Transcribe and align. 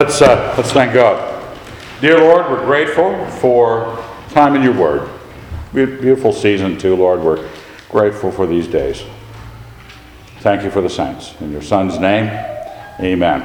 Let's, 0.00 0.22
uh, 0.22 0.54
let's 0.56 0.70
thank 0.70 0.92
God. 0.92 1.58
Dear 2.00 2.18
Lord, 2.20 2.48
we're 2.48 2.64
grateful 2.64 3.26
for 3.40 4.00
time 4.30 4.54
in 4.54 4.62
your 4.62 4.72
word. 4.72 5.10
Beautiful 5.74 6.32
season, 6.32 6.78
too, 6.78 6.94
Lord. 6.94 7.20
We're 7.20 7.50
grateful 7.88 8.30
for 8.30 8.46
these 8.46 8.68
days. 8.68 9.02
Thank 10.38 10.62
you 10.62 10.70
for 10.70 10.80
the 10.80 10.88
saints. 10.88 11.34
In 11.40 11.50
your 11.50 11.62
Son's 11.62 11.98
name, 11.98 12.28
amen. 13.00 13.42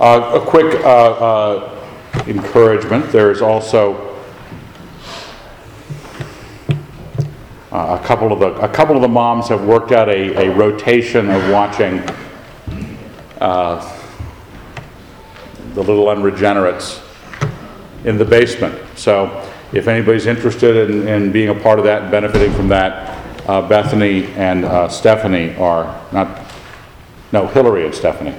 Uh, 0.00 0.40
a 0.42 0.44
quick 0.44 0.74
uh, 0.84 0.88
uh, 0.88 1.86
encouragement 2.26 3.12
there 3.12 3.30
is 3.30 3.40
also 3.40 4.18
uh, 7.70 7.96
a 7.96 8.04
couple 8.04 8.32
of 8.32 8.40
the 8.40 8.54
a 8.56 8.68
couple 8.68 8.96
of 8.96 9.02
the 9.02 9.08
moms 9.08 9.46
have 9.46 9.64
worked 9.64 9.92
out 9.92 10.08
a, 10.08 10.48
a 10.48 10.50
rotation 10.52 11.30
of 11.30 11.48
watching 11.52 12.00
uh, 13.40 13.98
the 15.82 15.90
little 15.90 16.10
unregenerates 16.10 17.00
in 18.04 18.18
the 18.18 18.24
basement. 18.24 18.78
So 18.96 19.50
if 19.72 19.88
anybody's 19.88 20.26
interested 20.26 20.90
in, 20.90 21.08
in 21.08 21.32
being 21.32 21.48
a 21.48 21.54
part 21.54 21.78
of 21.78 21.86
that 21.86 22.02
and 22.02 22.10
benefiting 22.10 22.52
from 22.52 22.68
that, 22.68 23.16
uh, 23.48 23.66
Bethany 23.66 24.26
and 24.34 24.66
uh, 24.66 24.88
Stephanie 24.88 25.54
are 25.56 25.98
not, 26.12 26.42
no, 27.32 27.46
Hillary 27.46 27.86
and 27.86 27.94
Stephanie. 27.94 28.34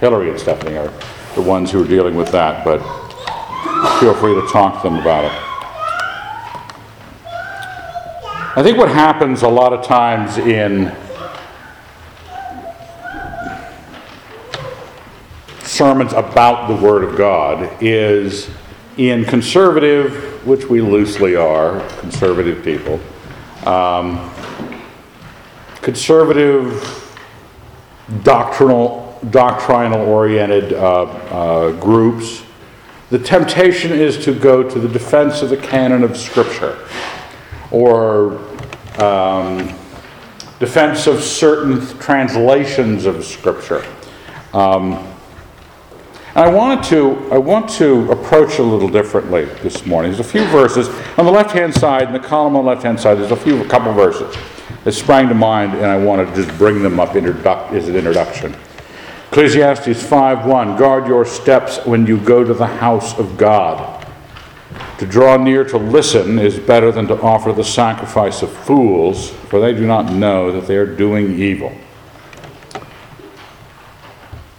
Hillary 0.00 0.30
and 0.30 0.40
Stephanie 0.40 0.76
are 0.76 0.92
the 1.36 1.42
ones 1.42 1.70
who 1.70 1.82
are 1.82 1.86
dealing 1.86 2.16
with 2.16 2.32
that, 2.32 2.64
but 2.64 2.80
feel 4.00 4.14
free 4.14 4.34
to 4.34 4.46
talk 4.48 4.82
to 4.82 4.88
them 4.88 4.98
about 4.98 5.24
it. 5.24 5.32
I 8.56 8.62
think 8.64 8.78
what 8.78 8.88
happens 8.88 9.42
a 9.42 9.48
lot 9.48 9.72
of 9.72 9.84
times 9.84 10.38
in 10.38 10.92
sermons 15.80 16.12
about 16.12 16.68
the 16.68 16.74
Word 16.74 17.02
of 17.02 17.16
God 17.16 17.66
is 17.80 18.50
in 18.98 19.24
conservative, 19.24 20.46
which 20.46 20.66
we 20.66 20.82
loosely 20.82 21.36
are, 21.36 21.80
conservative 22.00 22.62
people, 22.62 23.00
um, 23.66 24.30
conservative, 25.76 27.16
doctrinal, 28.22 29.18
doctrinal 29.30 30.02
oriented 30.02 30.74
uh, 30.74 31.04
uh, 31.04 31.72
groups, 31.80 32.42
the 33.08 33.18
temptation 33.18 33.90
is 33.90 34.22
to 34.22 34.38
go 34.38 34.62
to 34.62 34.78
the 34.78 34.88
defense 34.88 35.40
of 35.40 35.48
the 35.48 35.56
canon 35.56 36.04
of 36.04 36.14
Scripture 36.14 36.86
or 37.70 38.36
um, 38.98 39.74
defense 40.58 41.06
of 41.06 41.22
certain 41.22 41.80
translations 42.00 43.06
of 43.06 43.24
Scripture. 43.24 43.82
Um, 44.52 45.09
I 46.34 46.48
wanted 46.48 46.84
to, 46.90 47.32
I 47.32 47.38
want 47.38 47.68
to 47.70 48.10
approach 48.12 48.60
a 48.60 48.62
little 48.62 48.88
differently 48.88 49.46
this 49.62 49.84
morning. 49.84 50.12
There's 50.12 50.24
a 50.24 50.30
few 50.30 50.44
verses 50.46 50.88
on 51.18 51.24
the 51.24 51.32
left-hand 51.32 51.74
side, 51.74 52.04
in 52.04 52.12
the 52.12 52.20
column 52.20 52.54
on 52.54 52.64
the 52.64 52.70
left-hand 52.70 53.00
side. 53.00 53.18
There's 53.18 53.32
a 53.32 53.36
few, 53.36 53.60
a 53.60 53.68
couple 53.68 53.92
verses 53.92 54.36
that 54.84 54.92
sprang 54.92 55.28
to 55.28 55.34
mind, 55.34 55.74
and 55.74 55.86
I 55.86 55.98
want 55.98 56.28
to 56.28 56.42
just 56.42 56.56
bring 56.56 56.84
them 56.84 57.00
up 57.00 57.10
introduc- 57.10 57.72
as 57.72 57.88
an 57.88 57.96
introduction. 57.96 58.54
Ecclesiastes 59.32 60.02
5:1. 60.04 60.76
Guard 60.76 61.08
your 61.08 61.24
steps 61.24 61.84
when 61.84 62.06
you 62.06 62.16
go 62.16 62.44
to 62.44 62.54
the 62.54 62.66
house 62.66 63.18
of 63.18 63.36
God. 63.36 64.06
To 64.98 65.06
draw 65.06 65.36
near 65.36 65.64
to 65.64 65.78
listen 65.78 66.38
is 66.38 66.60
better 66.60 66.92
than 66.92 67.08
to 67.08 67.20
offer 67.20 67.52
the 67.52 67.64
sacrifice 67.64 68.42
of 68.42 68.50
fools, 68.50 69.30
for 69.48 69.58
they 69.58 69.72
do 69.72 69.86
not 69.86 70.12
know 70.12 70.52
that 70.52 70.68
they 70.68 70.76
are 70.76 70.86
doing 70.86 71.40
evil. 71.40 71.72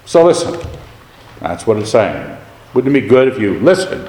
So 0.06 0.26
listen. 0.26 0.60
That's 1.42 1.66
what 1.66 1.78
it's 1.78 1.92
saying. 1.92 2.38
Wouldn't 2.74 2.96
it 2.96 3.02
be 3.02 3.08
good 3.08 3.28
if 3.28 3.40
you 3.40 3.60
listened 3.60 4.08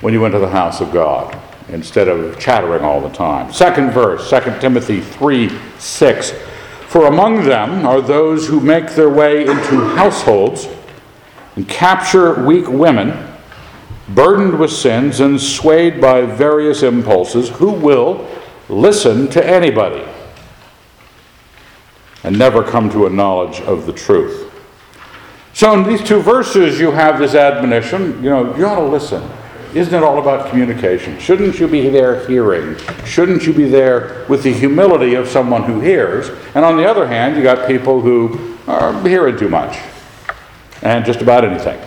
when 0.00 0.12
you 0.12 0.20
went 0.20 0.32
to 0.34 0.38
the 0.38 0.48
house 0.48 0.80
of 0.80 0.92
God 0.92 1.36
instead 1.68 2.06
of 2.06 2.38
chattering 2.38 2.84
all 2.84 3.00
the 3.00 3.08
time? 3.08 3.52
Second 3.52 3.90
verse, 3.90 4.28
2 4.30 4.60
Timothy 4.60 5.00
3 5.00 5.50
6. 5.78 6.32
For 6.86 7.06
among 7.06 7.44
them 7.44 7.86
are 7.86 8.00
those 8.00 8.46
who 8.46 8.60
make 8.60 8.90
their 8.90 9.10
way 9.10 9.40
into 9.40 9.88
households 9.96 10.68
and 11.56 11.68
capture 11.68 12.44
weak 12.44 12.68
women, 12.68 13.32
burdened 14.10 14.58
with 14.58 14.70
sins 14.70 15.20
and 15.20 15.40
swayed 15.40 16.00
by 16.00 16.22
various 16.22 16.82
impulses, 16.82 17.48
who 17.48 17.72
will 17.72 18.28
listen 18.68 19.28
to 19.30 19.44
anybody 19.44 20.04
and 22.22 22.38
never 22.38 22.62
come 22.62 22.90
to 22.90 23.06
a 23.06 23.10
knowledge 23.10 23.60
of 23.62 23.86
the 23.86 23.92
truth. 23.92 24.43
So 25.54 25.72
in 25.72 25.88
these 25.88 26.02
two 26.02 26.20
verses, 26.20 26.80
you 26.80 26.90
have 26.90 27.20
this 27.20 27.36
admonition, 27.36 28.22
you 28.22 28.28
know, 28.28 28.56
you 28.56 28.66
ought 28.66 28.80
to 28.80 28.86
listen. 28.86 29.22
Isn't 29.72 29.94
it 29.94 30.02
all 30.02 30.18
about 30.18 30.50
communication? 30.50 31.16
Shouldn't 31.20 31.60
you 31.60 31.68
be 31.68 31.88
there 31.88 32.26
hearing? 32.26 32.76
Shouldn't 33.04 33.46
you 33.46 33.52
be 33.52 33.68
there 33.68 34.26
with 34.28 34.42
the 34.42 34.52
humility 34.52 35.14
of 35.14 35.28
someone 35.28 35.62
who 35.62 35.78
hears? 35.78 36.28
And 36.56 36.64
on 36.64 36.76
the 36.76 36.84
other 36.88 37.06
hand, 37.06 37.36
you 37.36 37.42
got 37.44 37.68
people 37.68 38.00
who 38.00 38.56
are 38.66 39.00
hearing 39.06 39.36
too 39.36 39.48
much 39.48 39.78
and 40.82 41.04
just 41.04 41.20
about 41.20 41.44
anything. 41.44 41.80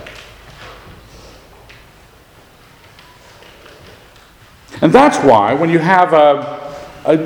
And 4.82 4.94
that's 4.94 5.18
why 5.26 5.54
when 5.54 5.70
you 5.70 5.80
have 5.80 6.14
a, 6.14 6.78
a 7.06 7.18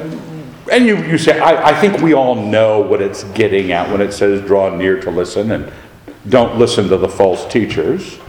and 0.72 0.86
you, 0.86 0.98
you 1.04 1.18
say, 1.20 1.40
I, 1.40 1.70
I 1.70 1.80
think 1.80 2.02
we 2.02 2.14
all 2.14 2.34
know 2.34 2.82
what 2.82 3.00
it's 3.02 3.26
getting 3.26 3.72
at 3.72 3.92
when 3.92 4.02
it 4.02 4.12
says 4.12 4.42
draw 4.42 4.76
near 4.76 5.00
to 5.02 5.12
listen 5.12 5.52
and 5.52 5.72
don't 6.30 6.58
listen 6.60 6.90
to 6.90 6.98
the 6.98 7.10
false 7.10 7.46
teachers. 7.52 8.20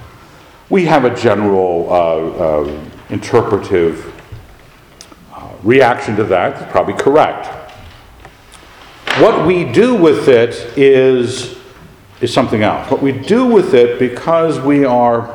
We 0.71 0.87
have 0.87 1.05
a 1.05 1.15
general 1.15 1.89
uh, 1.91 1.95
uh, 1.95 2.81
interpretive 3.11 4.13
uh, 5.33 5.51
reaction 5.63 6.17
to 6.17 6.25
that. 6.25 6.63
It's 6.63 6.73
probably 6.73 6.95
correct. 6.95 7.47
What 9.21 9.47
we 9.47 9.71
do 9.71 9.95
with 9.95 10.29
it 10.29 10.55
is, 10.79 11.59
is 12.23 12.33
something 12.33 12.63
else. 12.63 12.91
What 12.91 13.03
we 13.03 13.13
do 13.13 13.45
with 13.47 13.75
it 13.75 13.99
because 13.99 14.59
we 14.59 14.87
are 14.87 15.29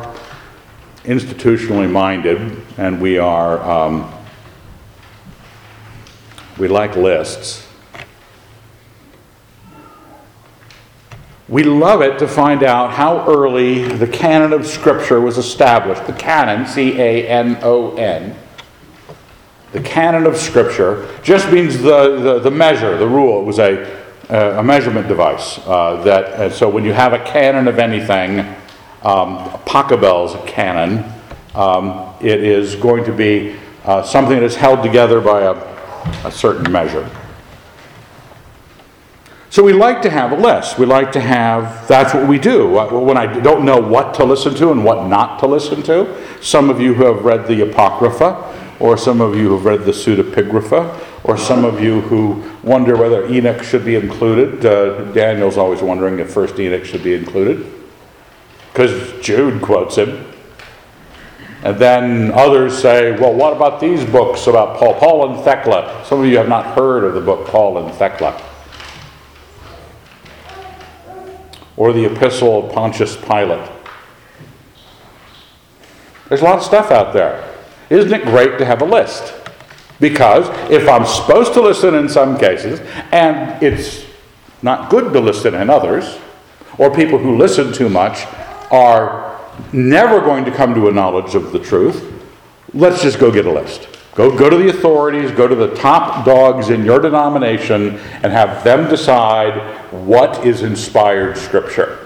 institutionally 1.03 1.90
minded 1.90 2.57
and 2.78 3.00
we 3.00 3.19
are 3.19 3.62
um, 3.62 4.12
we 6.57 6.67
like 6.67 6.96
lists 6.96 7.66
We 11.50 11.63
love 11.63 12.02
it 12.02 12.19
to 12.19 12.28
find 12.28 12.62
out 12.62 12.91
how 12.91 13.25
early 13.25 13.84
the 13.84 14.08
canon 14.08 14.52
of 14.52 14.68
Scripture 14.68 15.22
was 15.22 15.38
established. 15.38 16.06
The 16.06 16.13
canon, 16.13 16.68
C 16.68 17.00
A 17.00 17.25
N 17.28 17.58
O 17.62 17.96
N, 17.96 18.35
the 19.72 19.81
canon 19.81 20.25
of 20.25 20.35
Scripture 20.35 21.08
just 21.24 21.50
means 21.52 21.81
the, 21.81 22.19
the, 22.19 22.40
the 22.40 22.52
measure, 22.52 22.97
the 22.97 23.08
rule. 23.08 23.41
It 23.41 23.46
was 23.46 23.59
a, 23.59 24.03
a 24.30 24.63
measurement 24.63 25.08
device. 25.08 25.59
Uh, 25.59 26.02
that, 26.03 26.52
so 26.52 26.68
when 26.68 26.84
you 26.84 26.91
have 26.91 27.13
a 27.13 27.24
canon 27.24 27.69
of 27.69 27.79
anything, 27.79 28.40
um, 29.03 29.50
Pachelbel 29.66 30.28
is 30.28 30.34
a 30.34 30.46
canon, 30.46 31.09
um, 31.56 32.14
it 32.19 32.44
is 32.44 32.75
going 32.75 33.06
to 33.06 33.14
be 33.14 33.56
uh, 33.85 34.03
something 34.03 34.35
that 34.35 34.44
is 34.44 34.56
held 34.56 34.84
together 34.84 35.22
by 35.22 35.41
a, 35.41 36.28
a 36.28 36.31
certain 36.31 36.69
measure. 36.69 37.09
So 39.57 39.63
we 39.63 39.73
like 39.73 40.03
to 40.03 40.12
have 40.12 40.34
a 40.34 40.35
list. 40.35 40.78
We 40.78 40.85
like 40.85 41.12
to 41.13 41.19
have, 41.19 41.88
that's 41.88 42.13
what 42.13 42.28
we 42.28 42.38
do. 42.38 42.68
When 42.68 43.18
I 43.18 43.25
don't 43.40 43.66
know 43.66 43.79
what 43.79 44.13
to 44.13 44.23
listen 44.23 44.53
to 44.53 44.72
and 44.72 44.85
what 44.85 45.07
not 45.07 45.40
to 45.40 45.47
listen 45.47 45.81
to, 45.81 46.16
some 46.44 46.69
of 46.69 46.79
you 46.79 46.94
who 46.94 47.06
have 47.06 47.25
read 47.25 47.47
the 47.47 47.67
Apocrypha, 47.67 48.75
or 48.79 49.00
some 49.00 49.19
of 49.19 49.35
you 49.35 49.47
who 49.47 49.56
have 49.56 49.66
read 49.66 49.84
the 49.84 49.91
Pseudepigrapha, 49.91 51.23
or 51.23 51.40
some 51.40 51.66
of 51.66 51.81
you 51.81 52.01
who 52.01 52.44
wonder 52.62 52.96
whether 52.97 53.25
Enoch 53.25 53.63
should 53.63 53.84
be 53.84 53.96
included. 53.96 54.63
Uh, 54.63 55.12
Daniel's 55.13 55.57
always 55.57 55.81
wondering 55.81 56.19
if 56.19 56.31
First 56.31 56.59
Enoch 56.59 56.85
should 56.85 57.03
be 57.03 57.16
included, 57.16 57.66
because 58.72 59.19
Jude 59.25 59.63
quotes 59.63 59.96
him. 59.96 60.23
And 61.64 61.79
then 61.79 62.32
others 62.32 62.79
say, 62.79 63.20
well, 63.20 63.34
what 63.34 63.53
about 63.53 63.79
these 63.79 64.05
books 64.05 64.46
about 64.46 64.78
Paul? 64.78 64.93
Paul 64.99 65.34
and 65.34 65.43
Thecla. 65.43 66.05
Some 66.05 66.20
of 66.20 66.28
you 66.28 66.37
have 66.37 66.47
not 66.47 66.76
heard 66.76 67.03
of 67.03 67.16
the 67.16 67.22
book 67.22 67.47
Paul 67.47 67.79
and 67.79 67.91
Thecla. 67.96 68.43
Or 71.78 71.94
the 71.94 72.06
epistle 72.06 72.66
of 72.66 72.74
Pontius 72.74 73.16
Pilate. 73.16 73.70
There's 76.28 76.41
a 76.41 76.44
lot 76.44 76.58
of 76.58 76.64
stuff 76.64 76.91
out 76.91 77.14
there. 77.14 77.56
Isn't 77.90 78.12
it 78.12 78.26
great 78.26 78.58
to 78.58 78.66
have 78.66 78.82
a 78.82 78.85
list? 78.85 79.34
Because 80.00 80.50
if 80.70 80.88
I'm 80.90 81.06
supposed 81.06 81.53
to 81.53 81.62
listen 81.62 81.96
in 81.96 82.09
some 82.09 82.38
cases, 82.38 82.82
and 83.12 83.62
it's 83.64 84.06
not 84.62 84.90
good 84.90 85.14
to 85.14 85.20
listen 85.20 85.56
in 85.56 85.70
others, 85.70 86.18
or 86.78 86.94
people 86.94 87.18
who 87.18 87.38
listen 87.38 87.72
too 87.72 87.90
much 87.90 88.26
are 88.72 89.40
never 89.72 90.20
going 90.20 90.46
to 90.46 90.52
come 90.52 90.76
to 90.76 90.90
a 90.90 90.91
knowledge 90.91 91.34
of 91.34 91.52
the 91.52 91.59
truth, 91.59 92.03
let's 92.73 93.02
just 93.02 93.20
go 93.20 93.32
get 93.32 93.46
a 93.46 93.52
list. 93.52 93.88
Go, 94.17 94.35
go 94.35 94.49
to 94.49 94.58
the 94.58 94.69
authorities, 94.69 95.29
go 95.29 95.47
to 95.47 95.53
the 95.53 95.75
top 95.75 96.25
dogs 96.25 96.72
in 96.72 96.84
your 96.84 96.99
denomination, 96.99 97.97
and 98.23 98.34
have 98.34 98.64
them 98.64 98.90
decide 98.90 99.55
what 99.91 100.43
is 100.43 100.64
inspired 100.64 101.37
scripture. 101.37 101.99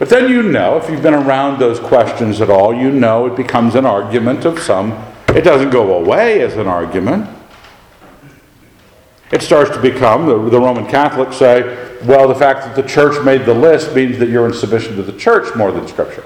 But 0.00 0.08
then 0.08 0.28
you 0.28 0.42
know, 0.42 0.76
if 0.76 0.90
you've 0.90 1.04
been 1.04 1.14
around 1.14 1.60
those 1.60 1.78
questions 1.78 2.40
at 2.40 2.50
all, 2.50 2.74
you 2.74 2.90
know 2.90 3.26
it 3.26 3.36
becomes 3.36 3.76
an 3.76 3.86
argument 3.86 4.44
of 4.44 4.58
some, 4.58 4.90
it 5.28 5.42
doesn't 5.42 5.70
go 5.70 5.98
away 5.98 6.42
as 6.42 6.56
an 6.56 6.66
argument. 6.66 7.28
It 9.30 9.42
starts 9.42 9.70
to 9.70 9.80
become, 9.80 10.26
the, 10.26 10.50
the 10.50 10.58
Roman 10.58 10.84
Catholics 10.88 11.36
say, 11.36 11.62
well, 12.06 12.26
the 12.26 12.34
fact 12.34 12.64
that 12.64 12.74
the 12.74 12.88
church 12.88 13.24
made 13.24 13.46
the 13.46 13.54
list 13.54 13.94
means 13.94 14.18
that 14.18 14.30
you're 14.30 14.46
in 14.46 14.52
submission 14.52 14.96
to 14.96 15.04
the 15.04 15.16
church 15.16 15.54
more 15.54 15.70
than 15.70 15.86
Scripture. 15.86 16.24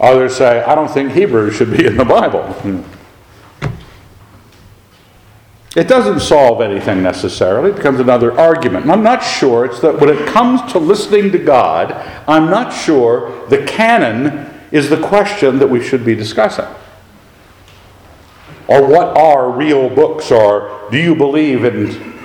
Others 0.00 0.36
say, 0.36 0.62
I 0.62 0.74
don't 0.74 0.90
think 0.90 1.12
Hebrews 1.12 1.54
should 1.54 1.76
be 1.76 1.86
in 1.86 1.96
the 1.96 2.04
Bible. 2.04 2.42
Hmm. 2.42 2.82
It 5.76 5.88
doesn't 5.88 6.20
solve 6.20 6.62
anything 6.62 7.02
necessarily. 7.02 7.70
It 7.70 7.76
becomes 7.76 8.00
another 8.00 8.38
argument. 8.38 8.84
And 8.84 8.92
I'm 8.92 9.02
not 9.02 9.22
sure 9.22 9.66
it's 9.66 9.80
that 9.80 10.00
when 10.00 10.08
it 10.08 10.26
comes 10.26 10.72
to 10.72 10.78
listening 10.78 11.30
to 11.32 11.38
God, 11.38 11.92
I'm 12.26 12.48
not 12.48 12.72
sure 12.72 13.46
the 13.48 13.62
canon 13.66 14.50
is 14.72 14.88
the 14.88 14.96
question 14.96 15.58
that 15.58 15.66
we 15.68 15.82
should 15.82 16.02
be 16.02 16.14
discussing. 16.14 16.64
Or 18.68 18.88
what 18.88 19.16
are 19.18 19.50
real 19.50 19.90
books? 19.90 20.30
Or 20.30 20.88
do 20.90 20.98
you 20.98 21.14
believe 21.14 21.64
in 21.64 22.18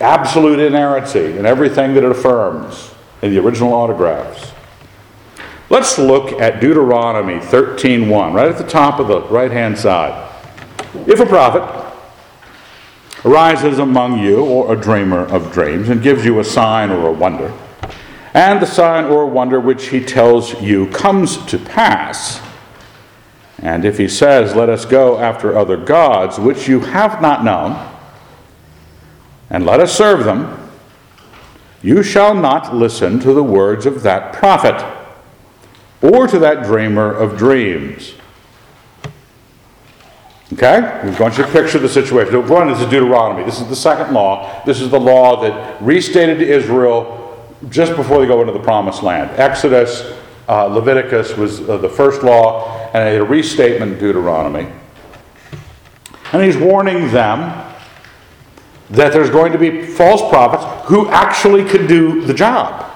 absolute 0.00 0.60
inerrancy 0.60 1.36
and 1.36 1.46
everything 1.46 1.94
that 1.94 2.04
it 2.04 2.10
affirms 2.12 2.94
in 3.22 3.34
the 3.34 3.40
original 3.40 3.72
autographs? 3.72 4.52
Let's 5.70 5.98
look 5.98 6.32
at 6.40 6.60
Deuteronomy 6.60 7.38
13:1, 7.38 8.34
right 8.34 8.48
at 8.48 8.58
the 8.58 8.64
top 8.64 8.98
of 8.98 9.06
the 9.06 9.20
right-hand 9.20 9.78
side. 9.78 10.28
If 11.06 11.20
a 11.20 11.26
prophet 11.26 11.62
arises 13.24 13.78
among 13.78 14.18
you, 14.18 14.44
or 14.44 14.72
a 14.72 14.76
dreamer 14.76 15.20
of 15.20 15.52
dreams, 15.52 15.88
and 15.88 16.02
gives 16.02 16.24
you 16.24 16.40
a 16.40 16.44
sign 16.44 16.90
or 16.90 17.06
a 17.06 17.12
wonder, 17.12 17.52
and 18.34 18.60
the 18.60 18.66
sign 18.66 19.04
or 19.04 19.26
wonder 19.26 19.60
which 19.60 19.90
he 19.90 20.04
tells 20.04 20.60
you 20.60 20.88
comes 20.88 21.36
to 21.46 21.56
pass, 21.56 22.40
and 23.62 23.84
if 23.84 23.96
he 23.96 24.08
says, 24.08 24.56
Let 24.56 24.68
us 24.68 24.84
go 24.84 25.18
after 25.20 25.56
other 25.56 25.76
gods, 25.76 26.36
which 26.36 26.66
you 26.66 26.80
have 26.80 27.22
not 27.22 27.44
known, 27.44 27.78
and 29.48 29.64
let 29.64 29.78
us 29.78 29.96
serve 29.96 30.24
them, 30.24 30.68
you 31.80 32.02
shall 32.02 32.34
not 32.34 32.74
listen 32.74 33.20
to 33.20 33.32
the 33.32 33.44
words 33.44 33.86
of 33.86 34.02
that 34.02 34.32
prophet, 34.32 34.84
or 36.02 36.26
to 36.26 36.38
that 36.38 36.64
dreamer 36.64 37.12
of 37.12 37.36
dreams. 37.36 38.14
Okay? 40.52 41.00
We 41.04 41.10
want 41.16 41.38
you 41.38 41.44
to 41.44 41.50
picture 41.50 41.78
the 41.78 41.88
situation. 41.88 42.48
One 42.48 42.70
is 42.70 42.78
Deuteronomy. 42.80 43.44
This 43.44 43.60
is 43.60 43.68
the 43.68 43.76
second 43.76 44.12
law. 44.12 44.62
This 44.64 44.80
is 44.80 44.90
the 44.90 44.98
law 44.98 45.40
that 45.42 45.80
restated 45.80 46.38
to 46.38 46.48
Israel 46.48 47.16
just 47.68 47.94
before 47.94 48.20
they 48.20 48.26
go 48.26 48.40
into 48.40 48.52
the 48.52 48.60
promised 48.60 49.02
land. 49.02 49.30
Exodus, 49.38 50.16
uh, 50.48 50.64
Leviticus 50.66 51.36
was 51.36 51.68
uh, 51.68 51.76
the 51.76 51.88
first 51.88 52.22
law, 52.22 52.90
and 52.94 53.16
a 53.16 53.24
restatement 53.24 54.00
Deuteronomy. 54.00 54.66
And 56.32 56.42
he's 56.42 56.56
warning 56.56 57.10
them 57.12 57.66
that 58.90 59.12
there's 59.12 59.30
going 59.30 59.52
to 59.52 59.58
be 59.58 59.86
false 59.86 60.20
prophets 60.30 60.64
who 60.88 61.08
actually 61.10 61.64
could 61.64 61.86
do 61.86 62.22
the 62.22 62.34
job. 62.34 62.90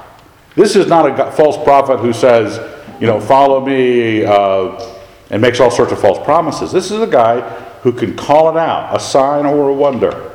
This 0.57 0.75
is 0.77 0.87
not 0.87 1.19
a 1.19 1.31
false 1.33 1.63
prophet 1.63 1.99
who 1.99 2.13
says, 2.13 2.59
you 3.01 3.07
know, 3.07 3.21
follow 3.21 3.65
me. 3.65 4.25
Uh, 4.25 4.95
and 5.31 5.41
makes 5.41 5.61
all 5.61 5.71
sorts 5.71 5.91
of 5.91 6.01
false 6.01 6.25
promises. 6.25 6.71
This 6.71 6.91
is 6.91 7.01
a 7.01 7.07
guy 7.07 7.41
who 7.83 7.93
can 7.93 8.17
call 8.17 8.51
it 8.51 8.57
out, 8.57 8.95
a 8.95 9.01
sign 9.01 9.47
or 9.47 9.69
a 9.69 9.75
wonder, 9.75 10.33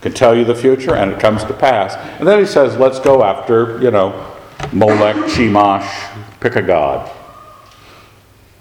can 0.00 0.12
tell 0.12 0.36
you 0.36 0.44
the 0.44 0.54
future, 0.54 0.94
and 0.94 1.12
it 1.12 1.20
comes 1.20 1.44
to 1.44 1.52
pass. 1.52 1.94
And 2.18 2.28
then 2.28 2.38
he 2.38 2.46
says, 2.46 2.76
let's 2.76 3.00
go 3.00 3.24
after, 3.24 3.80
you 3.82 3.90
know, 3.90 4.32
Molech, 4.72 5.16
Chemosh, 5.16 6.38
pick 6.40 6.56
a 6.56 6.62
god. 6.62 7.10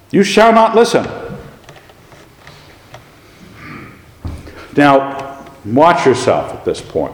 You 0.10 0.24
shall 0.24 0.52
not 0.52 0.76
listen. 0.76 1.06
Now, 4.76 5.46
watch 5.64 6.06
yourself 6.06 6.54
at 6.54 6.66
this 6.66 6.82
point. 6.82 7.14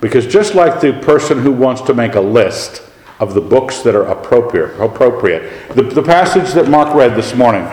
Because 0.00 0.26
just 0.26 0.54
like 0.54 0.80
the 0.80 0.92
person 1.00 1.40
who 1.40 1.52
wants 1.52 1.80
to 1.82 1.94
make 1.94 2.14
a 2.14 2.20
list, 2.20 2.82
of 3.22 3.34
the 3.34 3.40
books 3.40 3.82
that 3.82 3.94
are 3.94 4.02
appropriate. 4.06 4.76
appropriate. 4.80 5.68
The, 5.76 5.84
the 5.84 6.02
passage 6.02 6.54
that 6.54 6.68
Mark 6.68 6.92
read 6.92 7.14
this 7.14 7.36
morning 7.36 7.64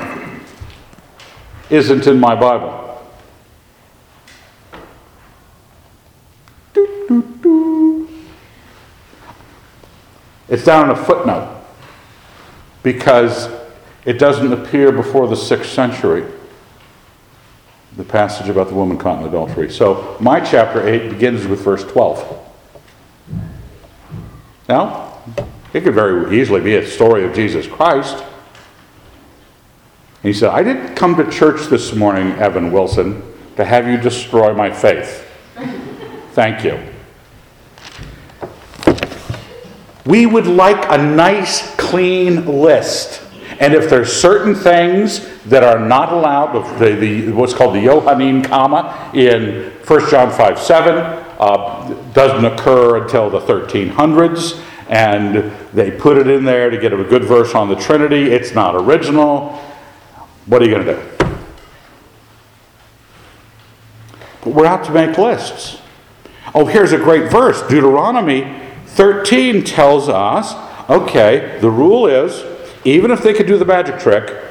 isn't 1.72 2.06
in 2.06 2.20
my 2.20 2.36
Bible. 2.36 2.86
It's 10.48 10.64
down 10.64 10.92
in 10.92 10.96
a 10.96 11.04
footnote 11.04 11.64
because 12.84 13.50
it 14.06 14.20
doesn't 14.20 14.54
appear 14.54 14.92
before 14.92 15.28
the 15.28 15.36
sixth 15.36 15.72
century. 15.72 16.32
The 17.98 18.04
passage 18.04 18.50
about 18.50 18.68
the 18.68 18.76
woman 18.76 19.00
caught 19.00 19.20
in 19.20 19.28
adultery. 19.28 19.72
So 19.72 20.16
my 20.20 20.40
chapter 20.40 20.88
8 20.88 21.10
begins 21.10 21.48
with 21.48 21.62
verse 21.62 21.84
12. 21.86 22.46
Now, 24.68 25.09
it 25.74 25.82
could 25.82 25.94
very 25.94 26.40
easily 26.40 26.62
be 26.62 26.76
a 26.76 26.88
story 26.88 27.24
of 27.26 27.34
Jesus 27.34 27.68
Christ. 27.68 28.24
He 30.24 30.34
said, 30.34 30.50
I 30.50 30.64
didn't 30.64 30.96
come 30.96 31.16
to 31.16 31.30
church 31.30 31.68
this 31.68 31.94
morning, 31.94 32.32
Evan 32.34 32.72
Wilson, 32.72 33.24
to 33.56 33.64
have 33.64 33.88
you 33.88 33.98
destroy 33.98 34.54
my 34.54 34.72
faith. 34.72 35.26
Thank 36.32 36.64
you. 36.64 36.80
We 40.06 40.26
would 40.26 40.48
like 40.48 40.90
a 40.90 40.98
nice, 40.98 41.76
clean 41.76 42.46
list. 42.48 43.22
And 43.60 43.74
if 43.74 43.90
there's 43.90 44.12
certain 44.12 44.56
things 44.56 45.28
that 45.44 45.64
are 45.64 45.80
not 45.80 46.12
allowed, 46.12 46.80
the, 46.80 46.96
the, 46.96 47.32
what's 47.32 47.54
called 47.54 47.76
the 47.76 47.84
Johannine 47.84 48.42
comma 48.42 49.12
in 49.14 49.72
1 49.86 50.10
John 50.10 50.32
5 50.32 50.60
7 50.60 50.98
uh, 51.40 51.94
doesn't 52.14 52.46
occur 52.46 53.04
until 53.04 53.30
the 53.30 53.40
1300s 53.42 54.64
and 54.90 55.54
they 55.74 55.92
put 55.92 56.18
it 56.18 56.28
in 56.28 56.44
there 56.44 56.70
to 56.70 56.78
get 56.78 56.94
a 56.94 57.04
good 57.04 57.24
verse 57.24 57.54
on 57.54 57.70
the 57.70 57.76
Trinity. 57.76 58.32
It's 58.32 58.54
not 58.54 58.76
original. 58.76 59.52
What 60.46 60.62
are 60.62 60.66
you 60.66 60.72
going 60.72 60.86
to 60.86 60.94
do? 60.94 61.36
But 64.42 64.54
we're 64.54 64.66
out 64.66 64.84
to 64.86 64.92
make 64.92 65.18
lists. 65.18 65.82
Oh, 66.56 66.66
here's 66.66 66.92
a 66.92 66.98
great 66.98 67.32
verse. 67.32 67.62
Deuteronomy 67.64 68.60
13 68.88 69.64
tells 69.64 70.10
us 70.10 70.56
okay, 70.90 71.60
the 71.62 71.70
rule 71.70 72.08
is 72.08 72.44
even 72.84 73.12
if 73.12 73.22
they 73.22 73.34
could 73.34 73.46
do 73.46 73.58
the 73.58 73.66
magic 73.66 74.00
trick, 74.00 74.44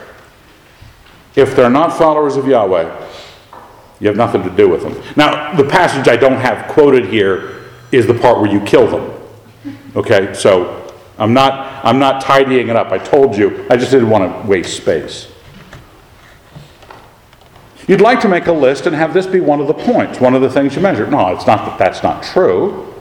if 1.34 1.56
they're 1.56 1.70
not 1.70 1.96
followers 1.96 2.36
of 2.36 2.46
Yahweh, 2.46 3.06
you 4.00 4.06
have 4.06 4.16
nothing 4.16 4.42
to 4.44 4.50
do 4.50 4.68
with 4.68 4.82
them. 4.82 5.02
Now, 5.16 5.54
the 5.56 5.64
passage 5.64 6.08
I 6.08 6.16
don't 6.16 6.36
have 6.36 6.68
quoted 6.68 7.06
here 7.06 7.64
is 7.90 8.06
the 8.06 8.14
part 8.14 8.40
where 8.40 8.50
you 8.50 8.60
kill 8.60 8.86
them. 8.86 9.76
Okay, 9.96 10.34
so 10.34 10.87
I'm 11.18 11.34
not, 11.34 11.84
I'm 11.84 11.98
not 11.98 12.22
tidying 12.22 12.68
it 12.68 12.76
up. 12.76 12.92
I 12.92 12.98
told 12.98 13.36
you, 13.36 13.66
I 13.68 13.76
just 13.76 13.90
didn't 13.90 14.08
want 14.08 14.42
to 14.42 14.48
waste 14.48 14.76
space. 14.76 15.30
You'd 17.88 18.00
like 18.00 18.20
to 18.20 18.28
make 18.28 18.46
a 18.46 18.52
list 18.52 18.86
and 18.86 18.94
have 18.94 19.14
this 19.14 19.26
be 19.26 19.40
one 19.40 19.60
of 19.60 19.66
the 19.66 19.74
points, 19.74 20.20
one 20.20 20.34
of 20.34 20.42
the 20.42 20.50
things 20.50 20.76
you 20.76 20.82
measure. 20.82 21.06
No, 21.06 21.28
it's 21.34 21.46
not 21.46 21.66
that 21.66 21.78
that's 21.78 22.02
not 22.02 22.22
true. 22.22 22.94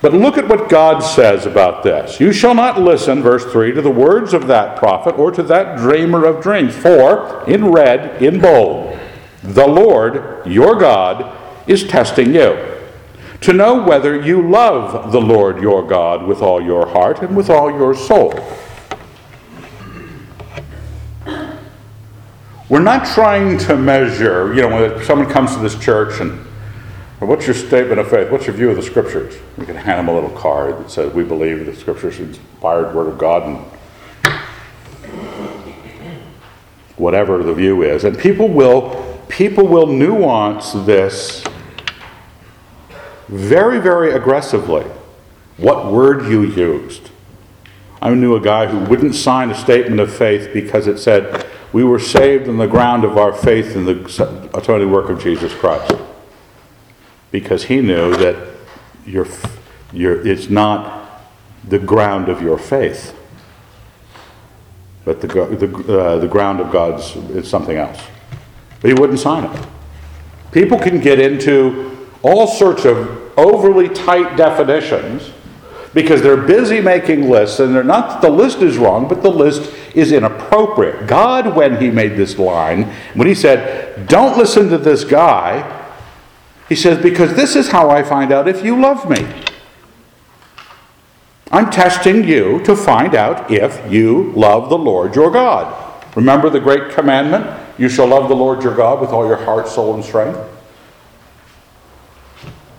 But 0.00 0.12
look 0.12 0.36
at 0.36 0.46
what 0.46 0.68
God 0.68 1.00
says 1.00 1.46
about 1.46 1.82
this. 1.82 2.20
You 2.20 2.32
shall 2.32 2.54
not 2.54 2.80
listen, 2.80 3.22
verse 3.22 3.44
3, 3.44 3.72
to 3.72 3.82
the 3.82 3.90
words 3.90 4.34
of 4.34 4.46
that 4.48 4.76
prophet 4.76 5.18
or 5.18 5.30
to 5.30 5.42
that 5.44 5.78
dreamer 5.78 6.24
of 6.24 6.42
dreams. 6.42 6.76
For, 6.76 7.48
in 7.48 7.66
red, 7.66 8.22
in 8.22 8.40
bold, 8.40 8.98
the 9.42 9.66
Lord, 9.66 10.46
your 10.46 10.76
God, 10.76 11.36
is 11.66 11.86
testing 11.86 12.34
you 12.34 12.67
to 13.40 13.52
know 13.52 13.82
whether 13.82 14.20
you 14.20 14.48
love 14.48 15.12
the 15.12 15.20
Lord 15.20 15.60
your 15.60 15.86
God 15.86 16.26
with 16.26 16.42
all 16.42 16.60
your 16.60 16.86
heart 16.88 17.22
and 17.22 17.36
with 17.36 17.50
all 17.50 17.70
your 17.70 17.94
soul. 17.94 18.34
We're 22.68 22.80
not 22.80 23.06
trying 23.06 23.56
to 23.58 23.76
measure, 23.76 24.52
you 24.52 24.60
know, 24.60 24.68
when 24.68 25.04
someone 25.04 25.30
comes 25.30 25.54
to 25.54 25.60
this 25.60 25.78
church 25.78 26.20
and, 26.20 26.44
what's 27.18 27.46
your 27.46 27.54
statement 27.54 27.98
of 27.98 28.08
faith? 28.08 28.30
What's 28.30 28.46
your 28.46 28.54
view 28.54 28.70
of 28.70 28.76
the 28.76 28.82
scriptures? 28.82 29.36
We 29.56 29.66
can 29.66 29.74
hand 29.74 29.98
them 29.98 30.08
a 30.08 30.14
little 30.14 30.36
card 30.36 30.78
that 30.78 30.90
says, 30.90 31.12
we 31.12 31.24
believe 31.24 31.64
the 31.66 31.74
scriptures 31.74 32.20
is 32.20 32.38
inspired 32.38 32.94
word 32.94 33.08
of 33.08 33.18
God 33.18 33.42
and 33.44 33.58
whatever 36.96 37.42
the 37.42 37.54
view 37.54 37.82
is. 37.82 38.04
And 38.04 38.18
people 38.18 38.48
will, 38.48 39.18
people 39.28 39.66
will 39.66 39.86
nuance 39.86 40.72
this 40.72 41.42
very, 43.28 43.78
very 43.78 44.12
aggressively 44.12 44.84
what 45.56 45.92
word 45.92 46.26
you 46.26 46.42
used. 46.42 47.10
I 48.00 48.14
knew 48.14 48.36
a 48.36 48.40
guy 48.40 48.66
who 48.66 48.78
wouldn't 48.78 49.14
sign 49.14 49.50
a 49.50 49.54
statement 49.54 50.00
of 50.00 50.14
faith 50.14 50.50
because 50.52 50.86
it 50.86 50.98
said, 50.98 51.46
We 51.72 51.82
were 51.84 51.98
saved 51.98 52.48
on 52.48 52.58
the 52.58 52.66
ground 52.66 53.04
of 53.04 53.18
our 53.18 53.32
faith 53.32 53.74
in 53.74 53.84
the 53.84 54.50
atoning 54.54 54.90
work 54.90 55.10
of 55.10 55.22
Jesus 55.22 55.52
Christ. 55.52 55.94
because 57.30 57.64
he 57.64 57.80
knew 57.80 58.16
that 58.16 58.36
your, 59.04 59.26
your, 59.92 60.26
it's 60.26 60.48
not 60.48 61.22
the 61.64 61.78
ground 61.78 62.28
of 62.28 62.40
your 62.40 62.56
faith, 62.56 63.14
but 65.04 65.20
the, 65.20 65.26
the, 65.26 66.00
uh, 66.00 66.18
the 66.18 66.28
ground 66.28 66.60
of 66.60 66.70
God's 66.70 67.16
is 67.30 67.48
something 67.48 67.76
else. 67.76 68.00
But 68.80 68.88
he 68.88 68.94
wouldn't 68.94 69.18
sign 69.18 69.44
it. 69.44 69.66
People 70.52 70.78
can 70.78 71.00
get 71.00 71.18
into 71.18 71.97
all 72.22 72.46
sorts 72.46 72.84
of 72.84 73.32
overly 73.38 73.88
tight 73.88 74.36
definitions 74.36 75.30
because 75.94 76.22
they're 76.22 76.36
busy 76.36 76.80
making 76.80 77.28
lists, 77.30 77.60
and 77.60 77.74
they're 77.74 77.82
not 77.82 78.20
the 78.20 78.30
list 78.30 78.58
is 78.58 78.76
wrong, 78.76 79.08
but 79.08 79.22
the 79.22 79.30
list 79.30 79.72
is 79.94 80.12
inappropriate. 80.12 81.06
God, 81.06 81.56
when 81.56 81.80
He 81.80 81.90
made 81.90 82.16
this 82.16 82.38
line, 82.38 82.84
when 83.14 83.26
He 83.26 83.34
said, 83.34 84.06
Don't 84.06 84.36
listen 84.36 84.68
to 84.68 84.78
this 84.78 85.04
guy, 85.04 85.86
He 86.68 86.76
says, 86.76 87.02
Because 87.02 87.34
this 87.34 87.56
is 87.56 87.68
how 87.70 87.90
I 87.90 88.02
find 88.02 88.32
out 88.32 88.48
if 88.48 88.64
you 88.64 88.78
love 88.80 89.08
me. 89.08 89.26
I'm 91.50 91.70
testing 91.70 92.24
you 92.24 92.62
to 92.64 92.76
find 92.76 93.14
out 93.14 93.50
if 93.50 93.90
you 93.90 94.32
love 94.32 94.68
the 94.68 94.76
Lord 94.76 95.14
your 95.14 95.30
God. 95.30 96.04
Remember 96.14 96.50
the 96.50 96.60
great 96.60 96.92
commandment? 96.92 97.46
You 97.78 97.88
shall 97.88 98.08
love 98.08 98.28
the 98.28 98.36
Lord 98.36 98.62
your 98.62 98.76
God 98.76 99.00
with 99.00 99.10
all 99.10 99.26
your 99.26 99.36
heart, 99.36 99.66
soul, 99.66 99.94
and 99.94 100.04
strength. 100.04 100.38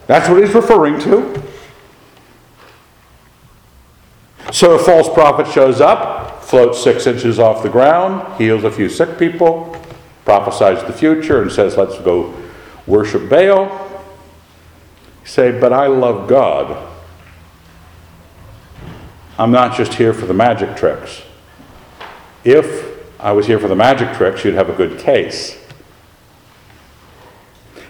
That's 0.10 0.28
what 0.28 0.44
he's 0.44 0.56
referring 0.56 1.00
to. 1.02 1.40
So 4.52 4.74
a 4.74 4.80
false 4.80 5.08
prophet 5.08 5.46
shows 5.54 5.82
up, 5.82 6.44
floats 6.44 6.84
six 6.84 7.06
inches 7.06 7.38
off 7.38 7.62
the 7.62 7.70
ground, 7.70 8.42
heals 8.42 8.64
a 8.64 8.72
few 8.72 8.90
sick 8.90 9.20
people, 9.20 9.80
prophesies 10.26 10.84
the 10.88 10.94
future, 10.94 11.44
and 11.44 11.52
says, 11.52 11.78
Let's 11.78 12.00
go 12.00 12.34
worship 12.88 13.30
Baal. 13.30 13.66
You 15.22 15.28
say, 15.28 15.60
But 15.60 15.74
I 15.74 15.86
love 15.86 16.28
God. 16.28 16.90
I'm 19.38 19.52
not 19.52 19.78
just 19.78 19.94
here 19.94 20.16
for 20.16 20.26
the 20.26 20.34
magic 20.34 20.76
tricks. 20.76 21.22
If 22.44 22.98
I 23.20 23.32
was 23.32 23.46
here 23.46 23.60
for 23.60 23.68
the 23.68 23.76
magic 23.76 24.18
tricks, 24.18 24.44
you'd 24.44 24.56
have 24.56 24.72
a 24.72 24.76
good 24.76 24.98
case. 24.98 25.59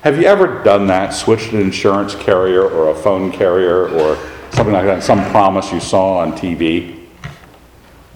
Have 0.02 0.18
you 0.18 0.26
ever 0.26 0.64
done 0.64 0.88
that? 0.88 1.10
Switched 1.10 1.52
an 1.52 1.60
insurance 1.60 2.16
carrier 2.16 2.64
or 2.64 2.90
a 2.90 2.96
phone 2.96 3.32
carrier 3.32 3.90
or 3.90 4.16
something 4.52 4.74
like 4.74 4.86
that, 4.86 5.04
some 5.04 5.30
promise 5.32 5.74
you 5.74 5.82
saw 5.82 6.20
on 6.20 6.32
TV, 6.32 7.06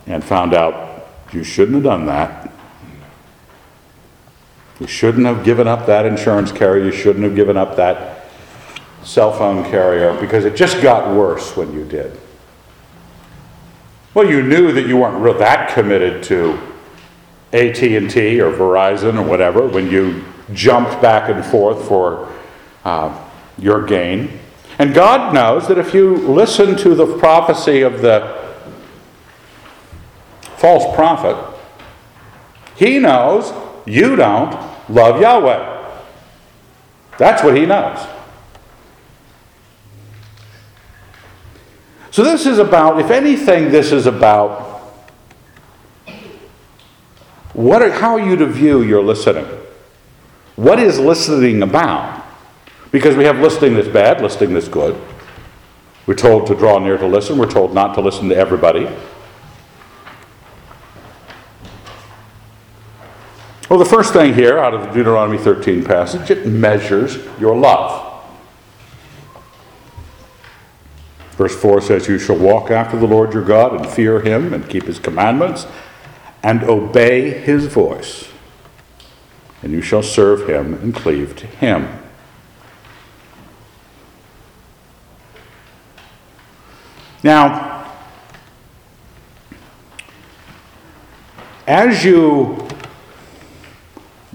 and 0.07 0.23
found 0.23 0.53
out 0.53 1.07
you 1.33 1.43
shouldn't 1.43 1.75
have 1.75 1.83
done 1.83 2.05
that. 2.05 2.51
You 4.79 4.87
shouldn't 4.87 5.25
have 5.25 5.43
given 5.43 5.67
up 5.67 5.85
that 5.87 6.05
insurance 6.05 6.51
carrier, 6.51 6.85
you 6.85 6.91
shouldn't 6.91 7.25
have 7.25 7.35
given 7.35 7.57
up 7.57 7.75
that 7.75 8.29
cell 9.03 9.33
phone 9.33 9.63
carrier 9.69 10.19
because 10.21 10.45
it 10.45 10.55
just 10.55 10.81
got 10.81 11.13
worse 11.13 11.55
when 11.57 11.73
you 11.73 11.83
did. 11.83 12.17
Well, 14.13 14.29
you 14.29 14.41
knew 14.41 14.71
that 14.71 14.87
you 14.87 14.97
weren't 14.97 15.21
real 15.21 15.37
that 15.39 15.73
committed 15.73 16.23
to 16.23 16.57
AT&T 17.51 18.39
or 18.39 18.51
Verizon 18.53 19.19
or 19.19 19.23
whatever 19.23 19.67
when 19.67 19.91
you 19.91 20.23
jumped 20.51 21.01
back 21.01 21.29
and 21.29 21.45
forth 21.45 21.87
for 21.87 22.31
uh, 22.83 23.17
your 23.57 23.85
gain. 23.85 24.39
And 24.79 24.93
God 24.93 25.33
knows 25.33 25.67
that 25.67 25.77
if 25.77 25.93
you 25.93 26.17
listen 26.17 26.75
to 26.77 26.95
the 26.95 27.17
prophecy 27.17 27.81
of 27.81 28.01
the 28.01 28.57
false 30.57 30.95
prophet, 30.95 31.37
He 32.75 32.99
knows 32.99 33.53
you 33.85 34.15
don't 34.15 34.51
love 34.89 35.21
Yahweh. 35.21 35.69
That's 37.17 37.43
what 37.43 37.55
He 37.55 37.65
knows. 37.65 38.05
So, 42.11 42.23
this 42.23 42.45
is 42.45 42.59
about, 42.59 42.99
if 42.99 43.09
anything, 43.09 43.71
this 43.71 43.91
is 43.91 44.05
about 44.05 44.73
what 47.53 47.81
are, 47.81 47.91
how 47.91 48.15
are 48.15 48.19
you 48.19 48.35
to 48.35 48.45
view 48.45 48.81
your 48.83 49.03
listening? 49.03 49.47
What 50.55 50.79
is 50.79 50.99
listening 50.99 51.61
about? 51.63 52.23
Because 52.91 53.15
we 53.15 53.23
have 53.25 53.39
listening 53.39 53.73
that's 53.73 53.87
bad, 53.87 54.21
listening 54.21 54.53
that's 54.53 54.67
good. 54.67 54.99
We're 56.05 56.15
told 56.15 56.47
to 56.47 56.55
draw 56.55 56.79
near 56.79 56.97
to 56.97 57.07
listen, 57.07 57.37
we're 57.37 57.49
told 57.49 57.73
not 57.73 57.95
to 57.95 58.01
listen 58.01 58.29
to 58.29 58.35
everybody. 58.35 58.87
Well, 63.69 63.79
the 63.79 63.85
first 63.85 64.13
thing 64.13 64.35
here 64.35 64.59
out 64.59 64.75
of 64.75 64.81
the 64.81 64.91
Deuteronomy 64.91 65.39
13 65.39 65.83
passage, 65.83 66.29
it 66.29 66.45
measures 66.45 67.17
your 67.39 67.55
love. 67.55 68.11
Verse 71.31 71.59
4 71.59 71.81
says, 71.81 72.07
You 72.07 72.19
shall 72.19 72.37
walk 72.37 72.69
after 72.69 72.99
the 72.99 73.07
Lord 73.07 73.33
your 73.33 73.43
God 73.43 73.73
and 73.73 73.89
fear 73.89 74.21
him 74.21 74.53
and 74.53 74.69
keep 74.69 74.83
his 74.83 74.99
commandments 74.99 75.65
and 76.43 76.63
obey 76.63 77.31
his 77.31 77.65
voice, 77.65 78.29
and 79.63 79.71
you 79.71 79.81
shall 79.81 80.03
serve 80.03 80.47
him 80.47 80.73
and 80.75 80.93
cleave 80.93 81.35
to 81.37 81.47
him. 81.47 81.87
Now, 87.23 87.89
as 91.65 92.03
you, 92.03 92.67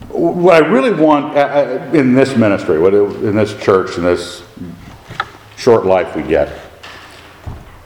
what 0.08 0.62
I 0.62 0.66
really 0.66 0.92
want 0.92 1.36
uh, 1.36 1.40
uh, 1.40 1.90
in 1.92 2.14
this 2.14 2.34
ministry, 2.34 2.76
in 2.76 3.36
this 3.36 3.54
church, 3.62 3.98
in 3.98 4.04
this 4.04 4.42
short 5.56 5.84
life 5.84 6.16
we 6.16 6.22
get, 6.22 6.50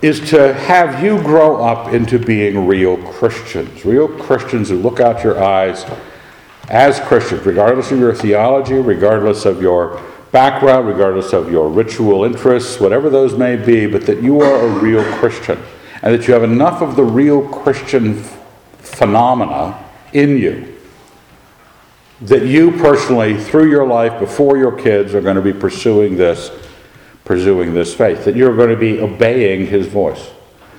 is 0.00 0.20
to 0.30 0.54
have 0.54 1.02
you 1.02 1.20
grow 1.22 1.64
up 1.64 1.92
into 1.92 2.20
being 2.20 2.68
real 2.68 2.96
Christians. 3.12 3.84
Real 3.84 4.06
Christians 4.06 4.68
who 4.68 4.76
look 4.76 5.00
out 5.00 5.24
your 5.24 5.42
eyes 5.42 5.84
as 6.72 6.98
Christians, 6.98 7.46
regardless 7.46 7.92
of 7.92 8.00
your 8.00 8.14
theology, 8.14 8.74
regardless 8.74 9.44
of 9.44 9.62
your 9.62 10.02
background, 10.32 10.88
regardless 10.88 11.32
of 11.32 11.52
your 11.52 11.68
ritual 11.68 12.24
interests, 12.24 12.80
whatever 12.80 13.08
those 13.08 13.38
may 13.38 13.54
be, 13.54 13.86
but 13.86 14.06
that 14.06 14.20
you 14.20 14.40
are 14.40 14.66
a 14.66 14.68
real 14.80 15.04
Christian 15.18 15.62
and 16.02 16.12
that 16.12 16.26
you 16.26 16.34
have 16.34 16.42
enough 16.42 16.82
of 16.82 16.96
the 16.96 17.04
real 17.04 17.46
Christian 17.46 18.24
phenomena 18.80 19.78
in 20.12 20.36
you 20.36 20.72
that 22.22 22.46
you 22.46 22.70
personally, 22.72 23.36
through 23.36 23.68
your 23.68 23.86
life, 23.86 24.18
before 24.20 24.56
your 24.56 24.72
kids, 24.72 25.14
are 25.14 25.20
going 25.20 25.36
to 25.36 25.42
be 25.42 25.52
pursuing 25.52 26.16
this, 26.16 26.50
pursuing 27.24 27.74
this 27.74 27.94
faith, 27.94 28.24
that 28.24 28.36
you're 28.36 28.56
going 28.56 28.70
to 28.70 28.76
be 28.76 29.00
obeying 29.00 29.66
His 29.66 29.88
voice. 29.88 30.30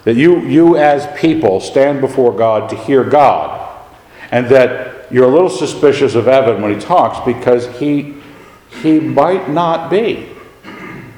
That 0.06 0.16
you, 0.16 0.40
you 0.42 0.78
as 0.78 1.06
people 1.20 1.60
stand 1.60 2.02
before 2.02 2.34
God 2.34 2.70
to 2.70 2.78
hear 2.78 3.04
God, 3.04 3.78
and 4.32 4.48
that 4.48 4.93
you're 5.14 5.30
a 5.30 5.32
little 5.32 5.50
suspicious 5.50 6.16
of 6.16 6.28
Evan 6.28 6.62
when 6.62 6.74
he 6.74 6.80
talks 6.82 7.24
because 7.24 7.68
he 7.78 8.16
he 8.82 9.00
might 9.00 9.50
not 9.50 9.92
be. 9.92 10.30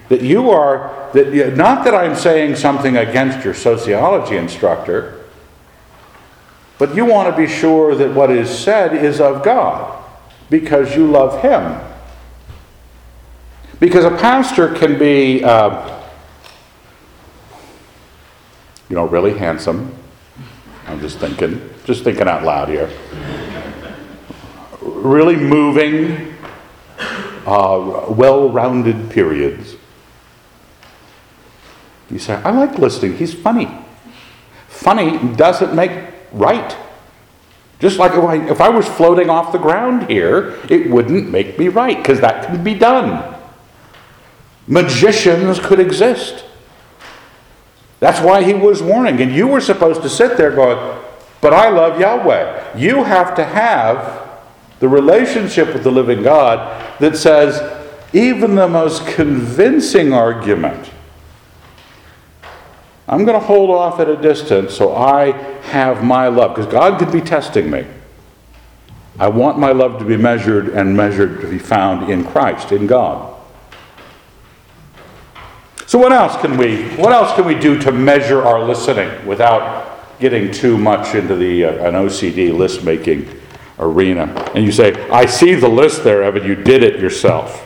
That 0.09 0.21
you 0.21 0.51
are, 0.51 1.09
that 1.13 1.55
not 1.55 1.85
that 1.85 1.95
I'm 1.95 2.15
saying 2.15 2.57
something 2.57 2.97
against 2.97 3.43
your 3.45 3.53
sociology 3.53 4.35
instructor, 4.35 5.25
but 6.77 6.93
you 6.93 7.05
want 7.05 7.33
to 7.33 7.37
be 7.41 7.47
sure 7.47 7.95
that 7.95 8.13
what 8.13 8.29
is 8.29 8.49
said 8.49 8.93
is 8.93 9.21
of 9.21 9.43
God 9.43 10.03
because 10.49 10.93
you 10.93 11.07
love 11.07 11.41
Him. 11.41 11.81
Because 13.79 14.03
a 14.03 14.11
pastor 14.11 14.73
can 14.75 14.99
be, 14.99 15.41
uh, 15.43 16.01
you 18.89 18.95
know, 18.95 19.05
really 19.05 19.37
handsome. 19.37 19.95
I'm 20.85 20.99
just 20.99 21.17
thinking, 21.19 21.67
just 21.85 22.03
thinking 22.03 22.27
out 22.27 22.43
loud 22.43 22.67
here. 22.67 22.89
Really 25.05 25.35
moving, 25.35 26.33
uh, 27.45 28.05
well 28.09 28.49
rounded 28.49 29.11
periods. 29.11 29.75
You 32.09 32.17
say, 32.17 32.33
I 32.33 32.49
like 32.49 32.79
listening, 32.79 33.15
he's 33.15 33.31
funny. 33.31 33.69
Funny 34.67 35.19
doesn't 35.35 35.75
make 35.75 35.91
right. 36.31 36.75
Just 37.79 37.99
like 37.99 38.13
if 38.13 38.23
I, 38.23 38.49
if 38.49 38.59
I 38.59 38.69
was 38.69 38.87
floating 38.87 39.29
off 39.29 39.51
the 39.51 39.59
ground 39.59 40.09
here, 40.09 40.57
it 40.71 40.89
wouldn't 40.89 41.29
make 41.29 41.59
me 41.59 41.67
right, 41.67 41.97
because 41.97 42.19
that 42.21 42.47
can 42.47 42.63
be 42.63 42.73
done. 42.73 43.35
Magicians 44.65 45.59
could 45.59 45.79
exist. 45.79 46.45
That's 47.99 48.19
why 48.21 48.41
he 48.41 48.55
was 48.55 48.81
warning. 48.81 49.21
And 49.21 49.31
you 49.31 49.45
were 49.45 49.61
supposed 49.61 50.01
to 50.01 50.09
sit 50.09 50.35
there 50.35 50.49
going, 50.49 50.99
But 51.41 51.53
I 51.53 51.69
love 51.69 51.99
Yahweh. 51.99 52.75
You 52.75 53.03
have 53.03 53.35
to 53.35 53.43
have 53.43 54.24
the 54.79 54.87
relationship 54.87 55.73
with 55.73 55.83
the 55.83 55.91
living 55.91 56.23
God 56.23 56.99
that 56.99 57.17
says, 57.17 57.61
even 58.13 58.55
the 58.55 58.67
most 58.67 59.05
convincing 59.07 60.13
argument, 60.13 60.91
I'm 63.07 63.23
going 63.23 63.39
to 63.39 63.45
hold 63.45 63.69
off 63.69 63.99
at 63.99 64.09
a 64.09 64.15
distance 64.15 64.73
so 64.73 64.95
I 64.95 65.31
have 65.67 66.03
my 66.03 66.27
love, 66.27 66.55
because 66.55 66.71
God 66.71 66.97
could 66.97 67.11
be 67.11 67.21
testing 67.21 67.69
me. 67.69 67.85
I 69.17 69.27
want 69.29 69.57
my 69.57 69.71
love 69.71 69.99
to 69.99 70.05
be 70.05 70.17
measured 70.17 70.69
and 70.69 70.95
measured 70.95 71.39
to 71.41 71.47
be 71.47 71.59
found 71.59 72.09
in 72.09 72.25
Christ, 72.25 72.71
in 72.71 72.87
God. 72.87 73.33
So 75.87 75.99
what 75.99 76.11
else 76.11 76.35
can 76.41 76.57
we 76.57 76.83
what 76.95 77.13
else 77.13 77.33
can 77.35 77.45
we 77.45 77.55
do 77.55 77.79
to 77.81 77.91
measure 77.91 78.41
our 78.41 78.59
listening 78.65 79.25
without 79.25 80.19
getting 80.19 80.51
too 80.51 80.77
much 80.77 81.13
into 81.13 81.35
the 81.35 81.65
uh, 81.65 81.87
an 81.87 81.93
OCD 81.93 82.51
list 82.51 82.83
making 82.83 83.29
arena? 83.79 84.23
And 84.55 84.65
you 84.65 84.71
say, 84.71 84.93
"I 85.09 85.25
see 85.25 85.55
the 85.55 85.69
list 85.69 86.03
there, 86.03 86.23
Evan. 86.23 86.45
You 86.45 86.55
did 86.55 86.83
it 86.83 86.99
yourself. 86.99 87.61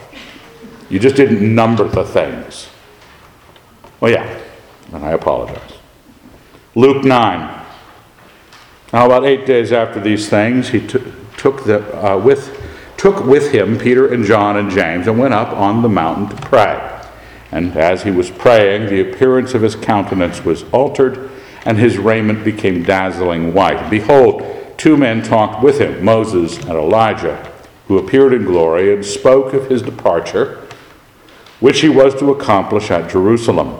You 0.88 0.98
just 0.98 1.16
didn't 1.16 1.42
number 1.54 1.84
the 1.84 2.04
things." 2.04 2.68
Well, 4.00 4.12
yeah, 4.12 4.38
and 4.92 5.04
I 5.04 5.12
apologize. 5.12 5.72
Luke 6.74 7.04
9. 7.04 7.60
Now, 8.92 9.06
about 9.06 9.24
eight 9.24 9.46
days 9.46 9.72
after 9.72 10.00
these 10.00 10.28
things, 10.28 10.70
he 10.70 10.80
t- 10.80 11.02
took, 11.36 11.64
the, 11.64 11.80
uh, 12.04 12.18
with, 12.18 12.60
took 12.96 13.24
with 13.24 13.52
him 13.52 13.78
Peter 13.78 14.12
and 14.12 14.24
John 14.24 14.56
and 14.56 14.70
James 14.70 15.06
and 15.06 15.18
went 15.18 15.34
up 15.34 15.48
on 15.56 15.82
the 15.82 15.88
mountain 15.88 16.28
to 16.28 16.42
pray. 16.42 17.00
And 17.52 17.76
as 17.76 18.02
he 18.02 18.10
was 18.10 18.30
praying, 18.30 18.86
the 18.86 19.00
appearance 19.00 19.54
of 19.54 19.62
his 19.62 19.76
countenance 19.76 20.44
was 20.44 20.64
altered, 20.72 21.30
and 21.64 21.78
his 21.78 21.98
raiment 21.98 22.44
became 22.44 22.82
dazzling 22.82 23.52
white. 23.52 23.90
Behold, 23.90 24.42
two 24.80 24.96
men 24.96 25.22
talked 25.22 25.62
with 25.62 25.78
him, 25.78 26.02
Moses 26.02 26.56
and 26.56 26.70
Elijah, 26.70 27.52
who 27.86 27.98
appeared 27.98 28.32
in 28.32 28.46
glory 28.46 28.94
and 28.94 29.04
spoke 29.04 29.52
of 29.52 29.68
his 29.68 29.82
departure, 29.82 30.66
which 31.60 31.82
he 31.82 31.90
was 31.90 32.14
to 32.14 32.30
accomplish 32.30 32.90
at 32.90 33.10
Jerusalem. 33.10 33.78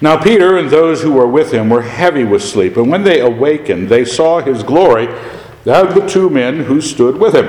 Now 0.00 0.20
Peter 0.20 0.58
and 0.58 0.68
those 0.68 1.02
who 1.02 1.12
were 1.12 1.28
with 1.28 1.54
him 1.54 1.70
were 1.70 1.82
heavy 1.82 2.24
with 2.24 2.42
sleep, 2.42 2.76
and 2.76 2.90
when 2.90 3.04
they 3.04 3.20
awakened, 3.20 3.88
they 3.88 4.04
saw 4.04 4.40
his 4.40 4.64
glory 4.64 5.06
and 5.06 5.94
the 5.94 6.08
two 6.08 6.28
men 6.28 6.64
who 6.64 6.80
stood 6.80 7.16
with 7.16 7.36
him. 7.36 7.46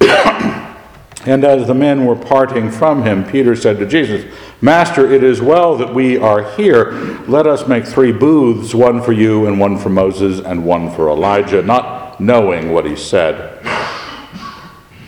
and 1.26 1.44
as 1.44 1.66
the 1.66 1.74
men 1.74 2.06
were 2.06 2.16
parting 2.16 2.70
from 2.70 3.02
him, 3.02 3.24
Peter 3.24 3.54
said 3.54 3.78
to 3.78 3.84
Jesus, 3.84 4.24
Master, 4.64 5.10
it 5.10 5.24
is 5.24 5.42
well 5.42 5.76
that 5.78 5.92
we 5.92 6.16
are 6.16 6.54
here. 6.54 6.92
Let 7.26 7.48
us 7.48 7.66
make 7.66 7.84
three 7.84 8.12
booths, 8.12 8.76
one 8.76 9.02
for 9.02 9.12
you, 9.12 9.46
and 9.46 9.58
one 9.58 9.76
for 9.76 9.88
Moses, 9.88 10.38
and 10.38 10.64
one 10.64 10.88
for 10.88 11.08
Elijah, 11.08 11.62
not 11.62 12.20
knowing 12.20 12.72
what 12.72 12.86
he 12.86 12.94
said. 12.94 13.58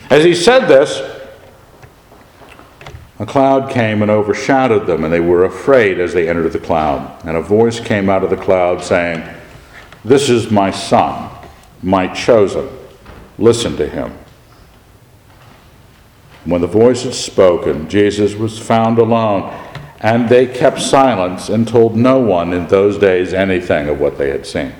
As 0.09 0.25
he 0.25 0.35
said 0.35 0.67
this, 0.67 1.01
a 3.17 3.25
cloud 3.25 3.71
came 3.71 4.01
and 4.01 4.11
overshadowed 4.11 4.87
them, 4.87 5.05
and 5.05 5.13
they 5.13 5.21
were 5.21 5.45
afraid 5.45 6.01
as 6.01 6.13
they 6.13 6.27
entered 6.27 6.51
the 6.51 6.59
cloud. 6.59 7.25
And 7.25 7.37
a 7.37 7.41
voice 7.41 7.79
came 7.79 8.09
out 8.09 8.25
of 8.25 8.29
the 8.29 8.35
cloud 8.35 8.83
saying, 8.83 9.23
This 10.03 10.29
is 10.29 10.51
my 10.51 10.69
son, 10.69 11.31
my 11.81 12.13
chosen. 12.13 12.67
Listen 13.37 13.77
to 13.77 13.87
him. 13.87 14.17
When 16.45 16.61
the 16.61 16.67
voice 16.67 17.03
had 17.03 17.13
spoken, 17.13 17.89
Jesus 17.89 18.35
was 18.35 18.57
found 18.57 18.97
alone, 18.99 19.53
and 19.99 20.29
they 20.29 20.47
kept 20.47 20.79
silence 20.81 21.49
and 21.49 21.67
told 21.67 21.95
no 21.95 22.19
one 22.19 22.53
in 22.53 22.67
those 22.67 22.97
days 22.97 23.33
anything 23.33 23.89
of 23.89 23.99
what 23.99 24.17
they 24.17 24.29
had 24.29 24.45
seen. 24.45 24.73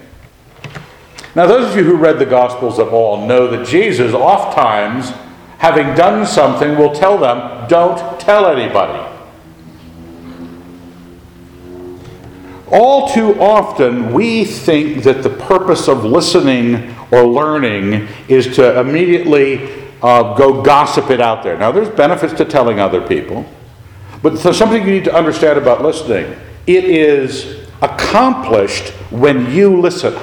Now, 1.36 1.48
those 1.48 1.72
of 1.72 1.76
you 1.76 1.84
who 1.84 1.96
read 1.96 2.20
the 2.20 2.26
Gospels 2.26 2.80
at 2.80 2.88
all 2.88 3.28
know 3.28 3.48
that 3.48 3.68
Jesus 3.68 4.14
oftentimes 4.14 5.12
having 5.58 5.96
done 5.96 6.26
something, 6.26 6.78
will 6.78 6.94
tell 6.94 7.18
them, 7.18 7.68
don't 7.68 8.20
tell 8.20 8.46
anybody. 8.48 9.02
All 12.72 13.10
too 13.10 13.40
often, 13.40 14.14
we 14.14 14.44
think 14.44 15.04
that 15.04 15.24
the 15.24 15.30
purpose 15.30 15.88
of 15.88 16.04
listening 16.04 16.96
or 17.12 17.24
learning 17.26 18.08
is 18.28 18.56
to 18.56 18.80
immediately 18.80 19.85
uh, 20.02 20.36
go 20.36 20.62
gossip 20.62 21.10
it 21.10 21.22
out 21.22 21.44
there. 21.44 21.58
Now, 21.58 21.72
there's 21.72 21.90
benefits 21.90 22.34
to 22.34 22.46
telling 22.46 22.80
other 22.80 23.06
people, 23.06 23.46
but 24.22 24.42
there's 24.42 24.58
something 24.58 24.84
you 24.84 24.92
need 24.92 25.06
to 25.06 25.16
understand 25.16 25.58
about 25.58 25.82
listening. 25.82 26.38
It 26.68 26.86
is 26.86 27.68
accomplished 27.82 28.90
when 29.12 29.52
you 29.52 29.80
listen. 29.80 30.18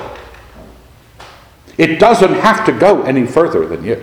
It 1.78 1.98
doesn't 1.98 2.34
have 2.34 2.64
to 2.66 2.72
go 2.72 3.02
any 3.02 3.26
further 3.26 3.66
than 3.66 3.84
you. 3.84 4.02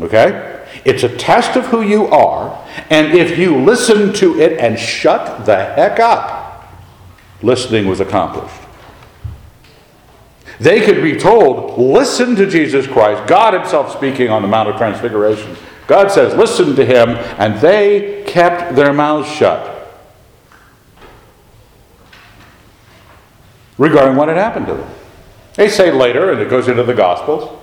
Okay? 0.00 0.64
It's 0.84 1.02
a 1.02 1.16
test 1.16 1.56
of 1.56 1.66
who 1.66 1.82
you 1.82 2.06
are, 2.06 2.64
and 2.90 3.16
if 3.16 3.38
you 3.38 3.56
listen 3.56 4.12
to 4.14 4.40
it 4.40 4.58
and 4.58 4.78
shut 4.78 5.46
the 5.46 5.56
heck 5.56 5.98
up, 5.98 6.72
listening 7.42 7.86
was 7.86 8.00
accomplished. 8.00 8.65
They 10.58 10.80
could 10.80 11.02
be 11.02 11.16
told, 11.16 11.78
listen 11.78 12.34
to 12.36 12.46
Jesus 12.46 12.86
Christ, 12.86 13.26
God 13.28 13.54
Himself 13.54 13.92
speaking 13.92 14.30
on 14.30 14.42
the 14.42 14.48
Mount 14.48 14.68
of 14.68 14.76
Transfiguration. 14.76 15.56
God 15.86 16.10
says, 16.10 16.34
listen 16.34 16.74
to 16.76 16.84
Him, 16.84 17.10
and 17.38 17.60
they 17.60 18.24
kept 18.26 18.74
their 18.74 18.92
mouths 18.92 19.28
shut 19.28 19.74
regarding 23.78 24.16
what 24.16 24.28
had 24.28 24.36
happened 24.36 24.66
to 24.66 24.74
them. 24.74 24.90
They 25.54 25.68
say 25.68 25.92
later, 25.92 26.32
and 26.32 26.40
it 26.40 26.48
goes 26.48 26.68
into 26.68 26.82
the 26.82 26.94
Gospels, 26.94 27.58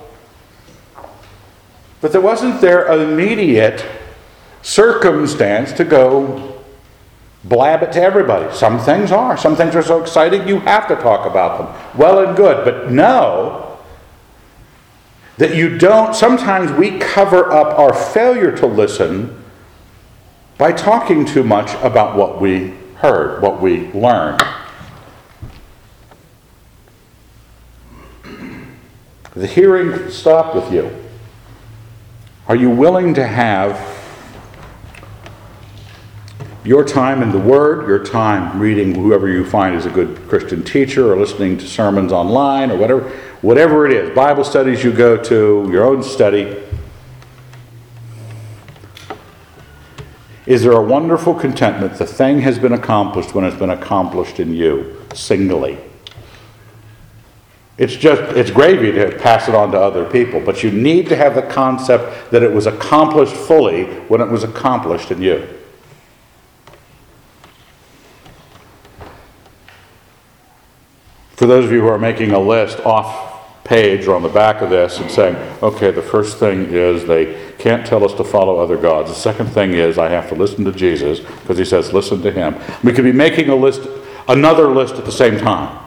but 2.00 2.12
there 2.12 2.20
wasn't 2.20 2.60
their 2.60 2.86
immediate 2.86 3.84
circumstance 4.62 5.72
to 5.72 5.84
go 5.84 6.53
blab 7.44 7.82
it 7.82 7.92
to 7.92 8.02
everybody. 8.02 8.54
Some 8.54 8.78
things 8.78 9.12
are. 9.12 9.36
Some 9.36 9.56
things 9.56 9.76
are 9.76 9.82
so 9.82 10.00
exciting 10.02 10.48
you 10.48 10.60
have 10.60 10.88
to 10.88 10.96
talk 10.96 11.26
about 11.26 11.58
them. 11.58 11.98
Well 11.98 12.26
and 12.26 12.36
good. 12.36 12.64
But 12.64 12.90
know 12.90 13.78
that 15.36 15.54
you 15.54 15.78
don't, 15.78 16.14
sometimes 16.14 16.72
we 16.72 16.98
cover 16.98 17.52
up 17.52 17.78
our 17.78 17.92
failure 17.92 18.56
to 18.56 18.66
listen 18.66 19.42
by 20.58 20.72
talking 20.72 21.24
too 21.24 21.42
much 21.42 21.74
about 21.82 22.16
what 22.16 22.40
we 22.40 22.74
heard, 22.96 23.42
what 23.42 23.60
we 23.60 23.90
learned. 23.92 24.42
The 29.34 29.48
hearing 29.48 30.10
stopped 30.10 30.54
with 30.54 30.72
you. 30.72 30.94
Are 32.46 32.54
you 32.54 32.70
willing 32.70 33.14
to 33.14 33.26
have 33.26 33.93
your 36.64 36.82
time 36.82 37.22
in 37.22 37.30
the 37.30 37.38
Word, 37.38 37.86
your 37.86 38.02
time 38.02 38.58
reading 38.58 38.94
whoever 38.94 39.28
you 39.28 39.44
find 39.44 39.76
is 39.76 39.84
a 39.84 39.90
good 39.90 40.16
Christian 40.28 40.64
teacher, 40.64 41.12
or 41.12 41.16
listening 41.16 41.58
to 41.58 41.68
sermons 41.68 42.10
online, 42.10 42.70
or 42.70 42.78
whatever, 42.78 43.08
whatever 43.42 43.86
it 43.86 43.92
is, 43.92 44.14
Bible 44.14 44.44
studies 44.44 44.82
you 44.82 44.90
go 44.90 45.16
to, 45.22 45.68
your 45.70 45.84
own 45.84 46.02
study. 46.02 46.56
Is 50.46 50.62
there 50.62 50.72
a 50.72 50.82
wonderful 50.82 51.34
contentment? 51.34 51.94
The 51.96 52.06
thing 52.06 52.40
has 52.40 52.58
been 52.58 52.72
accomplished 52.72 53.34
when 53.34 53.44
it's 53.44 53.56
been 53.56 53.70
accomplished 53.70 54.40
in 54.40 54.54
you, 54.54 55.02
singly. 55.14 55.78
It's 57.76 57.94
just, 57.94 58.22
it's 58.36 58.50
gravy 58.50 58.92
to 58.92 59.18
pass 59.18 59.48
it 59.48 59.54
on 59.54 59.72
to 59.72 59.78
other 59.80 60.04
people, 60.04 60.40
but 60.40 60.62
you 60.62 60.70
need 60.70 61.08
to 61.08 61.16
have 61.16 61.34
the 61.34 61.42
concept 61.42 62.30
that 62.30 62.42
it 62.42 62.52
was 62.52 62.66
accomplished 62.66 63.34
fully 63.34 63.84
when 64.08 64.20
it 64.20 64.28
was 64.28 64.44
accomplished 64.44 65.10
in 65.10 65.20
you. 65.20 65.53
For 71.36 71.46
those 71.46 71.64
of 71.64 71.72
you 71.72 71.80
who 71.80 71.88
are 71.88 71.98
making 71.98 72.30
a 72.30 72.38
list 72.38 72.78
off 72.80 73.32
page 73.64 74.06
or 74.06 74.14
on 74.14 74.22
the 74.22 74.28
back 74.28 74.60
of 74.60 74.70
this 74.70 75.00
and 75.00 75.10
saying, 75.10 75.34
okay, 75.62 75.90
the 75.90 76.02
first 76.02 76.38
thing 76.38 76.66
is 76.66 77.06
they 77.06 77.54
can't 77.58 77.86
tell 77.86 78.04
us 78.04 78.12
to 78.14 78.22
follow 78.22 78.58
other 78.58 78.76
gods. 78.76 79.08
The 79.08 79.16
second 79.16 79.46
thing 79.46 79.72
is 79.72 79.98
I 79.98 80.10
have 80.10 80.28
to 80.28 80.34
listen 80.34 80.64
to 80.66 80.72
Jesus 80.72 81.20
because 81.20 81.58
he 81.58 81.64
says, 81.64 81.92
listen 81.92 82.22
to 82.22 82.30
him. 82.30 82.54
We 82.84 82.92
could 82.92 83.04
be 83.04 83.12
making 83.12 83.48
a 83.48 83.56
list, 83.56 83.88
another 84.28 84.68
list 84.68 84.94
at 84.94 85.06
the 85.06 85.12
same 85.12 85.38
time. 85.38 85.80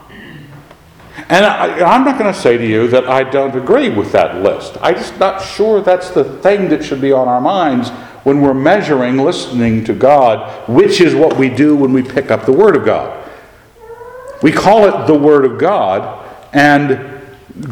And 1.30 1.46
I, 1.46 1.96
am 1.96 2.04
not 2.04 2.18
going 2.18 2.34
to 2.34 2.40
say 2.40 2.58
to 2.58 2.66
you 2.66 2.88
that 2.88 3.08
I 3.08 3.24
don't 3.24 3.56
agree 3.56 3.90
with 3.90 4.12
that 4.14 4.42
list. 4.42 4.78
I'm 4.82 4.96
just 4.96 5.18
not 5.20 5.42
sure 5.42 5.82
that's 5.82 6.10
the 6.10 6.24
thing 6.24 6.70
that 6.70 6.84
should 6.84 7.02
be 7.02 7.12
on 7.12 7.28
our 7.28 7.42
minds 7.42 7.90
when 8.24 8.42
we're 8.42 8.54
measuring 8.54 9.18
listening 9.18 9.84
to 9.86 9.94
God, 9.94 10.68
which 10.70 11.00
is 11.00 11.16
what 11.16 11.38
we 11.38 11.50
do 11.50 11.76
when 11.76 11.94
we 11.94 12.02
pick 12.02 12.32
up 12.32 12.46
the 12.46 12.52
Word 12.52 12.76
of 12.76 12.86
God. 12.86 13.27
We 14.42 14.52
call 14.52 14.86
it 14.86 15.08
the 15.08 15.18
Word 15.18 15.46
of 15.46 15.58
God 15.58 16.26
and 16.54 17.22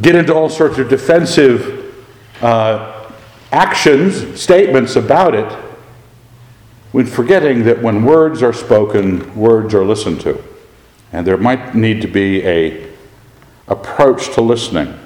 get 0.01 0.15
into 0.15 0.34
all 0.34 0.49
sorts 0.49 0.78
of 0.78 0.89
defensive 0.89 1.95
uh, 2.41 3.12
actions, 3.51 4.39
statements 4.39 4.95
about 4.95 5.36
it, 5.36 5.51
when 6.91 7.06
forgetting 7.06 7.63
that 7.65 7.82
when 7.82 8.04
words 8.04 8.41
are 8.41 8.54
spoken, 8.54 9.36
words 9.36 9.73
are 9.73 9.84
listened 9.84 10.21
to. 10.21 10.41
And 11.12 11.28
there 11.28 11.38
might 11.38 11.75
need 11.75 12.01
to 12.01 12.08
be 12.08 12.45
a 12.45 12.89
approach 13.67 14.34
to 14.36 14.41
listening. 14.41 14.97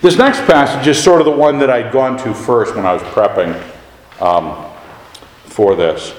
This 0.00 0.16
next 0.16 0.40
passage 0.40 0.86
is 0.86 1.02
sort 1.02 1.20
of 1.20 1.24
the 1.24 1.32
one 1.32 1.58
that 1.58 1.70
I'd 1.70 1.92
gone 1.92 2.16
to 2.18 2.34
first 2.34 2.74
when 2.74 2.86
I 2.86 2.92
was 2.92 3.02
prepping 3.02 3.60
um, 4.20 4.70
for 5.44 5.74
this. 5.74 6.14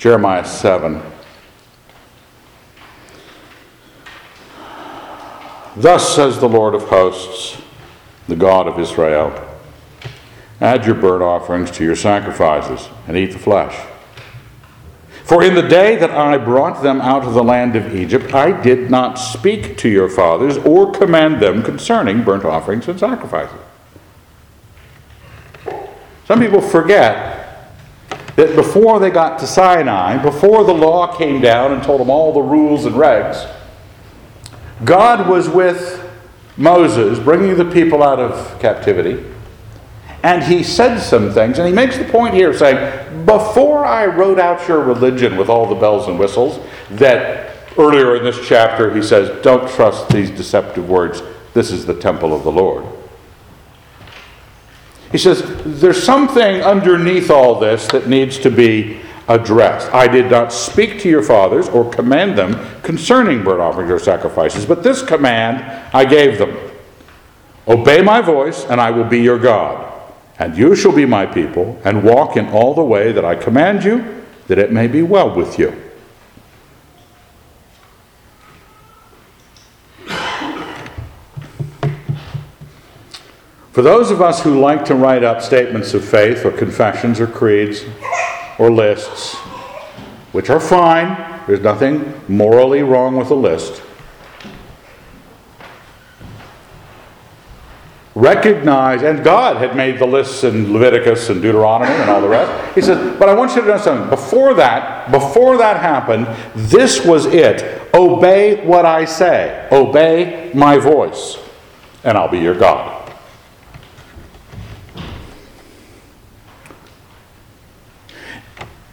Jeremiah 0.00 0.46
7. 0.46 1.02
Thus 5.76 6.16
says 6.16 6.40
the 6.40 6.48
Lord 6.48 6.74
of 6.74 6.84
hosts, 6.84 7.60
the 8.26 8.34
God 8.34 8.66
of 8.66 8.78
Israel 8.78 9.30
Add 10.58 10.86
your 10.86 10.94
burnt 10.94 11.22
offerings 11.22 11.70
to 11.72 11.84
your 11.84 11.96
sacrifices, 11.96 12.88
and 13.06 13.16
eat 13.16 13.32
the 13.32 13.38
flesh. 13.38 13.76
For 15.24 15.42
in 15.42 15.54
the 15.54 15.68
day 15.68 15.96
that 15.96 16.10
I 16.10 16.38
brought 16.38 16.82
them 16.82 17.02
out 17.02 17.24
of 17.24 17.34
the 17.34 17.44
land 17.44 17.76
of 17.76 17.94
Egypt, 17.94 18.32
I 18.34 18.58
did 18.58 18.90
not 18.90 19.14
speak 19.14 19.76
to 19.78 19.88
your 19.90 20.08
fathers 20.08 20.56
or 20.58 20.92
command 20.92 21.40
them 21.40 21.62
concerning 21.62 22.24
burnt 22.24 22.46
offerings 22.46 22.88
and 22.88 22.98
sacrifices. 22.98 23.60
Some 26.26 26.40
people 26.40 26.62
forget 26.62 27.39
that 28.36 28.54
before 28.54 28.98
they 28.98 29.10
got 29.10 29.38
to 29.40 29.46
Sinai, 29.46 30.22
before 30.22 30.64
the 30.64 30.74
law 30.74 31.16
came 31.16 31.40
down 31.40 31.72
and 31.72 31.82
told 31.82 32.00
them 32.00 32.10
all 32.10 32.32
the 32.32 32.42
rules 32.42 32.86
and 32.86 32.94
regs, 32.94 33.50
God 34.84 35.28
was 35.28 35.48
with 35.48 36.06
Moses 36.56 37.18
bringing 37.18 37.56
the 37.56 37.64
people 37.64 38.02
out 38.02 38.18
of 38.18 38.60
captivity. 38.60 39.24
And 40.22 40.42
he 40.42 40.62
said 40.62 40.98
some 40.98 41.32
things, 41.32 41.58
and 41.58 41.66
he 41.66 41.72
makes 41.72 41.96
the 41.96 42.04
point 42.04 42.34
here 42.34 42.52
saying, 42.52 43.24
Before 43.24 43.86
I 43.86 44.04
wrote 44.06 44.38
out 44.38 44.68
your 44.68 44.82
religion 44.82 45.36
with 45.38 45.48
all 45.48 45.66
the 45.66 45.74
bells 45.74 46.08
and 46.08 46.18
whistles, 46.18 46.60
that 46.90 47.56
earlier 47.78 48.16
in 48.16 48.24
this 48.24 48.46
chapter 48.46 48.94
he 48.94 49.02
says, 49.02 49.42
Don't 49.42 49.68
trust 49.70 50.10
these 50.10 50.30
deceptive 50.30 50.88
words. 50.88 51.22
This 51.54 51.70
is 51.70 51.86
the 51.86 51.94
temple 51.94 52.34
of 52.34 52.44
the 52.44 52.52
Lord. 52.52 52.84
He 55.12 55.18
says, 55.18 55.42
There's 55.64 56.02
something 56.02 56.62
underneath 56.62 57.30
all 57.30 57.58
this 57.58 57.86
that 57.88 58.08
needs 58.08 58.38
to 58.38 58.50
be 58.50 59.00
addressed. 59.28 59.92
I 59.92 60.08
did 60.08 60.30
not 60.30 60.52
speak 60.52 61.00
to 61.00 61.08
your 61.08 61.22
fathers 61.22 61.68
or 61.68 61.90
command 61.90 62.36
them 62.36 62.58
concerning 62.82 63.44
burnt 63.44 63.60
offerings 63.60 63.90
or 63.90 63.98
sacrifices, 63.98 64.66
but 64.66 64.82
this 64.82 65.02
command 65.02 65.62
I 65.94 66.04
gave 66.04 66.38
them 66.38 66.56
Obey 67.68 68.02
my 68.02 68.20
voice, 68.20 68.64
and 68.64 68.80
I 68.80 68.90
will 68.90 69.04
be 69.04 69.20
your 69.20 69.38
God. 69.38 69.86
And 70.38 70.56
you 70.56 70.74
shall 70.74 70.92
be 70.92 71.06
my 71.06 71.26
people, 71.26 71.80
and 71.84 72.02
walk 72.02 72.36
in 72.36 72.48
all 72.48 72.74
the 72.74 72.82
way 72.82 73.12
that 73.12 73.24
I 73.24 73.34
command 73.36 73.84
you, 73.84 74.24
that 74.48 74.58
it 74.58 74.72
may 74.72 74.88
be 74.88 75.02
well 75.02 75.32
with 75.32 75.58
you. 75.58 75.89
For 83.72 83.82
those 83.82 84.10
of 84.10 84.20
us 84.20 84.42
who 84.42 84.60
like 84.60 84.84
to 84.86 84.94
write 84.94 85.22
up 85.22 85.40
statements 85.42 85.94
of 85.94 86.04
faith, 86.04 86.44
or 86.44 86.50
confessions, 86.50 87.20
or 87.20 87.26
creeds, 87.26 87.84
or 88.58 88.70
lists, 88.70 89.36
which 90.32 90.50
are 90.50 90.60
fine, 90.60 91.16
there's 91.46 91.60
nothing 91.60 92.20
morally 92.28 92.82
wrong 92.82 93.16
with 93.16 93.30
a 93.30 93.34
list. 93.34 93.82
recognize, 98.20 99.02
and 99.02 99.24
God 99.24 99.56
had 99.56 99.74
made 99.74 99.98
the 99.98 100.06
lists 100.06 100.44
in 100.44 100.72
Leviticus 100.72 101.30
and 101.30 101.40
Deuteronomy 101.40 101.92
and 101.92 102.10
all 102.10 102.20
the 102.20 102.28
rest. 102.28 102.74
He 102.74 102.80
says, 102.80 103.18
but 103.18 103.28
I 103.28 103.34
want 103.34 103.54
you 103.54 103.62
to 103.62 103.66
know 103.66 103.78
something. 103.78 104.10
Before 104.10 104.54
that, 104.54 105.10
before 105.10 105.56
that 105.58 105.78
happened, 105.78 106.26
this 106.54 107.04
was 107.04 107.26
it. 107.26 107.80
Obey 107.94 108.64
what 108.66 108.84
I 108.84 109.04
say. 109.04 109.68
Obey 109.72 110.50
my 110.54 110.76
voice, 110.76 111.38
and 112.04 112.16
I'll 112.16 112.28
be 112.28 112.38
your 112.38 112.58
God. 112.58 112.99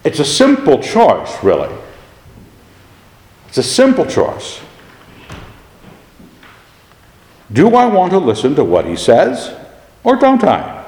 It's 0.08 0.20
a 0.20 0.26
simple 0.26 0.82
choice, 0.82 1.44
really. 1.44 1.70
It's 3.50 3.58
a 3.58 3.64
simple 3.64 4.06
choice. 4.06 4.62
Do 7.52 7.76
I 7.76 7.88
want 7.88 8.12
to 8.12 8.18
listen 8.18 8.56
to 8.56 8.64
what 8.64 8.86
he 8.86 8.96
says 8.96 9.54
or 10.06 10.16
don't 10.16 10.46
I? 10.46 10.86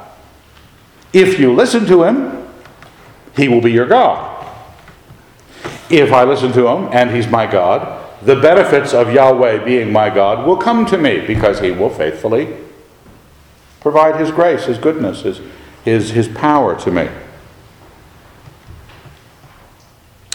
If 1.11 1.37
you 1.37 1.53
listen 1.53 1.85
to 1.87 2.03
him, 2.05 2.47
he 3.35 3.49
will 3.49 3.59
be 3.59 3.73
your 3.73 3.87
God. 3.87 4.47
If 5.89 6.13
I 6.13 6.23
listen 6.23 6.53
to 6.53 6.65
him 6.69 6.87
and 6.93 7.11
he's 7.11 7.27
my 7.27 7.45
God, 7.45 8.01
the 8.21 8.37
benefits 8.37 8.93
of 8.93 9.13
Yahweh 9.13 9.65
being 9.65 9.91
my 9.91 10.09
God 10.09 10.47
will 10.47 10.55
come 10.55 10.85
to 10.85 10.97
me 10.97 11.27
because 11.27 11.59
he 11.59 11.71
will 11.71 11.89
faithfully 11.89 12.55
provide 13.81 14.17
his 14.17 14.31
grace, 14.31 14.63
his 14.63 14.77
goodness, 14.77 15.23
his, 15.23 15.41
his, 15.83 16.11
his 16.11 16.29
power 16.29 16.79
to 16.79 16.89
me. 16.89 17.09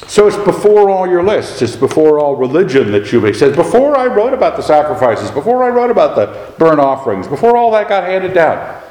So 0.06 0.26
it's 0.26 0.36
before 0.36 0.90
all 0.90 1.08
your 1.08 1.22
lists, 1.22 1.62
it's 1.62 1.76
before 1.76 2.18
all 2.18 2.36
religion 2.36 2.92
that 2.92 3.10
you 3.10 3.20
make. 3.20 3.34
It 3.34 3.38
says, 3.38 3.56
before 3.56 3.96
I 3.96 4.06
wrote 4.06 4.34
about 4.34 4.56
the 4.56 4.62
sacrifices, 4.62 5.30
before 5.30 5.64
I 5.64 5.68
wrote 5.68 5.90
about 5.90 6.14
the 6.14 6.54
burnt 6.58 6.78
offerings, 6.78 7.26
before 7.26 7.56
all 7.56 7.70
that 7.72 7.88
got 7.88 8.04
handed 8.04 8.34
down, 8.34 8.82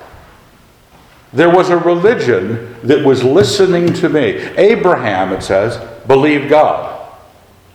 there 1.32 1.50
was 1.50 1.70
a 1.70 1.78
religion 1.78 2.76
that 2.84 3.06
was 3.06 3.24
listening 3.24 3.94
to 3.94 4.10
me. 4.10 4.32
Abraham, 4.58 5.32
it 5.34 5.44
says, 5.44 5.78
believed 6.08 6.50
God, 6.50 7.12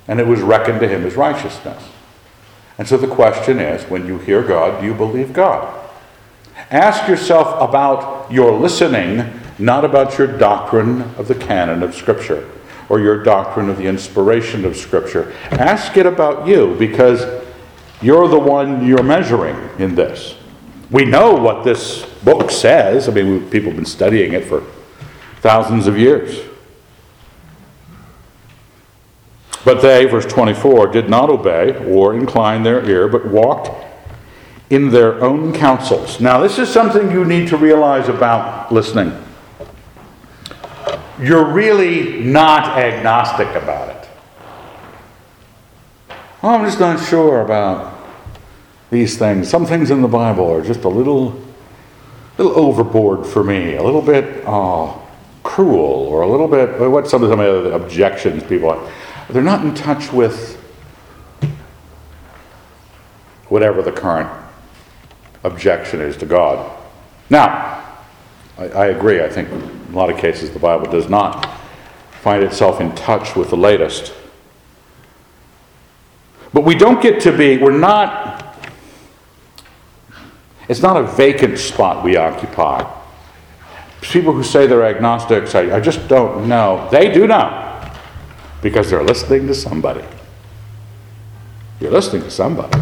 and 0.08 0.20
it 0.20 0.26
was 0.26 0.40
reckoned 0.40 0.80
to 0.80 0.88
him 0.88 1.04
as 1.06 1.14
righteousness. 1.14 1.82
And 2.76 2.86
so 2.86 2.96
the 2.96 3.08
question 3.08 3.58
is 3.60 3.88
when 3.90 4.06
you 4.06 4.18
hear 4.18 4.42
God, 4.42 4.80
do 4.80 4.86
you 4.86 4.94
believe 4.94 5.32
God? 5.32 5.74
Ask 6.70 7.08
yourself 7.08 7.60
about 7.60 8.30
your 8.30 8.52
listening, 8.52 9.40
not 9.58 9.84
about 9.84 10.18
your 10.18 10.26
doctrine 10.26 11.02
of 11.16 11.28
the 11.28 11.34
canon 11.34 11.82
of 11.82 11.94
Scripture 11.94 12.48
or 12.88 13.00
your 13.00 13.22
doctrine 13.22 13.68
of 13.68 13.76
the 13.76 13.86
inspiration 13.86 14.64
of 14.64 14.76
Scripture. 14.76 15.32
Ask 15.50 15.96
it 15.96 16.06
about 16.06 16.46
you 16.46 16.74
because 16.78 17.24
you're 18.00 18.28
the 18.28 18.38
one 18.38 18.86
you're 18.86 19.02
measuring 19.02 19.56
in 19.78 19.94
this. 19.94 20.36
We 20.90 21.04
know 21.04 21.34
what 21.34 21.64
this 21.64 22.06
book 22.24 22.50
says. 22.50 23.08
I 23.08 23.12
mean, 23.12 23.50
people 23.50 23.70
have 23.70 23.76
been 23.76 23.84
studying 23.84 24.32
it 24.32 24.44
for 24.44 24.64
thousands 25.40 25.86
of 25.86 25.98
years. 25.98 26.44
But 29.64 29.82
they, 29.82 30.06
verse 30.06 30.24
24, 30.24 30.86
did 30.88 31.10
not 31.10 31.28
obey 31.28 31.76
or 31.86 32.14
incline 32.14 32.62
their 32.62 32.82
ear, 32.88 33.06
but 33.06 33.26
walked 33.26 33.86
in 34.70 34.90
their 34.90 35.22
own 35.22 35.52
counsels. 35.52 36.20
Now, 36.20 36.40
this 36.40 36.58
is 36.58 36.70
something 36.70 37.10
you 37.10 37.24
need 37.24 37.48
to 37.48 37.56
realize 37.56 38.08
about 38.08 38.72
listening 38.72 39.12
you're 41.20 41.52
really 41.52 42.22
not 42.22 42.78
agnostic 42.78 43.48
about 43.60 43.90
it. 43.90 44.08
I'm 46.42 46.64
just 46.64 46.78
not 46.78 47.04
sure 47.04 47.40
about 47.40 47.98
these 48.90 49.18
things. 49.18 49.48
Some 49.48 49.66
things 49.66 49.90
in 49.90 50.02
the 50.02 50.08
Bible 50.08 50.48
are 50.50 50.62
just 50.62 50.84
a 50.84 50.88
little, 50.88 51.40
little 52.36 52.56
overboard 52.56 53.26
for 53.26 53.42
me, 53.42 53.74
a 53.74 53.82
little 53.82 54.02
bit 54.02 54.44
uh, 54.46 54.94
cruel, 55.42 56.06
or 56.06 56.22
a 56.22 56.28
little 56.28 56.46
bit, 56.48 56.78
what 56.88 57.08
some 57.08 57.24
of 57.24 57.30
the 57.30 57.74
objections 57.74 58.44
people 58.44 58.72
have. 58.72 58.92
They're 59.30 59.42
not 59.42 59.64
in 59.64 59.74
touch 59.74 60.12
with 60.12 60.56
whatever 63.48 63.82
the 63.82 63.92
current 63.92 64.30
objection 65.42 66.00
is 66.00 66.16
to 66.18 66.26
God. 66.26 66.70
Now, 67.30 67.84
I, 68.56 68.68
I 68.68 68.86
agree. 68.86 69.22
I 69.22 69.28
think 69.28 69.50
in 69.50 69.77
a 69.88 69.92
lot 69.92 70.10
of 70.10 70.18
cases 70.18 70.50
the 70.50 70.58
Bible 70.58 70.90
does 70.90 71.08
not 71.08 71.48
find 72.20 72.42
itself 72.42 72.80
in 72.80 72.94
touch 72.94 73.36
with 73.36 73.50
the 73.50 73.56
latest. 73.56 74.12
But 76.52 76.64
we 76.64 76.74
don't 76.74 77.02
get 77.02 77.20
to 77.22 77.36
be, 77.36 77.58
we're 77.58 77.70
not, 77.70 78.56
it's 80.68 80.82
not 80.82 80.96
a 80.96 81.02
vacant 81.02 81.58
spot 81.58 82.04
we 82.04 82.16
occupy. 82.16 82.90
People 84.00 84.32
who 84.32 84.42
say 84.42 84.66
they're 84.66 84.84
agnostics, 84.84 85.54
I, 85.54 85.76
I 85.76 85.80
just 85.80 86.08
don't 86.08 86.48
know. 86.48 86.88
They 86.90 87.12
do 87.12 87.26
know 87.26 87.90
because 88.62 88.90
they're 88.90 89.02
listening 89.02 89.46
to 89.46 89.54
somebody. 89.54 90.04
You're 91.80 91.90
listening 91.90 92.22
to 92.22 92.30
somebody 92.30 92.80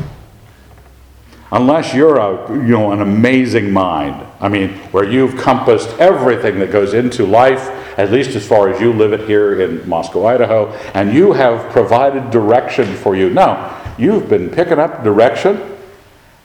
unless 1.52 1.94
you're 1.94 2.18
a, 2.18 2.52
you 2.52 2.72
know, 2.72 2.92
an 2.92 3.00
amazing 3.00 3.72
mind. 3.72 4.26
I 4.40 4.48
mean, 4.48 4.70
where 4.92 5.04
you've 5.04 5.36
compassed 5.36 5.90
everything 5.98 6.58
that 6.58 6.70
goes 6.70 6.94
into 6.94 7.24
life, 7.24 7.68
at 7.98 8.10
least 8.10 8.36
as 8.36 8.46
far 8.46 8.68
as 8.68 8.80
you 8.80 8.92
live 8.92 9.12
it 9.12 9.26
here 9.28 9.60
in 9.60 9.88
Moscow, 9.88 10.26
Idaho, 10.26 10.72
and 10.94 11.14
you 11.14 11.32
have 11.32 11.70
provided 11.72 12.30
direction 12.30 12.94
for 12.96 13.16
you. 13.16 13.30
No, 13.30 13.80
you've 13.96 14.28
been 14.28 14.50
picking 14.50 14.78
up 14.78 15.02
direction 15.02 15.76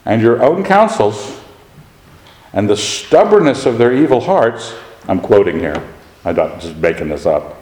and 0.04 0.22
your 0.22 0.42
own 0.42 0.64
counsels 0.64 1.40
and 2.52 2.68
the 2.68 2.76
stubbornness 2.76 3.66
of 3.66 3.78
their 3.78 3.92
evil 3.92 4.20
hearts. 4.20 4.74
I'm 5.08 5.20
quoting 5.20 5.58
here, 5.58 5.82
I'm 6.24 6.36
not 6.36 6.60
just 6.60 6.76
making 6.76 7.08
this 7.08 7.26
up. 7.26 7.56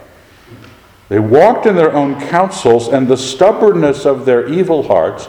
They 1.08 1.18
walked 1.18 1.66
in 1.66 1.74
their 1.74 1.92
own 1.92 2.20
counsels, 2.28 2.86
and 2.86 3.08
the 3.08 3.16
stubbornness 3.16 4.06
of 4.06 4.26
their 4.26 4.46
evil 4.48 4.84
hearts 4.84 5.28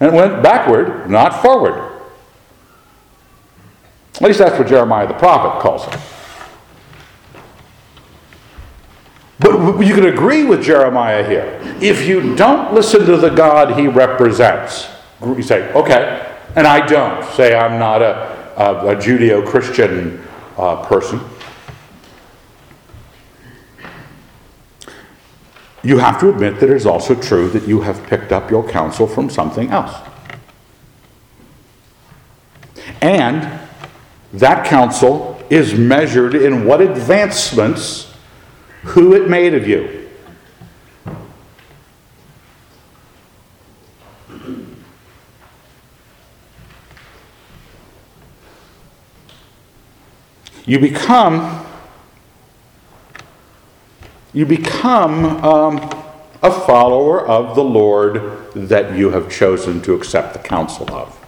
and 0.00 0.14
went 0.14 0.42
backward, 0.42 1.08
not 1.10 1.42
forward. 1.42 1.92
At 4.16 4.22
least 4.22 4.38
that's 4.38 4.58
what 4.58 4.68
Jeremiah 4.68 5.06
the 5.06 5.14
prophet 5.14 5.60
calls 5.60 5.86
it. 5.86 6.00
But 9.38 9.80
you 9.80 9.94
can 9.94 10.06
agree 10.06 10.44
with 10.44 10.62
Jeremiah 10.62 11.26
here. 11.26 11.60
If 11.80 12.06
you 12.06 12.34
don't 12.34 12.72
listen 12.72 13.04
to 13.04 13.18
the 13.18 13.28
God 13.28 13.78
he 13.78 13.86
represents, 13.86 14.88
you 15.22 15.42
say, 15.42 15.70
okay, 15.72 16.34
and 16.56 16.66
I 16.66 16.86
don't. 16.86 17.22
Say 17.34 17.54
I'm 17.54 17.78
not 17.78 18.00
a, 18.00 18.54
a, 18.56 18.92
a 18.92 18.96
Judeo 18.96 19.46
Christian 19.46 20.26
uh, 20.56 20.82
person, 20.86 21.20
you 25.86 25.98
have 25.98 26.18
to 26.18 26.28
admit 26.28 26.58
that 26.58 26.68
it 26.68 26.74
is 26.74 26.84
also 26.84 27.14
true 27.14 27.48
that 27.50 27.68
you 27.68 27.80
have 27.82 28.02
picked 28.08 28.32
up 28.32 28.50
your 28.50 28.68
counsel 28.68 29.06
from 29.06 29.30
something 29.30 29.70
else. 29.70 29.94
And 33.00 33.60
that 34.32 34.66
counsel 34.66 35.40
is 35.48 35.74
measured 35.74 36.34
in 36.34 36.64
what 36.64 36.80
advancements, 36.80 38.12
who 38.82 39.14
it 39.14 39.30
made 39.30 39.54
of 39.54 39.68
you. 39.68 40.08
You 50.64 50.80
become 50.80 51.64
you 54.36 54.44
become 54.44 55.24
um, 55.42 55.76
a 56.42 56.50
follower 56.50 57.26
of 57.26 57.56
the 57.56 57.64
Lord 57.64 58.52
that 58.52 58.94
you 58.94 59.08
have 59.08 59.30
chosen 59.30 59.80
to 59.80 59.94
accept 59.94 60.34
the 60.34 60.38
counsel 60.38 60.94
of. 60.94 61.18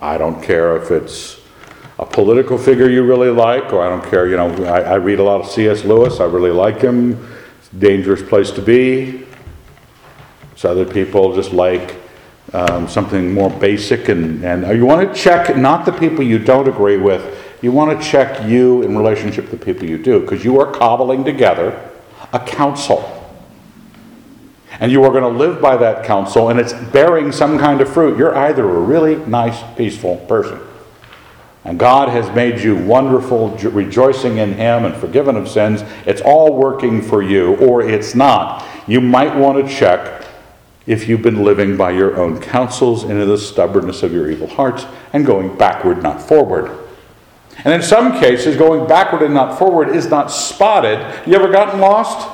I 0.00 0.16
don't 0.16 0.40
care 0.40 0.76
if 0.76 0.92
it's 0.92 1.40
a 1.98 2.06
political 2.06 2.56
figure 2.56 2.88
you 2.88 3.02
really 3.04 3.30
like, 3.30 3.72
or 3.72 3.84
I 3.84 3.88
don't 3.88 4.08
care, 4.08 4.28
you 4.28 4.36
know, 4.36 4.54
I, 4.64 4.82
I 4.82 4.94
read 4.94 5.18
a 5.18 5.24
lot 5.24 5.40
of 5.40 5.50
C.S. 5.50 5.84
Lewis, 5.84 6.20
I 6.20 6.24
really 6.24 6.52
like 6.52 6.80
him. 6.80 7.34
Dangerous 7.76 8.22
place 8.22 8.52
to 8.52 8.62
be. 8.62 9.26
So 10.54 10.70
other 10.70 10.86
people 10.86 11.34
just 11.34 11.52
like 11.52 11.96
um, 12.52 12.86
something 12.86 13.34
more 13.34 13.50
basic, 13.50 14.08
and, 14.08 14.44
and 14.44 14.76
you 14.76 14.86
want 14.86 15.12
to 15.12 15.20
check 15.20 15.56
not 15.56 15.84
the 15.84 15.92
people 15.92 16.22
you 16.22 16.38
don't 16.38 16.68
agree 16.68 16.96
with, 16.96 17.41
you 17.62 17.72
want 17.72 17.98
to 17.98 18.06
check 18.06 18.46
you 18.46 18.82
in 18.82 18.96
relationship 18.96 19.46
to 19.46 19.56
the 19.56 19.64
people 19.64 19.88
you 19.88 19.96
do, 19.96 20.20
because 20.20 20.44
you 20.44 20.60
are 20.60 20.70
cobbling 20.70 21.24
together 21.24 21.90
a 22.32 22.40
counsel. 22.40 23.18
And 24.80 24.90
you 24.90 25.04
are 25.04 25.10
going 25.10 25.22
to 25.22 25.28
live 25.28 25.60
by 25.60 25.76
that 25.76 26.04
counsel, 26.04 26.48
and 26.48 26.58
it's 26.58 26.72
bearing 26.72 27.30
some 27.30 27.58
kind 27.58 27.80
of 27.80 27.92
fruit. 27.92 28.18
You're 28.18 28.36
either 28.36 28.68
a 28.68 28.80
really 28.80 29.16
nice, 29.26 29.62
peaceful 29.76 30.16
person, 30.26 30.58
and 31.64 31.78
God 31.78 32.08
has 32.08 32.34
made 32.34 32.60
you 32.60 32.76
wonderful, 32.76 33.50
rejoicing 33.50 34.38
in 34.38 34.54
Him 34.54 34.84
and 34.84 34.96
forgiven 34.96 35.36
of 35.36 35.48
sins. 35.48 35.84
It's 36.04 36.20
all 36.20 36.56
working 36.56 37.00
for 37.00 37.22
you, 37.22 37.54
or 37.56 37.82
it's 37.82 38.16
not. 38.16 38.66
You 38.88 39.00
might 39.00 39.36
want 39.36 39.64
to 39.64 39.72
check 39.72 40.26
if 40.86 41.08
you've 41.08 41.22
been 41.22 41.44
living 41.44 41.76
by 41.76 41.92
your 41.92 42.16
own 42.16 42.40
counsels 42.40 43.04
into 43.04 43.24
the 43.24 43.38
stubbornness 43.38 44.02
of 44.02 44.12
your 44.12 44.28
evil 44.28 44.48
hearts 44.48 44.84
and 45.12 45.24
going 45.24 45.56
backward, 45.56 46.02
not 46.02 46.20
forward. 46.20 46.76
And 47.58 47.72
in 47.74 47.82
some 47.82 48.18
cases, 48.18 48.56
going 48.56 48.88
backward 48.88 49.22
and 49.22 49.34
not 49.34 49.58
forward 49.58 49.94
is 49.94 50.08
not 50.08 50.30
spotted. 50.30 50.98
You 51.26 51.34
ever 51.34 51.50
gotten 51.50 51.80
lost? 51.80 52.28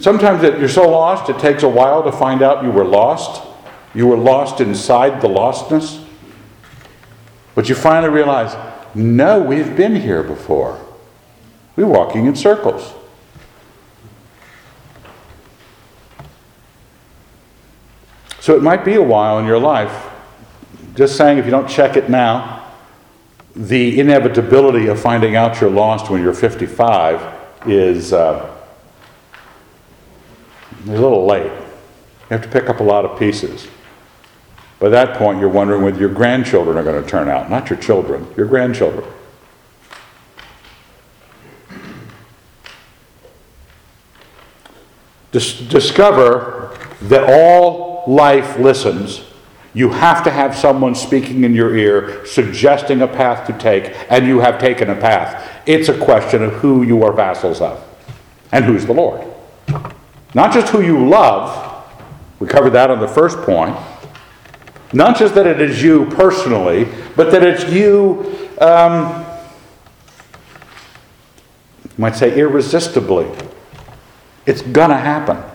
Sometimes 0.00 0.42
you're 0.42 0.68
so 0.68 0.88
lost, 0.90 1.30
it 1.30 1.38
takes 1.38 1.62
a 1.62 1.68
while 1.68 2.02
to 2.02 2.12
find 2.12 2.42
out 2.42 2.64
you 2.64 2.70
were 2.70 2.84
lost. 2.84 3.46
You 3.94 4.06
were 4.06 4.16
lost 4.16 4.60
inside 4.60 5.20
the 5.20 5.28
lostness. 5.28 6.04
But 7.54 7.68
you 7.68 7.74
finally 7.74 8.12
realize, 8.12 8.56
no, 8.94 9.40
we've 9.40 9.76
been 9.76 9.96
here 9.96 10.22
before. 10.22 10.84
We're 11.76 11.86
walking 11.86 12.26
in 12.26 12.36
circles. 12.36 12.92
So 18.40 18.56
it 18.56 18.62
might 18.62 18.84
be 18.84 18.94
a 18.94 19.02
while 19.02 19.38
in 19.38 19.46
your 19.46 19.58
life. 19.58 20.08
Just 20.94 21.16
saying, 21.16 21.38
if 21.38 21.44
you 21.44 21.50
don't 21.50 21.68
check 21.68 21.96
it 21.96 22.08
now, 22.10 22.59
the 23.54 23.98
inevitability 23.98 24.86
of 24.86 25.00
finding 25.00 25.36
out 25.36 25.60
you're 25.60 25.70
lost 25.70 26.10
when 26.10 26.22
you're 26.22 26.32
55 26.32 27.68
is 27.68 28.12
uh, 28.12 28.56
a 30.86 30.90
little 30.90 31.26
late. 31.26 31.50
You 31.50 32.36
have 32.36 32.42
to 32.42 32.48
pick 32.48 32.68
up 32.68 32.80
a 32.80 32.84
lot 32.84 33.04
of 33.04 33.18
pieces. 33.18 33.68
By 34.78 34.88
that 34.90 35.16
point, 35.16 35.40
you're 35.40 35.48
wondering 35.48 35.82
whether 35.82 35.98
your 35.98 36.08
grandchildren 36.08 36.76
are 36.76 36.84
going 36.84 37.02
to 37.02 37.08
turn 37.08 37.28
out, 37.28 37.50
not 37.50 37.68
your 37.68 37.78
children, 37.78 38.26
your 38.36 38.46
grandchildren. 38.46 39.04
Dis- 45.32 45.60
discover 45.60 46.76
that 47.02 47.24
all 47.28 48.04
life 48.06 48.58
listens 48.58 49.24
you 49.72 49.90
have 49.90 50.24
to 50.24 50.30
have 50.30 50.56
someone 50.56 50.94
speaking 50.94 51.44
in 51.44 51.54
your 51.54 51.76
ear, 51.76 52.26
suggesting 52.26 53.02
a 53.02 53.08
path 53.08 53.46
to 53.46 53.52
take, 53.52 53.94
and 54.10 54.26
you 54.26 54.40
have 54.40 54.58
taken 54.58 54.90
a 54.90 54.96
path. 54.96 55.48
It's 55.66 55.88
a 55.88 55.98
question 55.98 56.42
of 56.42 56.54
who 56.54 56.82
you 56.82 57.02
are 57.04 57.12
vassals 57.12 57.60
of 57.60 57.82
and 58.50 58.64
who's 58.64 58.84
the 58.86 58.92
Lord. 58.92 59.26
Not 60.34 60.52
just 60.52 60.72
who 60.72 60.82
you 60.82 61.08
love, 61.08 61.84
we 62.40 62.48
covered 62.48 62.70
that 62.70 62.90
on 62.90 63.00
the 63.00 63.08
first 63.08 63.38
point. 63.38 63.76
Not 64.92 65.16
just 65.16 65.34
that 65.36 65.46
it 65.46 65.60
is 65.60 65.82
you 65.82 66.06
personally, 66.06 66.88
but 67.14 67.30
that 67.30 67.44
it's 67.44 67.70
you, 67.70 68.50
um, 68.60 69.24
you 71.84 71.90
might 71.96 72.16
say, 72.16 72.36
irresistibly. 72.36 73.30
It's 74.46 74.62
going 74.62 74.90
to 74.90 74.96
happen. 74.96 75.49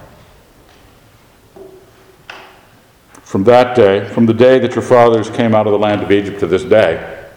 From 3.36 3.44
that 3.44 3.76
day, 3.76 4.08
from 4.14 4.26
the 4.26 4.34
day 4.34 4.60
that 4.60 4.76
your 4.76 4.82
fathers 4.82 5.30
came 5.30 5.54
out 5.54 5.68
of 5.68 5.74
the 5.74 5.78
land 5.78 6.02
of 6.02 6.10
Egypt 6.10 6.40
to 6.40 6.48
this 6.48 6.64
day. 6.64 7.28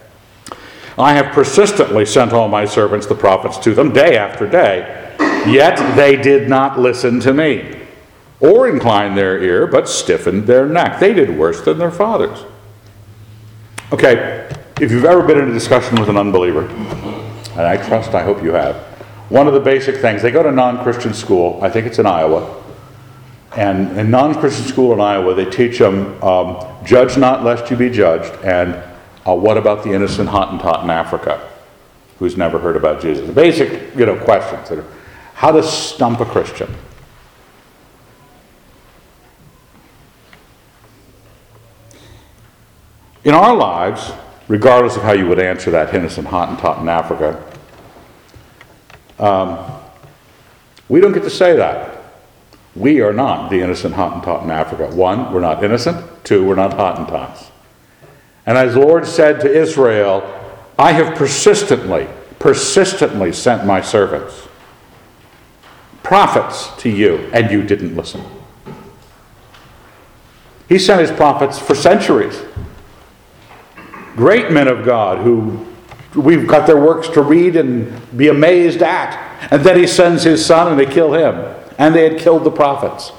I 0.96 1.12
have 1.14 1.34
persistently 1.34 2.06
sent 2.06 2.32
all 2.32 2.46
my 2.46 2.66
servants, 2.66 3.06
the 3.06 3.16
prophets, 3.16 3.58
to 3.58 3.74
them 3.74 3.92
day 3.92 4.16
after 4.16 4.48
day, 4.48 5.16
yet 5.48 5.96
they 5.96 6.14
did 6.14 6.48
not 6.48 6.78
listen 6.78 7.18
to 7.18 7.34
me, 7.34 7.84
or 8.38 8.68
incline 8.68 9.16
their 9.16 9.42
ear, 9.42 9.66
but 9.66 9.88
stiffened 9.88 10.46
their 10.46 10.68
neck. 10.68 11.00
They 11.00 11.12
did 11.12 11.36
worse 11.36 11.62
than 11.62 11.78
their 11.78 11.90
fathers. 11.90 12.44
Okay, 13.92 14.48
if 14.80 14.92
you've 14.92 15.04
ever 15.04 15.26
been 15.26 15.40
in 15.40 15.50
a 15.50 15.52
discussion 15.52 15.98
with 15.98 16.08
an 16.08 16.16
unbeliever, 16.16 16.68
and 16.68 17.62
I 17.62 17.76
trust, 17.88 18.14
I 18.14 18.22
hope 18.22 18.40
you 18.40 18.52
have, 18.52 18.76
one 19.30 19.48
of 19.48 19.52
the 19.52 19.58
basic 19.58 19.96
things, 19.96 20.22
they 20.22 20.30
go 20.30 20.44
to 20.44 20.52
non 20.52 20.80
Christian 20.84 21.12
school, 21.12 21.58
I 21.60 21.68
think 21.68 21.88
it's 21.88 21.98
in 21.98 22.06
Iowa, 22.06 22.57
and 23.56 23.98
in 23.98 24.10
non 24.10 24.34
Christian 24.34 24.66
school 24.66 24.92
in 24.92 25.00
Iowa, 25.00 25.34
they 25.34 25.44
teach 25.48 25.78
them 25.78 26.22
um, 26.22 26.84
judge 26.84 27.16
not 27.16 27.44
lest 27.44 27.70
you 27.70 27.76
be 27.76 27.90
judged, 27.90 28.32
and 28.44 28.74
uh, 29.26 29.34
what 29.34 29.56
about 29.56 29.84
the 29.84 29.92
innocent 29.92 30.28
Hottentot 30.28 30.84
in 30.84 30.90
Africa 30.90 31.50
who's 32.18 32.36
never 32.36 32.58
heard 32.58 32.76
about 32.76 33.00
Jesus? 33.00 33.26
The 33.26 33.32
basic 33.32 33.94
you 33.96 34.06
know, 34.06 34.16
questions 34.16 34.68
that 34.68 34.78
are 34.78 34.86
how 35.34 35.52
to 35.52 35.62
stump 35.62 36.20
a 36.20 36.24
Christian. 36.24 36.74
In 43.24 43.34
our 43.34 43.54
lives, 43.54 44.10
regardless 44.48 44.96
of 44.96 45.02
how 45.02 45.12
you 45.12 45.28
would 45.28 45.38
answer 45.38 45.70
that 45.70 45.94
innocent 45.94 46.26
Hottentot 46.26 46.80
in 46.80 46.88
Africa, 46.88 47.44
um, 49.18 49.58
we 50.88 51.00
don't 51.00 51.12
get 51.12 51.22
to 51.22 51.30
say 51.30 51.56
that. 51.56 51.97
We 52.78 53.00
are 53.00 53.12
not 53.12 53.50
the 53.50 53.60
innocent 53.60 53.96
Hottentot 53.96 54.44
in 54.44 54.50
Africa. 54.50 54.94
One, 54.94 55.32
we're 55.32 55.40
not 55.40 55.64
innocent. 55.64 56.24
Two, 56.24 56.46
we're 56.46 56.54
not 56.54 56.72
Hottentots. 56.72 57.50
And 58.46 58.56
as 58.56 58.74
the 58.74 58.80
Lord 58.80 59.04
said 59.04 59.40
to 59.40 59.52
Israel, 59.52 60.22
I 60.78 60.92
have 60.92 61.16
persistently, 61.16 62.06
persistently 62.38 63.32
sent 63.32 63.66
my 63.66 63.80
servants, 63.80 64.46
prophets 66.04 66.70
to 66.82 66.88
you, 66.88 67.28
and 67.32 67.50
you 67.50 67.64
didn't 67.64 67.96
listen. 67.96 68.22
He 70.68 70.78
sent 70.78 71.00
his 71.00 71.10
prophets 71.10 71.58
for 71.58 71.74
centuries. 71.74 72.40
Great 74.14 74.52
men 74.52 74.68
of 74.68 74.84
God 74.84 75.18
who 75.18 75.66
we've 76.14 76.46
got 76.46 76.66
their 76.68 76.80
works 76.80 77.08
to 77.08 77.22
read 77.22 77.56
and 77.56 78.16
be 78.16 78.28
amazed 78.28 78.82
at. 78.82 79.18
And 79.50 79.64
then 79.64 79.76
he 79.76 79.86
sends 79.86 80.22
his 80.22 80.44
son 80.46 80.68
and 80.70 80.78
they 80.78 80.86
kill 80.86 81.12
him 81.12 81.57
and 81.78 81.94
they 81.94 82.08
had 82.08 82.18
killed 82.18 82.44
the 82.44 82.50
prophets. 82.50 83.12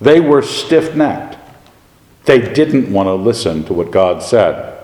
They 0.00 0.18
were 0.18 0.42
stiff 0.42 0.96
necked. 0.96 1.36
They 2.24 2.52
didn't 2.52 2.92
want 2.92 3.06
to 3.06 3.14
listen 3.14 3.64
to 3.64 3.74
what 3.74 3.90
God 3.90 4.22
said. 4.22 4.78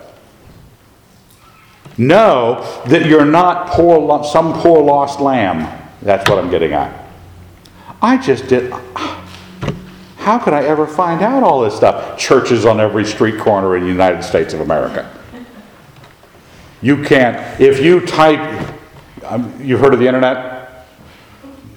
Know 1.98 2.62
that 2.86 3.06
you're 3.06 3.24
not 3.24 3.68
poor, 3.68 4.22
some 4.24 4.52
poor 4.60 4.82
lost 4.82 5.18
lamb. 5.20 5.82
That's 6.02 6.28
what 6.28 6.38
I'm 6.38 6.50
getting 6.50 6.74
at. 6.74 7.06
I 8.02 8.18
just 8.18 8.48
did. 8.48 8.70
How 10.18 10.38
could 10.38 10.52
I 10.52 10.64
ever 10.64 10.86
find 10.86 11.22
out 11.22 11.42
all 11.42 11.62
this 11.62 11.74
stuff? 11.74 12.18
Churches 12.18 12.66
on 12.66 12.80
every 12.80 13.04
street 13.04 13.38
corner 13.38 13.76
in 13.76 13.82
the 13.82 13.88
United 13.88 14.22
States 14.22 14.52
of 14.52 14.60
America. 14.60 15.10
You 16.82 17.02
can't, 17.02 17.60
if 17.60 17.80
you 17.80 18.00
type, 18.00 18.74
um, 19.24 19.58
you've 19.62 19.80
heard 19.80 19.94
of 19.94 20.00
the 20.00 20.06
internet? 20.06 20.55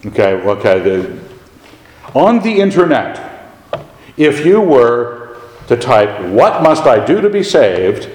Okay, 0.06 0.34
okay. 0.34 0.80
The, 0.80 1.20
on 2.14 2.40
the 2.40 2.62
internet, 2.62 3.52
if 4.18 4.46
you 4.46 4.62
were 4.62 5.42
to 5.68 5.78
type, 5.78 6.22
What 6.30 6.64
must 6.64 6.86
I 6.86 7.06
do 7.06 7.22
to 7.22 7.30
be 7.30 7.44
saved? 7.44 8.10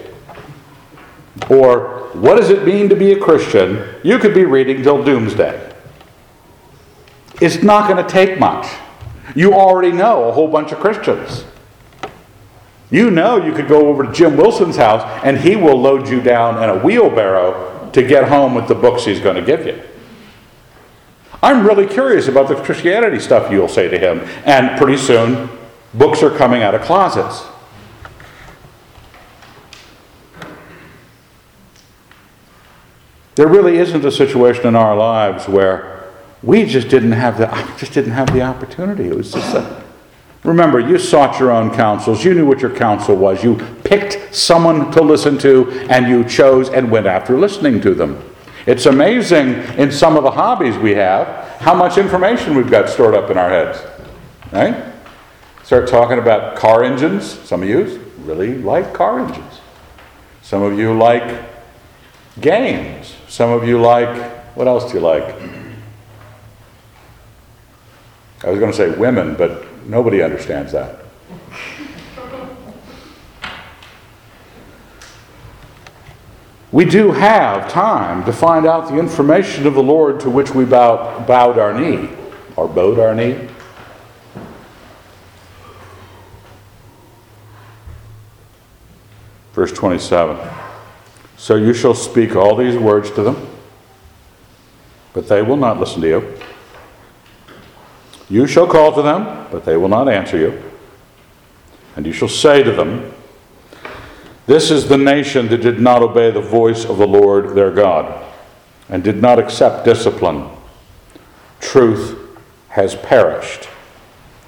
or 1.50 2.10
what 2.12 2.36
does 2.36 2.50
it 2.50 2.64
mean 2.64 2.88
to 2.88 2.96
be 2.96 3.12
a 3.12 3.18
Christian, 3.18 3.84
you 4.02 4.18
could 4.18 4.34
be 4.34 4.44
reading 4.44 4.82
till 4.82 5.02
doomsday. 5.02 5.72
It's 7.40 7.62
not 7.62 7.88
going 7.88 8.04
to 8.04 8.08
take 8.08 8.38
much. 8.38 8.66
You 9.34 9.54
already 9.54 9.90
know 9.90 10.28
a 10.28 10.32
whole 10.32 10.48
bunch 10.48 10.70
of 10.70 10.78
Christians. 10.78 11.44
You 12.90 13.10
know 13.10 13.44
you 13.44 13.52
could 13.52 13.66
go 13.66 13.88
over 13.88 14.04
to 14.04 14.12
Jim 14.12 14.36
Wilson's 14.36 14.76
house 14.76 15.02
and 15.24 15.38
he 15.38 15.56
will 15.56 15.80
load 15.80 16.08
you 16.08 16.20
down 16.20 16.62
in 16.62 16.70
a 16.70 16.78
wheelbarrow 16.78 17.90
to 17.92 18.02
get 18.02 18.28
home 18.28 18.54
with 18.54 18.68
the 18.68 18.74
books 18.74 19.04
he's 19.04 19.20
going 19.20 19.36
to 19.36 19.42
give 19.42 19.66
you. 19.66 19.82
I'm 21.44 21.66
really 21.66 21.86
curious 21.86 22.26
about 22.26 22.48
the 22.48 22.54
Christianity 22.54 23.20
stuff 23.20 23.52
you'll 23.52 23.68
say 23.68 23.86
to 23.86 23.98
him. 23.98 24.20
And 24.46 24.78
pretty 24.78 24.96
soon, 24.96 25.50
books 25.92 26.22
are 26.22 26.34
coming 26.34 26.62
out 26.62 26.74
of 26.74 26.80
closets. 26.80 27.44
There 33.34 33.46
really 33.46 33.76
isn't 33.76 34.02
a 34.06 34.10
situation 34.10 34.66
in 34.66 34.74
our 34.74 34.96
lives 34.96 35.46
where 35.46 36.08
we 36.42 36.64
just 36.64 36.88
didn't 36.88 37.12
have 37.12 37.36
the 37.36 37.46
just 37.78 37.92
didn't 37.92 38.12
have 38.12 38.32
the 38.32 38.40
opportunity. 38.40 39.08
It 39.08 39.14
was 39.14 39.30
just 39.30 39.54
a, 39.54 39.84
remember 40.44 40.80
you 40.80 40.98
sought 40.98 41.38
your 41.38 41.50
own 41.50 41.74
counsels. 41.74 42.24
You 42.24 42.32
knew 42.32 42.46
what 42.46 42.60
your 42.60 42.74
counsel 42.74 43.16
was. 43.16 43.44
You 43.44 43.56
picked 43.84 44.34
someone 44.34 44.90
to 44.92 45.02
listen 45.02 45.36
to, 45.40 45.70
and 45.90 46.08
you 46.08 46.24
chose 46.24 46.70
and 46.70 46.90
went 46.90 47.06
after 47.06 47.38
listening 47.38 47.82
to 47.82 47.92
them. 47.92 48.33
It's 48.66 48.86
amazing 48.86 49.54
in 49.78 49.92
some 49.92 50.16
of 50.16 50.22
the 50.22 50.30
hobbies 50.30 50.76
we 50.76 50.92
have 50.92 51.44
how 51.60 51.74
much 51.74 51.98
information 51.98 52.54
we've 52.54 52.70
got 52.70 52.88
stored 52.88 53.14
up 53.14 53.30
in 53.30 53.38
our 53.38 53.48
heads. 53.48 53.82
Right? 54.52 54.92
Start 55.62 55.88
talking 55.88 56.18
about 56.18 56.56
car 56.56 56.84
engines. 56.84 57.24
Some 57.40 57.62
of 57.62 57.68
you 57.68 58.12
really 58.18 58.58
like 58.58 58.92
car 58.92 59.20
engines. 59.20 59.60
Some 60.42 60.62
of 60.62 60.78
you 60.78 60.96
like 60.96 61.42
games. 62.40 63.14
Some 63.28 63.50
of 63.50 63.66
you 63.66 63.80
like, 63.80 64.30
what 64.56 64.66
else 64.66 64.90
do 64.90 64.98
you 64.98 65.04
like? 65.04 65.34
I 68.44 68.50
was 68.50 68.58
going 68.58 68.70
to 68.70 68.76
say 68.76 68.90
women, 68.90 69.34
but 69.36 69.66
nobody 69.86 70.22
understands 70.22 70.72
that. 70.72 71.03
We 76.74 76.84
do 76.84 77.12
have 77.12 77.70
time 77.70 78.24
to 78.24 78.32
find 78.32 78.66
out 78.66 78.88
the 78.88 78.98
information 78.98 79.64
of 79.68 79.74
the 79.74 79.82
Lord 79.82 80.18
to 80.18 80.28
which 80.28 80.50
we 80.50 80.64
bow, 80.64 81.24
bowed 81.24 81.56
our 81.56 81.72
knee, 81.72 82.08
or 82.56 82.66
bowed 82.66 82.98
our 82.98 83.14
knee. 83.14 83.48
Verse 89.52 89.70
27. 89.70 90.36
So 91.36 91.54
you 91.54 91.74
shall 91.74 91.94
speak 91.94 92.34
all 92.34 92.56
these 92.56 92.76
words 92.76 93.08
to 93.12 93.22
them, 93.22 93.36
but 95.12 95.28
they 95.28 95.42
will 95.42 95.56
not 95.56 95.78
listen 95.78 96.00
to 96.00 96.08
you. 96.08 96.38
You 98.28 98.48
shall 98.48 98.66
call 98.66 98.92
to 98.96 99.02
them, 99.02 99.46
but 99.52 99.64
they 99.64 99.76
will 99.76 99.86
not 99.86 100.08
answer 100.08 100.38
you. 100.38 100.60
And 101.94 102.04
you 102.04 102.12
shall 102.12 102.26
say 102.26 102.64
to 102.64 102.72
them, 102.72 103.14
This 104.46 104.70
is 104.70 104.88
the 104.88 104.98
nation 104.98 105.48
that 105.48 105.62
did 105.62 105.80
not 105.80 106.02
obey 106.02 106.30
the 106.30 106.40
voice 106.40 106.84
of 106.84 106.98
the 106.98 107.06
Lord 107.06 107.54
their 107.54 107.70
God, 107.70 108.22
and 108.88 109.02
did 109.02 109.20
not 109.20 109.38
accept 109.38 109.84
discipline. 109.84 110.50
Truth 111.60 112.18
has 112.68 112.94
perished, 112.94 113.68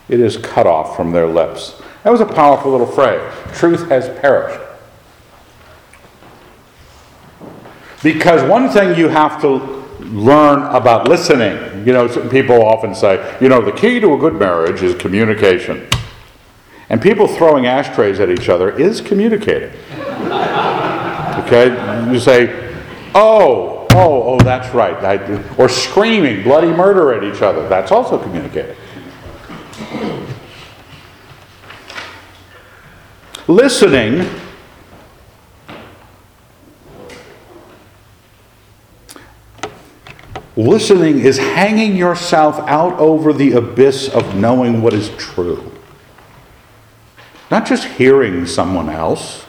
it 0.09 0.21
is 0.21 0.37
cut 0.37 0.67
off 0.67 0.97
from 0.97 1.13
their 1.13 1.27
lips. 1.27 1.81
That 2.03 2.11
was 2.11 2.21
a 2.21 2.27
powerful 2.27 2.71
little 2.71 2.87
phrase. 2.87 3.21
Truth 3.55 3.89
has 3.89 4.09
perished. 4.21 4.61
Because 8.03 8.49
one 8.49 8.69
thing 8.69 8.97
you 8.99 9.09
have 9.09 9.41
to 9.41 9.77
learn 10.01 10.63
about 10.75 11.09
listening, 11.09 11.87
you 11.87 11.93
know, 11.93 12.07
people 12.29 12.63
often 12.63 12.95
say, 12.95 13.37
you 13.41 13.49
know, 13.49 13.63
the 13.63 13.73
key 13.73 13.99
to 13.99 14.15
a 14.15 14.19
good 14.19 14.35
marriage 14.35 14.83
is 14.83 14.95
communication. 14.95 15.89
And 16.88 17.03
people 17.03 17.27
throwing 17.27 17.66
ashtrays 17.66 18.20
at 18.20 18.31
each 18.31 18.49
other 18.49 18.70
is 18.70 19.01
communicating. 19.01 19.72
Okay? 21.46 22.11
You 22.11 22.20
say, 22.20 22.75
oh, 23.14 23.87
oh, 23.92 24.22
oh, 24.22 24.38
that's 24.40 24.72
right. 24.75 24.94
I, 25.05 25.57
or 25.57 25.68
screaming 25.68 26.44
bloody 26.44 26.68
murder 26.68 27.12
at 27.12 27.25
each 27.25 27.42
other. 27.42 27.68
That's 27.68 27.90
also 27.90 28.18
communicating. 28.18 28.77
Listening 33.49 34.29
Listening 40.59 41.18
is 41.18 41.37
hanging 41.37 41.96
yourself 41.96 42.59
out 42.61 42.94
over 42.99 43.35
the 43.35 43.53
abyss 43.53 44.09
of 44.09 44.37
knowing 44.37 44.81
what 44.81 44.94
is 44.94 45.11
true. 45.18 45.70
Not 47.51 47.67
just 47.67 47.85
hearing 47.85 48.47
someone 48.47 48.89
else. 48.89 49.45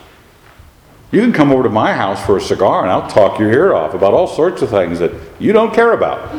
You 1.11 1.21
can 1.21 1.33
come 1.33 1.51
over 1.51 1.63
to 1.63 1.69
my 1.69 1.93
house 1.93 2.23
for 2.25 2.37
a 2.37 2.41
cigar 2.41 2.83
and 2.83 2.91
I'll 2.91 3.09
talk 3.09 3.39
your 3.39 3.51
ear 3.51 3.73
off 3.73 3.93
about 3.93 4.13
all 4.13 4.27
sorts 4.27 4.61
of 4.61 4.69
things 4.69 4.99
that 4.99 5.11
you 5.39 5.53
don't 5.53 5.73
care 5.73 5.93
about. 5.93 6.35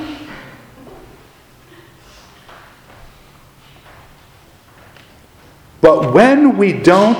But 5.81 6.13
when 6.13 6.59
we 6.59 6.73
don't 6.73 7.19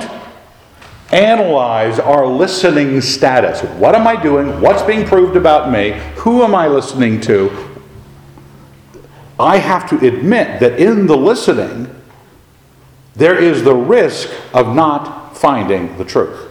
analyze 1.11 1.99
our 1.99 2.25
listening 2.27 3.01
status. 3.01 3.61
What 3.79 3.95
am 3.95 4.07
I 4.07 4.21
doing? 4.21 4.61
What's 4.61 4.83
being 4.83 5.05
proved 5.05 5.35
about 5.35 5.71
me? 5.71 5.99
Who 6.17 6.43
am 6.43 6.53
I 6.53 6.67
listening 6.67 7.19
to? 7.21 7.51
I 9.39 9.57
have 9.57 9.89
to 9.89 10.05
admit 10.05 10.59
that 10.59 10.79
in 10.79 11.07
the 11.07 11.15
listening, 11.15 11.95
there 13.19 13.37
is 13.37 13.63
the 13.63 13.75
risk 13.75 14.29
of 14.53 14.73
not 14.73 15.37
finding 15.37 15.97
the 15.97 16.05
truth. 16.05 16.47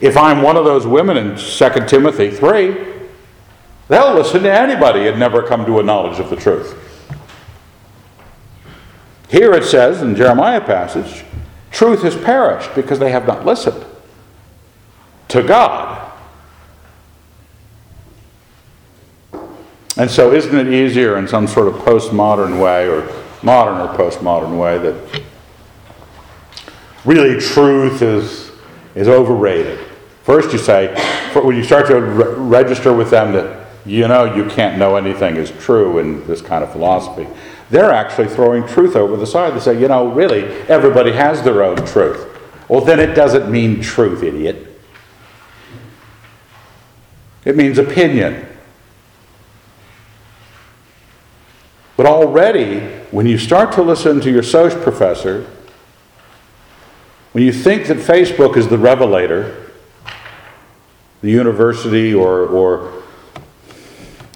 If 0.00 0.16
I'm 0.16 0.42
one 0.42 0.56
of 0.56 0.64
those 0.64 0.86
women 0.86 1.16
in 1.16 1.36
2 1.36 1.86
Timothy 1.86 2.32
3, 2.32 2.76
they'll 3.86 4.14
listen 4.14 4.42
to 4.42 4.52
anybody 4.52 5.06
and 5.06 5.20
never 5.20 5.42
come 5.42 5.64
to 5.66 5.78
a 5.78 5.84
knowledge 5.84 6.18
of 6.18 6.30
the 6.30 6.36
truth. 6.36 6.76
Here 9.28 9.52
it 9.54 9.64
says 9.64 10.02
in 10.02 10.16
Jeremiah 10.16 10.60
passage, 10.60 11.24
Truth 11.70 12.02
has 12.02 12.16
perished 12.16 12.74
because 12.74 12.98
they 12.98 13.12
have 13.12 13.26
not 13.26 13.44
listened 13.46 13.84
to 15.28 15.44
God. 15.44 16.12
And 19.96 20.10
so, 20.10 20.32
isn't 20.32 20.54
it 20.54 20.72
easier 20.72 21.16
in 21.18 21.28
some 21.28 21.46
sort 21.46 21.68
of 21.68 21.74
postmodern 21.74 22.60
way, 22.60 22.88
or 22.88 23.08
modern 23.46 23.76
or 23.76 23.86
postmodern 23.96 24.58
way, 24.58 24.76
that 24.76 25.22
really 27.04 27.40
truth 27.40 28.02
is, 28.02 28.50
is 28.96 29.06
overrated? 29.06 29.78
First, 30.24 30.52
you 30.52 30.58
say, 30.58 30.92
when 31.32 31.54
you 31.54 31.62
start 31.62 31.86
to 31.86 32.00
re- 32.00 32.34
register 32.34 32.92
with 32.92 33.08
them 33.10 33.32
that 33.34 33.68
you 33.86 34.08
know 34.08 34.34
you 34.34 34.46
can't 34.46 34.78
know 34.78 34.96
anything 34.96 35.36
is 35.36 35.52
true 35.52 35.98
in 35.98 36.26
this 36.26 36.42
kind 36.42 36.64
of 36.64 36.72
philosophy, 36.72 37.28
they're 37.70 37.92
actually 37.92 38.26
throwing 38.26 38.66
truth 38.66 38.96
over 38.96 39.16
the 39.16 39.26
side. 39.26 39.54
They 39.54 39.60
say, 39.60 39.80
you 39.80 39.86
know, 39.86 40.08
really, 40.08 40.42
everybody 40.68 41.12
has 41.12 41.40
their 41.42 41.62
own 41.62 41.76
truth. 41.86 42.26
Well, 42.68 42.80
then 42.80 42.98
it 42.98 43.14
doesn't 43.14 43.48
mean 43.48 43.80
truth, 43.80 44.24
idiot. 44.24 44.80
It 47.44 47.56
means 47.56 47.78
opinion. 47.78 48.44
But 51.96 52.06
already, 52.06 52.80
when 53.16 53.24
you 53.24 53.38
start 53.38 53.72
to 53.72 53.80
listen 53.80 54.20
to 54.20 54.30
your 54.30 54.42
social 54.42 54.78
professor, 54.82 55.46
when 57.32 57.42
you 57.42 57.50
think 57.50 57.86
that 57.86 57.96
Facebook 57.96 58.58
is 58.58 58.68
the 58.68 58.76
revelator, 58.76 59.70
the 61.22 61.30
university 61.30 62.12
or, 62.12 62.44
or 62.44 63.02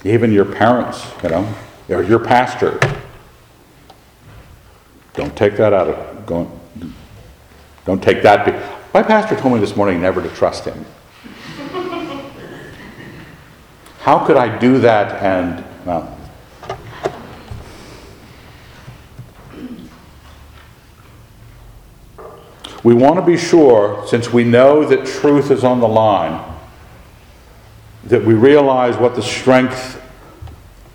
even 0.03 0.33
your 0.33 0.47
parents, 0.47 1.07
you 1.23 1.29
know, 1.29 1.55
or 1.91 2.03
your 2.03 2.21
pastor, 2.21 2.81
don't 5.13 5.37
take 5.37 5.59
that 5.59 5.75
out 5.75 5.89
of, 5.89 6.27
don't, 6.27 6.51
don't 7.85 8.03
take 8.03 8.23
that. 8.23 8.47
Be, 8.47 8.53
my 8.95 9.03
pastor 9.03 9.37
told 9.37 9.53
me 9.53 9.61
this 9.61 9.77
morning 9.77 10.01
never 10.01 10.23
to 10.23 10.29
trust 10.31 10.65
him. 10.65 10.87
How 13.99 14.25
could 14.25 14.39
I 14.39 14.59
do 14.59 14.79
that 14.79 15.23
and, 15.23 15.63
well, 15.85 16.17
We 22.83 22.95
want 22.95 23.17
to 23.17 23.23
be 23.23 23.37
sure, 23.37 24.07
since 24.07 24.33
we 24.33 24.45
know 24.45 24.85
that 24.85 25.07
truth 25.07 25.51
is 25.51 25.65
on 25.65 25.81
the 25.81 25.89
line, 25.89 26.43
that 28.05 28.25
we 28.25 28.35
realize 28.35 28.97
what 28.97 29.15
the 29.15 29.23
strength 29.23 30.01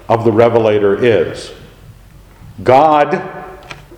of 0.10 0.26
the 0.26 0.32
revelator 0.32 1.04
is. 1.04 1.52
God 2.64 3.44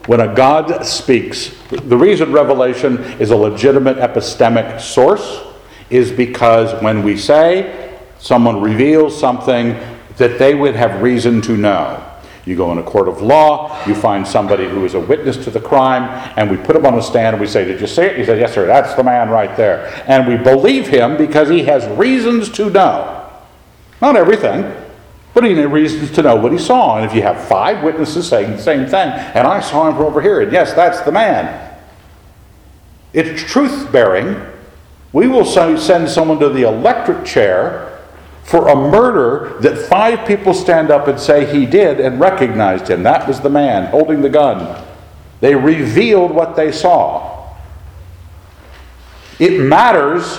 when 0.07 0.21
a 0.21 0.33
God 0.33 0.85
speaks, 0.85 1.49
the 1.69 1.97
reason 1.97 2.31
revelation 2.31 2.97
is 3.19 3.31
a 3.31 3.35
legitimate 3.35 3.97
epistemic 3.97 4.79
source 4.79 5.43
is 5.89 6.13
because 6.13 6.81
when 6.81 7.03
we 7.03 7.17
say 7.17 7.99
someone 8.17 8.61
reveals 8.61 9.19
something 9.19 9.77
that 10.15 10.39
they 10.39 10.55
would 10.55 10.75
have 10.75 11.01
reason 11.01 11.41
to 11.41 11.57
know. 11.57 12.07
You 12.48 12.56
go 12.56 12.72
in 12.72 12.78
a 12.78 12.84
court 12.84 13.10
of 13.10 13.22
law, 13.22 13.78
you 13.86 13.93
find 13.93 14.26
somebody 14.26 14.70
who 14.70 14.86
is 14.86 14.93
a 14.93 15.02
witness 15.02 15.36
to 15.43 15.52
the 15.52 15.60
crime, 15.60 16.04
and 16.38 16.50
we 16.50 16.56
put 16.56 16.78
him 16.78 16.86
on 16.86 16.95
the 16.95 17.02
stand 17.02 17.34
and 17.34 17.41
we 17.41 17.45
say, 17.45 17.66
Did 17.66 17.82
you 17.82 17.88
see 17.88 18.04
it? 18.04 18.18
He 18.18 18.24
said, 18.24 18.39
Yes, 18.39 18.54
sir, 18.54 18.66
that's 18.66 18.93
the 18.93 19.04
man 19.04 19.30
right 19.30 19.54
there. 19.58 20.02
And 20.08 20.26
we 20.26 20.38
believe 20.38 20.88
him 20.88 21.18
because 21.18 21.50
he 21.50 21.64
has 21.64 21.86
reasons 21.98 22.50
to 22.52 22.70
know. 22.70 23.30
Not 24.02 24.16
everything, 24.16 24.74
but 25.34 25.43
he 25.43 25.56
has 25.56 25.70
reasons 25.70 26.10
to 26.12 26.22
know 26.22 26.38
what 26.38 26.54
he 26.54 26.58
saw. 26.58 26.95
And 26.95 27.06
if 27.06 27.14
you 27.14 27.22
have 27.22 27.38
five 27.50 27.84
witnesses 27.84 28.30
saying 28.30 28.52
the 28.52 28.62
same 28.62 28.86
thing, 28.86 29.10
and 29.10 29.45
I 29.45 29.60
saw 29.60 29.89
him 29.89 29.98
from 29.98 30.06
over 30.06 30.22
here, 30.22 30.39
and 30.39 30.50
yes, 30.50 30.72
that's 30.72 31.02
the 31.02 31.12
man, 31.12 31.78
it's 33.12 33.43
truth 33.43 33.91
bearing. 33.91 34.41
We 35.12 35.28
will 35.28 35.43
send 35.43 36.10
someone 36.10 36.39
to 36.39 36.48
the 36.48 36.62
electric 36.62 37.26
chair 37.26 37.86
for 38.48 38.70
a 38.70 38.76
murder 38.76 39.60
that 39.60 39.78
five 39.78 40.26
people 40.26 40.54
stand 40.54 40.89
up 40.89 41.10
and 41.10 41.20
say 41.20 41.45
he 41.54 41.66
did 41.66 42.00
and 42.00 42.18
recognized 42.18 42.89
him. 42.89 43.04
That 43.04 43.28
was 43.28 43.41
the 43.41 43.50
man 43.50 43.91
holding 43.91 44.22
the 44.22 44.30
gun. 44.30 44.86
They 45.41 45.54
revealed 45.54 46.32
what 46.32 46.56
they 46.56 46.72
saw. 46.72 47.54
It 49.38 49.60
matters 49.60 50.38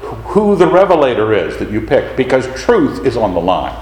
who 0.00 0.56
the 0.56 0.66
revelator 0.66 1.34
is 1.34 1.58
that 1.58 1.70
you 1.70 1.82
pick 1.82 2.16
because 2.16 2.46
truth 2.58 3.04
is 3.04 3.18
on 3.18 3.34
the 3.34 3.40
line. 3.40 3.76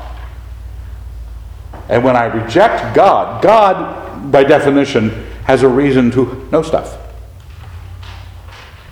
And 1.88 2.02
when 2.02 2.16
I 2.16 2.24
reject 2.24 2.96
God, 2.96 3.40
God, 3.40 4.32
by 4.32 4.42
definition, 4.42 5.10
has 5.44 5.62
a 5.62 5.68
reason 5.68 6.10
to 6.10 6.48
know 6.50 6.62
stuff. 6.62 6.98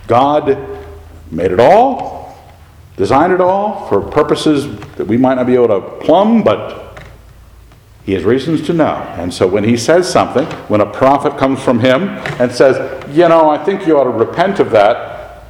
God 0.07 0.57
made 1.29 1.51
it 1.51 1.59
all, 1.59 2.06
designed 2.97 3.31
it 3.31 3.39
all 3.39 3.87
for 3.87 4.01
purposes 4.01 4.77
that 4.95 5.05
we 5.05 5.17
might 5.17 5.35
not 5.35 5.45
be 5.45 5.53
able 5.53 5.67
to 5.67 5.81
plumb, 6.03 6.43
but 6.43 6.87
he 8.03 8.13
has 8.13 8.23
reasons 8.23 8.65
to 8.65 8.73
know. 8.73 8.95
And 9.17 9.33
so 9.33 9.47
when 9.47 9.63
he 9.63 9.77
says 9.77 10.11
something, 10.11 10.45
when 10.67 10.81
a 10.81 10.85
prophet 10.85 11.37
comes 11.37 11.61
from 11.61 11.79
him 11.79 12.09
and 12.39 12.51
says, 12.51 13.05
You 13.15 13.29
know, 13.29 13.49
I 13.49 13.63
think 13.63 13.85
you 13.85 13.97
ought 13.99 14.05
to 14.05 14.09
repent 14.09 14.59
of 14.59 14.71
that, 14.71 15.43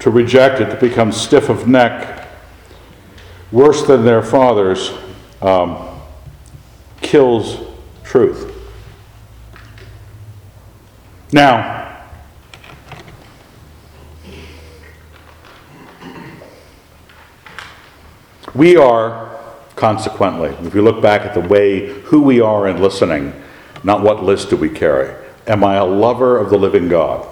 to 0.00 0.10
reject 0.10 0.60
it, 0.60 0.70
to 0.70 0.76
become 0.76 1.12
stiff 1.12 1.48
of 1.48 1.68
neck, 1.68 2.26
worse 3.52 3.82
than 3.86 4.04
their 4.04 4.22
fathers, 4.22 4.92
um, 5.42 6.00
kills 7.02 7.58
truth. 8.04 8.54
Now, 11.32 11.77
We 18.54 18.76
are, 18.76 19.38
consequently, 19.76 20.50
if 20.66 20.74
you 20.74 20.82
look 20.82 21.02
back 21.02 21.22
at 21.22 21.34
the 21.34 21.40
way 21.40 21.88
who 22.04 22.22
we 22.22 22.40
are 22.40 22.66
in 22.66 22.80
listening, 22.80 23.32
not 23.84 24.02
what 24.02 24.24
list 24.24 24.50
do 24.50 24.56
we 24.56 24.68
carry. 24.68 25.14
Am 25.46 25.64
I 25.64 25.76
a 25.76 25.84
lover 25.84 26.38
of 26.38 26.50
the 26.50 26.58
living 26.58 26.88
God? 26.88 27.26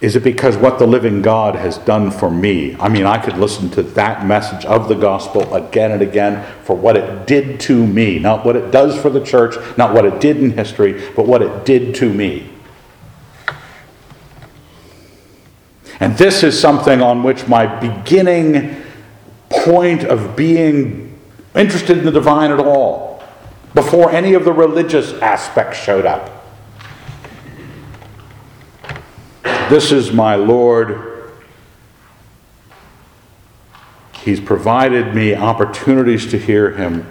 Is 0.00 0.16
it 0.16 0.22
because 0.22 0.56
what 0.58 0.78
the 0.78 0.86
living 0.86 1.22
God 1.22 1.54
has 1.54 1.78
done 1.78 2.10
for 2.10 2.30
me? 2.30 2.76
I 2.78 2.90
mean, 2.90 3.06
I 3.06 3.16
could 3.16 3.38
listen 3.38 3.70
to 3.70 3.82
that 3.82 4.26
message 4.26 4.66
of 4.66 4.88
the 4.88 4.94
gospel 4.94 5.54
again 5.54 5.92
and 5.92 6.02
again 6.02 6.44
for 6.62 6.76
what 6.76 6.96
it 6.96 7.26
did 7.26 7.58
to 7.60 7.86
me. 7.86 8.18
Not 8.18 8.44
what 8.44 8.54
it 8.54 8.70
does 8.70 9.00
for 9.00 9.08
the 9.08 9.24
church, 9.24 9.56
not 9.78 9.94
what 9.94 10.04
it 10.04 10.20
did 10.20 10.36
in 10.36 10.50
history, 10.50 11.10
but 11.16 11.26
what 11.26 11.40
it 11.40 11.64
did 11.64 11.94
to 11.96 12.12
me. 12.12 12.50
And 16.00 16.16
this 16.18 16.42
is 16.42 16.58
something 16.58 17.00
on 17.00 17.22
which 17.22 17.46
my 17.46 17.66
beginning 17.66 18.82
point 19.48 20.04
of 20.04 20.34
being 20.34 21.18
interested 21.54 21.98
in 21.98 22.04
the 22.04 22.10
divine 22.10 22.50
at 22.50 22.58
all, 22.58 23.22
before 23.74 24.10
any 24.10 24.34
of 24.34 24.44
the 24.44 24.52
religious 24.52 25.12
aspects 25.14 25.78
showed 25.78 26.04
up. 26.04 26.30
This 29.70 29.92
is 29.92 30.12
my 30.12 30.34
Lord. 30.34 31.32
He's 34.22 34.40
provided 34.40 35.14
me 35.14 35.34
opportunities 35.34 36.30
to 36.30 36.38
hear 36.38 36.72
Him, 36.72 37.06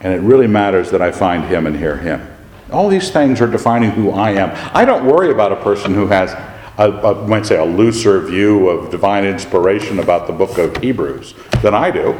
and 0.00 0.14
it 0.14 0.20
really 0.20 0.46
matters 0.46 0.90
that 0.90 1.02
I 1.02 1.12
find 1.12 1.44
Him 1.44 1.66
and 1.66 1.76
hear 1.76 1.96
Him. 1.96 2.26
All 2.72 2.88
these 2.88 3.10
things 3.10 3.40
are 3.40 3.46
defining 3.46 3.90
who 3.90 4.10
I 4.10 4.32
am. 4.32 4.52
I 4.74 4.84
don't 4.84 5.06
worry 5.06 5.30
about 5.30 5.52
a 5.52 5.56
person 5.56 5.94
who 5.94 6.06
has 6.08 6.34
I 6.78 7.12
might 7.26 7.44
say, 7.44 7.58
a 7.58 7.64
looser 7.64 8.20
view 8.20 8.68
of 8.68 8.90
divine 8.90 9.24
inspiration 9.24 9.98
about 9.98 10.28
the 10.28 10.32
book 10.32 10.58
of 10.58 10.76
Hebrews 10.76 11.34
than 11.60 11.74
I 11.74 11.90
do. 11.90 12.16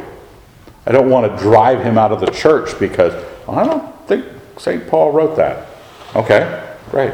I 0.85 0.91
don't 0.91 1.09
want 1.09 1.31
to 1.31 1.41
drive 1.41 1.81
him 1.81 1.97
out 1.97 2.11
of 2.11 2.19
the 2.19 2.27
church 2.27 2.77
because 2.77 3.13
well, 3.47 3.57
I 3.57 3.63
don't 3.63 4.07
think 4.07 4.25
St. 4.57 4.85
Paul 4.89 5.13
wrote 5.13 5.37
that. 5.37 5.67
Okay, 6.13 6.75
great. 6.91 7.13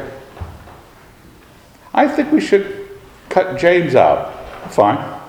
I 1.94 2.08
think 2.08 2.32
we 2.32 2.40
should 2.40 2.88
cut 3.28 3.60
James 3.60 3.94
out. 3.94 4.32
Fine. 4.72 5.20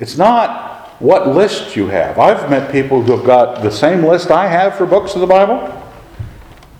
It's 0.00 0.16
not 0.16 0.88
what 1.00 1.28
list 1.28 1.76
you 1.76 1.86
have. 1.86 2.18
I've 2.18 2.50
met 2.50 2.72
people 2.72 3.02
who 3.02 3.16
have 3.16 3.24
got 3.24 3.62
the 3.62 3.70
same 3.70 4.02
list 4.02 4.32
I 4.32 4.48
have 4.48 4.74
for 4.74 4.84
books 4.84 5.14
of 5.14 5.20
the 5.20 5.26
Bible. 5.28 5.74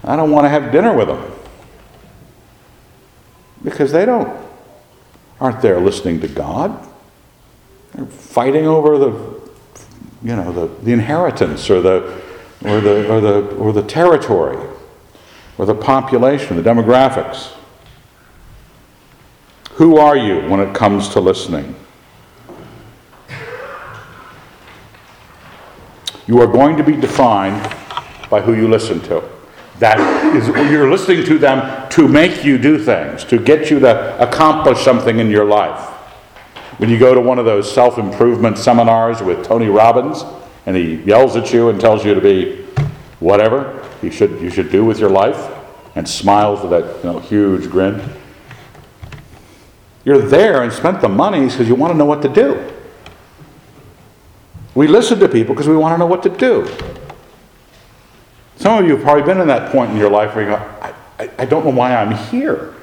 I 0.02 0.16
don't 0.16 0.32
want 0.32 0.44
to 0.44 0.48
have 0.48 0.72
dinner 0.72 0.96
with 0.96 1.06
them 1.06 1.37
because 3.62 3.92
they 3.92 4.04
don't 4.04 4.46
aren't 5.40 5.60
there 5.62 5.80
listening 5.80 6.20
to 6.20 6.28
God. 6.28 6.86
They're 7.94 8.06
fighting 8.06 8.66
over 8.66 8.98
the 8.98 9.38
you 10.22 10.36
know 10.36 10.52
the, 10.52 10.66
the 10.84 10.92
inheritance 10.92 11.70
or 11.70 11.80
the 11.80 12.22
or 12.64 12.80
the 12.80 13.12
or 13.12 13.20
the 13.20 13.56
or 13.56 13.72
the 13.72 13.82
territory 13.82 14.58
or 15.56 15.66
the 15.66 15.74
population, 15.74 16.56
the 16.56 16.62
demographics. 16.62 17.52
Who 19.72 19.96
are 19.96 20.16
you 20.16 20.40
when 20.48 20.60
it 20.60 20.74
comes 20.74 21.08
to 21.10 21.20
listening? 21.20 21.74
You 26.26 26.40
are 26.42 26.46
going 26.46 26.76
to 26.76 26.84
be 26.84 26.94
defined 26.94 27.62
by 28.28 28.42
who 28.42 28.54
you 28.54 28.68
listen 28.68 29.00
to. 29.02 29.22
That 29.78 30.00
is, 30.34 30.48
you're 30.48 30.90
listening 30.90 31.24
to 31.26 31.38
them 31.38 31.88
to 31.90 32.08
make 32.08 32.44
you 32.44 32.58
do 32.58 32.78
things, 32.78 33.24
to 33.24 33.38
get 33.38 33.70
you 33.70 33.78
to 33.80 34.20
accomplish 34.20 34.80
something 34.80 35.20
in 35.20 35.30
your 35.30 35.44
life. 35.44 35.80
When 36.78 36.90
you 36.90 36.98
go 36.98 37.14
to 37.14 37.20
one 37.20 37.38
of 37.38 37.44
those 37.44 37.72
self 37.72 37.98
improvement 37.98 38.58
seminars 38.58 39.22
with 39.22 39.44
Tony 39.44 39.68
Robbins 39.68 40.24
and 40.66 40.76
he 40.76 40.96
yells 41.02 41.36
at 41.36 41.52
you 41.52 41.68
and 41.68 41.80
tells 41.80 42.04
you 42.04 42.14
to 42.14 42.20
be 42.20 42.64
whatever 43.20 43.84
you 44.02 44.10
should, 44.10 44.40
you 44.40 44.50
should 44.50 44.70
do 44.70 44.84
with 44.84 44.98
your 44.98 45.10
life 45.10 45.54
and 45.94 46.08
smiles 46.08 46.60
with 46.60 46.70
that 46.70 47.04
you 47.04 47.12
know, 47.12 47.18
huge 47.18 47.68
grin, 47.70 48.00
you're 50.04 50.18
there 50.18 50.62
and 50.62 50.72
spent 50.72 51.00
the 51.00 51.08
money 51.08 51.46
because 51.46 51.68
you 51.68 51.74
want 51.74 51.92
to 51.92 51.98
know 51.98 52.04
what 52.04 52.22
to 52.22 52.28
do. 52.28 52.72
We 54.74 54.86
listen 54.86 55.18
to 55.18 55.28
people 55.28 55.54
because 55.54 55.68
we 55.68 55.76
want 55.76 55.94
to 55.94 55.98
know 55.98 56.06
what 56.06 56.22
to 56.22 56.28
do. 56.28 56.66
Some 58.58 58.82
of 58.82 58.88
you 58.88 58.96
have 58.96 59.04
probably 59.04 59.22
been 59.22 59.40
in 59.40 59.46
that 59.46 59.70
point 59.70 59.92
in 59.92 59.96
your 59.96 60.10
life 60.10 60.34
where 60.34 60.44
you 60.44 60.50
go, 60.50 60.56
I, 60.56 60.92
I, 61.20 61.30
I 61.38 61.44
don't 61.44 61.64
know 61.64 61.70
why 61.70 61.94
I'm 61.94 62.12
here. 62.26 62.74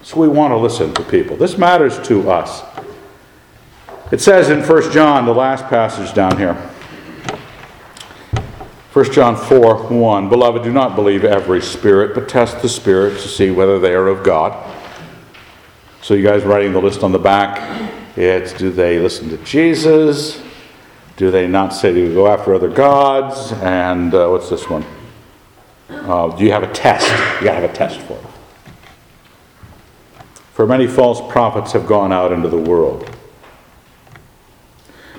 So 0.00 0.18
we 0.18 0.28
want 0.28 0.52
to 0.52 0.56
listen 0.56 0.94
to 0.94 1.04
people. 1.04 1.36
This 1.36 1.58
matters 1.58 1.98
to 2.08 2.30
us. 2.30 2.62
It 4.10 4.22
says 4.22 4.48
in 4.48 4.62
1 4.62 4.92
John, 4.92 5.26
the 5.26 5.34
last 5.34 5.66
passage 5.66 6.14
down 6.14 6.38
here. 6.38 6.54
1 8.94 9.12
John 9.12 9.36
4 9.36 9.88
1 9.88 10.28
Beloved, 10.30 10.64
do 10.64 10.72
not 10.72 10.96
believe 10.96 11.22
every 11.22 11.60
spirit, 11.60 12.14
but 12.14 12.30
test 12.30 12.62
the 12.62 12.68
spirits 12.70 13.22
to 13.24 13.28
see 13.28 13.50
whether 13.50 13.78
they 13.78 13.92
are 13.92 14.08
of 14.08 14.24
God. 14.24 14.74
So, 16.00 16.14
you 16.14 16.24
guys 16.24 16.44
writing 16.44 16.72
the 16.72 16.80
list 16.80 17.02
on 17.02 17.12
the 17.12 17.18
back, 17.18 17.92
it's 18.16 18.54
do 18.54 18.70
they 18.70 18.98
listen 18.98 19.28
to 19.28 19.36
Jesus? 19.44 20.42
Do 21.18 21.32
they 21.32 21.48
not 21.48 21.70
say 21.70 21.92
to 21.92 22.14
go 22.14 22.28
after 22.28 22.54
other 22.54 22.68
gods? 22.68 23.50
And 23.54 24.14
uh, 24.14 24.28
what's 24.28 24.48
this 24.48 24.70
one? 24.70 24.84
Uh, 25.90 26.28
do 26.36 26.44
you 26.44 26.52
have 26.52 26.62
a 26.62 26.72
test? 26.72 27.08
You 27.40 27.46
got 27.46 27.54
to 27.54 27.60
have 27.60 27.70
a 27.70 27.72
test 27.72 27.98
for 28.02 28.12
it. 28.12 28.24
For 30.52 30.64
many 30.64 30.86
false 30.86 31.20
prophets 31.32 31.72
have 31.72 31.88
gone 31.88 32.12
out 32.12 32.30
into 32.30 32.48
the 32.48 32.56
world. 32.56 33.10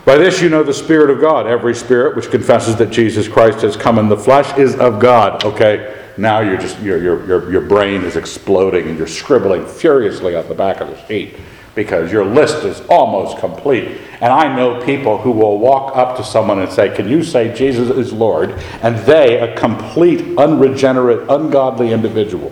By 0.05 0.15
this 0.15 0.41
you 0.41 0.47
know 0.47 0.63
the 0.63 0.73
Spirit 0.73 1.09
of 1.09 1.19
God. 1.19 1.47
Every 1.47 1.75
spirit 1.75 2.15
which 2.15 2.31
confesses 2.31 2.77
that 2.77 2.91
Jesus 2.91 3.27
Christ 3.27 3.59
has 3.63 3.75
come 3.75 3.99
in 3.99 4.07
the 4.07 4.17
flesh 4.17 4.57
is 4.57 4.75
of 4.77 5.01
God. 5.01 5.43
Okay, 5.43 6.01
now 6.17 6.39
you're 6.39 6.57
just 6.57 6.79
your, 6.79 6.97
your, 6.97 7.27
your, 7.27 7.51
your 7.51 7.61
brain 7.61 8.05
is 8.05 8.15
exploding 8.15 8.87
and 8.87 8.97
you're 8.97 9.05
scribbling 9.05 9.67
furiously 9.67 10.33
on 10.33 10.47
the 10.47 10.55
back 10.55 10.79
of 10.79 10.87
the 10.87 11.07
sheet 11.07 11.35
because 11.79 12.11
your 12.11 12.25
list 12.25 12.65
is 12.65 12.81
almost 12.89 13.37
complete. 13.37 14.01
And 14.19 14.33
I 14.33 14.53
know 14.53 14.83
people 14.83 15.17
who 15.17 15.31
will 15.31 15.57
walk 15.57 15.95
up 15.95 16.17
to 16.17 16.25
someone 16.25 16.59
and 16.59 16.69
say, 16.69 16.93
Can 16.93 17.07
you 17.07 17.23
say 17.23 17.55
Jesus 17.55 17.89
is 17.89 18.11
Lord? 18.11 18.51
And 18.81 18.97
they, 19.05 19.39
a 19.39 19.55
complete, 19.55 20.37
unregenerate, 20.37 21.29
ungodly 21.29 21.93
individual, 21.93 22.51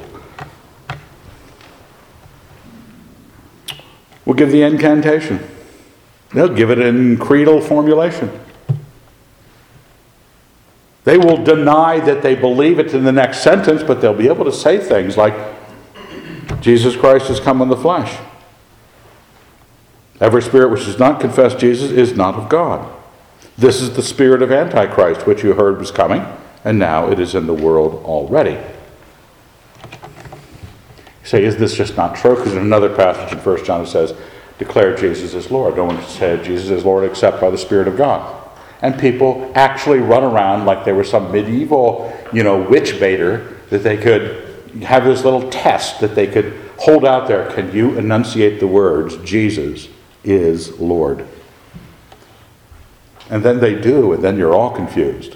will 4.23 4.34
give 4.34 4.49
the 4.49 4.61
incantation. 4.61 5.45
They'll 6.30 6.55
give 6.55 6.71
it 6.71 6.80
in 6.80 7.17
creedal 7.17 7.59
formulation. 7.59 8.32
They 11.03 11.17
will 11.17 11.43
deny 11.43 11.99
that 11.99 12.21
they 12.21 12.36
believe 12.36 12.80
it 12.80 12.93
in 12.93 13.03
the 13.03 13.11
next 13.11 13.39
sentence, 13.43 13.84
but 13.84 13.99
they'll 13.99 14.13
be 14.13 14.30
able 14.30 14.45
to 14.45 14.53
say 14.53 14.78
things 14.78 15.17
like, 15.17 15.36
Jesus 16.61 16.95
Christ 16.95 17.28
has 17.28 17.41
come 17.41 17.61
in 17.61 17.67
the 17.67 17.75
flesh. 17.75 18.17
Every 20.20 20.41
spirit 20.41 20.72
which 20.72 20.86
does 20.86 20.99
not 20.99 21.20
confess 21.20 21.53
Jesus 21.55 21.91
is 21.91 22.15
not 22.15 22.36
of 22.36 22.49
God. 22.49 22.91
This 23.57 23.82
is 23.82 23.95
the 23.95 24.03
spirit 24.03 24.41
of 24.41 24.51
Antichrist, 24.51 25.28
which 25.28 25.43
you 25.43 25.53
heard 25.53 25.80
was 25.80 25.91
coming, 25.91 26.26
and 26.63 26.80
now 26.80 27.09
it 27.11 27.20
is 27.20 27.36
in 27.36 27.47
the 27.47 27.53
world 27.53 28.03
already. 28.03 28.59
You 31.22 31.24
say, 31.24 31.43
is 31.43 31.57
this 31.57 31.76
just 31.76 31.97
not 31.97 32.15
true? 32.15 32.36
Because 32.36 32.53
in 32.53 32.59
another 32.59 32.95
passage 32.95 33.34
in 33.34 33.39
1 33.39 33.65
John 33.65 33.82
it 33.82 33.88
says, 33.88 34.13
declare 34.57 34.95
Jesus 34.95 35.34
as 35.34 35.51
Lord. 35.51 35.76
No 35.76 35.86
one 35.86 36.01
said 36.03 36.43
Jesus 36.43 36.70
is 36.70 36.86
Lord 36.86 37.03
except 37.03 37.41
by 37.41 37.49
the 37.49 37.57
Spirit 37.57 37.88
of 37.88 37.97
God 37.97 38.38
and 38.82 38.99
people 38.99 39.51
actually 39.55 39.99
run 39.99 40.24
around 40.24 40.65
like 40.65 40.86
they 40.86 40.93
were 40.93 41.03
some 41.03 41.32
medieval, 41.32 42.13
you 42.32 42.43
know, 42.43 42.61
witch 42.61 42.99
baiter 42.99 43.57
that 43.70 43.80
they 43.80 43.97
could 43.97 44.43
have 44.84 45.03
this 45.03 45.24
little 45.24 45.49
test 45.49 45.99
that 45.99 46.13
they 46.13 46.28
could 46.28 46.53
hold 46.78 47.05
out 47.05 47.28
there. 47.28 47.51
Can 47.51 47.74
you 47.74 47.97
enunciate 47.97 48.59
the 48.59 48.68
words, 48.68 49.18
Jesus 49.18 49.88
is 50.28 50.80
Lord? 50.80 51.25
And 53.30 53.43
then 53.43 53.59
they 53.59 53.80
do, 53.80 54.13
and 54.13 54.23
then 54.23 54.38
you're 54.38 54.53
all 54.53 54.71
confused. 54.71 55.36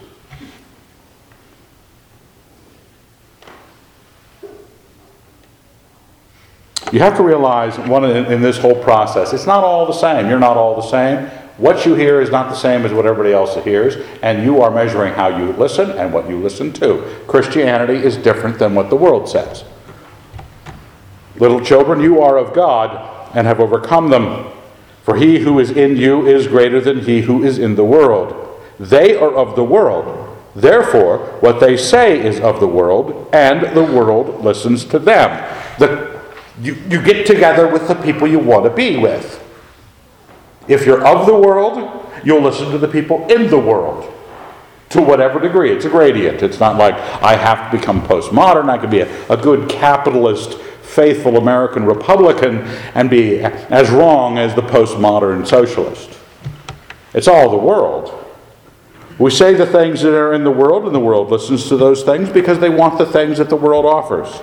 You 6.91 6.99
have 6.99 7.15
to 7.17 7.23
realize 7.23 7.77
one 7.79 8.03
in, 8.03 8.25
in 8.25 8.41
this 8.41 8.57
whole 8.57 8.81
process, 8.83 9.31
it's 9.31 9.47
not 9.47 9.63
all 9.63 9.85
the 9.85 9.93
same. 9.93 10.29
You're 10.29 10.39
not 10.39 10.57
all 10.57 10.75
the 10.75 10.87
same. 10.87 11.29
What 11.57 11.85
you 11.85 11.95
hear 11.95 12.21
is 12.21 12.31
not 12.31 12.49
the 12.49 12.55
same 12.55 12.85
as 12.85 12.91
what 12.91 13.05
everybody 13.05 13.33
else 13.33 13.55
hears, 13.63 13.95
and 14.21 14.43
you 14.43 14.61
are 14.61 14.71
measuring 14.71 15.13
how 15.13 15.27
you 15.27 15.53
listen 15.53 15.91
and 15.91 16.11
what 16.11 16.27
you 16.27 16.37
listen 16.37 16.73
to. 16.73 17.01
Christianity 17.27 17.95
is 17.95 18.17
different 18.17 18.57
than 18.57 18.73
what 18.73 18.89
the 18.89 18.95
world 18.95 19.29
says. 19.29 19.63
Little 21.37 21.63
children, 21.63 22.01
you 22.01 22.21
are 22.21 22.37
of 22.37 22.53
God 22.53 23.35
and 23.35 23.47
have 23.47 23.59
overcome 23.59 24.09
them. 24.09 24.51
For 25.03 25.15
he 25.15 25.39
who 25.39 25.59
is 25.59 25.71
in 25.71 25.97
you 25.97 26.27
is 26.27 26.47
greater 26.47 26.79
than 26.79 27.01
he 27.01 27.21
who 27.21 27.43
is 27.43 27.57
in 27.57 27.75
the 27.75 27.83
world. 27.83 28.59
They 28.79 29.15
are 29.15 29.33
of 29.33 29.55
the 29.55 29.63
world. 29.63 30.27
Therefore, 30.55 31.19
what 31.39 31.59
they 31.59 31.77
say 31.77 32.19
is 32.19 32.39
of 32.39 32.59
the 32.59 32.67
world, 32.67 33.29
and 33.31 33.75
the 33.75 33.83
world 33.83 34.43
listens 34.43 34.83
to 34.85 34.99
them. 34.99 35.29
The, 35.79 36.21
you, 36.61 36.75
you 36.89 37.01
get 37.01 37.25
together 37.25 37.67
with 37.67 37.87
the 37.87 37.95
people 37.95 38.27
you 38.27 38.39
want 38.39 38.65
to 38.65 38.69
be 38.69 38.97
with. 38.97 39.37
If 40.67 40.85
you're 40.85 41.05
of 41.05 41.25
the 41.25 41.35
world, 41.35 42.05
you'll 42.23 42.41
listen 42.41 42.69
to 42.71 42.77
the 42.77 42.87
people 42.87 43.25
in 43.31 43.49
the 43.49 43.57
world 43.57 44.11
to 44.89 45.01
whatever 45.01 45.39
degree. 45.39 45.71
It's 45.71 45.85
a 45.85 45.89
gradient. 45.89 46.43
It's 46.43 46.59
not 46.59 46.75
like 46.75 46.95
I 47.23 47.35
have 47.35 47.71
to 47.71 47.77
become 47.77 48.01
postmodern. 48.01 48.69
I 48.69 48.77
could 48.77 48.91
be 48.91 48.99
a, 48.99 49.27
a 49.29 49.37
good 49.37 49.69
capitalist, 49.69 50.57
faithful 50.91 51.37
American 51.37 51.85
Republican 51.85 52.59
and 52.95 53.09
be 53.09 53.39
as 53.39 53.89
wrong 53.89 54.37
as 54.37 54.53
the 54.55 54.61
postmodern 54.61 55.47
socialist. 55.47 56.17
It's 57.13 57.27
all 57.27 57.49
the 57.49 57.57
world. 57.57 58.17
We 59.17 59.29
say 59.29 59.53
the 59.53 59.65
things 59.65 60.01
that 60.01 60.13
are 60.13 60.33
in 60.33 60.43
the 60.43 60.51
world, 60.51 60.85
and 60.85 60.95
the 60.95 60.99
world 60.99 61.29
listens 61.29 61.67
to 61.69 61.77
those 61.77 62.03
things 62.03 62.29
because 62.29 62.59
they 62.59 62.69
want 62.69 62.97
the 62.97 63.05
things 63.05 63.37
that 63.37 63.49
the 63.49 63.55
world 63.55 63.85
offers. 63.85 64.41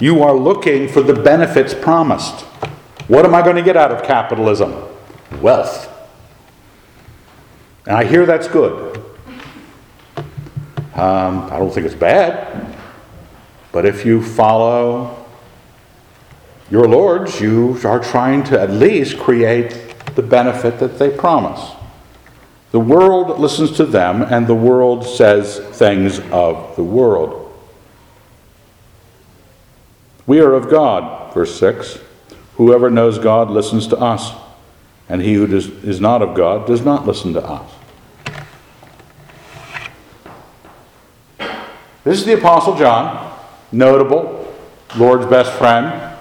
You 0.00 0.22
are 0.22 0.32
looking 0.32 0.88
for 0.88 1.02
the 1.02 1.12
benefits 1.12 1.74
promised. 1.74 2.46
What 3.08 3.26
am 3.26 3.34
I 3.34 3.42
going 3.42 3.56
to 3.56 3.62
get 3.62 3.76
out 3.76 3.92
of 3.92 4.02
capitalism? 4.04 4.74
Wealth. 5.42 5.88
And 7.86 7.96
I 7.96 8.04
hear 8.04 8.24
that's 8.24 8.48
good. 8.48 9.04
Um, 11.00 11.44
I 11.50 11.58
don't 11.58 11.72
think 11.72 11.86
it's 11.86 11.94
bad. 11.94 12.76
But 13.72 13.86
if 13.86 14.04
you 14.04 14.22
follow 14.22 15.26
your 16.70 16.86
lords, 16.86 17.40
you 17.40 17.80
are 17.84 18.00
trying 18.00 18.44
to 18.44 18.60
at 18.60 18.68
least 18.68 19.18
create 19.18 19.94
the 20.14 20.20
benefit 20.20 20.78
that 20.78 20.98
they 20.98 21.08
promise. 21.08 21.70
The 22.72 22.80
world 22.80 23.40
listens 23.40 23.72
to 23.78 23.86
them, 23.86 24.20
and 24.20 24.46
the 24.46 24.54
world 24.54 25.06
says 25.06 25.58
things 25.78 26.20
of 26.30 26.76
the 26.76 26.84
world. 26.84 27.50
We 30.26 30.40
are 30.40 30.52
of 30.52 30.68
God, 30.68 31.32
verse 31.32 31.58
6. 31.58 31.98
Whoever 32.56 32.90
knows 32.90 33.18
God 33.18 33.50
listens 33.50 33.86
to 33.86 33.96
us, 33.96 34.32
and 35.08 35.22
he 35.22 35.32
who 35.32 35.46
does, 35.46 35.68
is 35.82 35.98
not 35.98 36.20
of 36.20 36.34
God 36.34 36.66
does 36.66 36.84
not 36.84 37.06
listen 37.06 37.32
to 37.32 37.42
us. 37.42 37.79
This 42.02 42.18
is 42.18 42.24
the 42.24 42.38
Apostle 42.38 42.76
John, 42.76 43.38
notable, 43.72 44.54
Lord's 44.96 45.26
best 45.26 45.52
friend, 45.58 46.16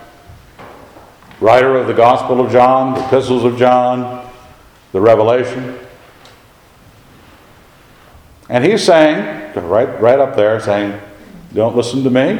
writer 1.39 1.77
of 1.77 1.87
the 1.87 1.93
Gospel 1.93 2.41
of 2.41 2.51
John, 2.51 2.95
the 2.95 3.05
Epistles 3.05 3.45
of 3.45 3.57
John, 3.57 4.29
the 4.91 4.99
Revelation. 4.99 5.79
And 8.49 8.65
he's 8.65 8.83
saying, 8.83 9.53
right, 9.55 10.01
right 10.01 10.19
up 10.19 10.35
there, 10.35 10.59
saying, 10.59 10.99
Don't 11.53 11.77
listen 11.77 12.03
to 12.03 12.09
me, 12.09 12.33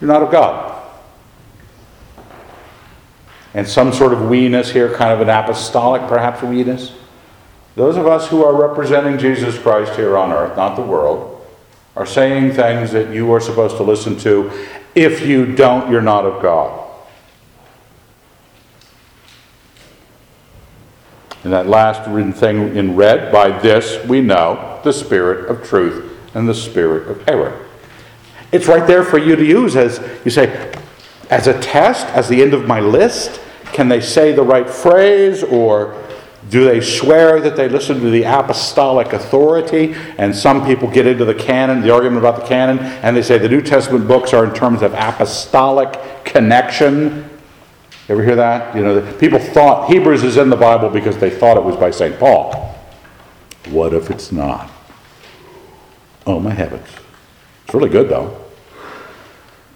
you're 0.00 0.08
not 0.08 0.22
of 0.22 0.32
God. 0.32 0.82
And 3.52 3.68
some 3.68 3.92
sort 3.92 4.12
of 4.12 4.28
weeness 4.28 4.72
here, 4.72 4.92
kind 4.92 5.12
of 5.12 5.20
an 5.20 5.28
apostolic, 5.28 6.02
perhaps, 6.08 6.42
weeness. 6.42 6.92
Those 7.76 7.96
of 7.96 8.08
us 8.08 8.28
who 8.28 8.44
are 8.44 8.54
representing 8.54 9.18
Jesus 9.18 9.56
Christ 9.56 9.94
here 9.94 10.16
on 10.16 10.32
earth, 10.32 10.56
not 10.56 10.74
the 10.74 10.82
world, 10.82 11.33
are 11.96 12.06
saying 12.06 12.52
things 12.52 12.92
that 12.92 13.12
you 13.14 13.32
are 13.32 13.40
supposed 13.40 13.76
to 13.76 13.82
listen 13.82 14.18
to. 14.18 14.50
If 14.94 15.26
you 15.26 15.54
don't, 15.54 15.90
you're 15.90 16.02
not 16.02 16.24
of 16.24 16.42
God. 16.42 16.80
And 21.44 21.52
that 21.52 21.68
last 21.68 22.08
written 22.08 22.32
thing 22.32 22.74
in 22.74 22.96
red, 22.96 23.30
by 23.30 23.56
this 23.58 24.02
we 24.06 24.20
know 24.22 24.80
the 24.82 24.92
spirit 24.92 25.50
of 25.50 25.62
truth 25.62 26.10
and 26.34 26.48
the 26.48 26.54
spirit 26.54 27.06
of 27.08 27.28
error. 27.28 27.66
It's 28.50 28.66
right 28.66 28.86
there 28.86 29.04
for 29.04 29.18
you 29.18 29.36
to 29.36 29.44
use 29.44 29.76
as 29.76 30.00
you 30.24 30.30
say, 30.30 30.72
as 31.28 31.46
a 31.46 31.60
test, 31.60 32.06
as 32.06 32.28
the 32.28 32.40
end 32.42 32.54
of 32.54 32.66
my 32.66 32.80
list. 32.80 33.40
Can 33.72 33.88
they 33.88 34.00
say 34.00 34.32
the 34.32 34.42
right 34.42 34.68
phrase 34.68 35.42
or 35.42 36.00
do 36.54 36.64
they 36.64 36.80
swear 36.80 37.40
that 37.40 37.56
they 37.56 37.68
listen 37.68 37.98
to 37.98 38.10
the 38.10 38.22
apostolic 38.22 39.12
authority? 39.12 39.92
And 40.18 40.32
some 40.32 40.64
people 40.64 40.88
get 40.88 41.04
into 41.04 41.24
the 41.24 41.34
canon, 41.34 41.80
the 41.80 41.92
argument 41.92 42.18
about 42.18 42.40
the 42.40 42.46
canon, 42.46 42.78
and 42.78 43.16
they 43.16 43.22
say 43.22 43.38
the 43.38 43.48
New 43.48 43.60
Testament 43.60 44.06
books 44.06 44.32
are 44.32 44.44
in 44.44 44.54
terms 44.54 44.80
of 44.82 44.94
apostolic 44.94 45.98
connection. 46.24 47.28
Ever 48.08 48.22
hear 48.22 48.36
that? 48.36 48.76
You 48.76 48.84
know, 48.84 49.14
people 49.14 49.40
thought 49.40 49.90
Hebrews 49.90 50.22
is 50.22 50.36
in 50.36 50.48
the 50.48 50.54
Bible 50.54 50.90
because 50.90 51.18
they 51.18 51.28
thought 51.28 51.56
it 51.56 51.64
was 51.64 51.74
by 51.74 51.90
St. 51.90 52.20
Paul. 52.20 52.72
What 53.70 53.92
if 53.92 54.08
it's 54.08 54.30
not? 54.30 54.70
Oh, 56.24 56.38
my 56.38 56.52
heavens. 56.52 56.86
It's 57.64 57.74
really 57.74 57.90
good, 57.90 58.08
though. 58.08 58.44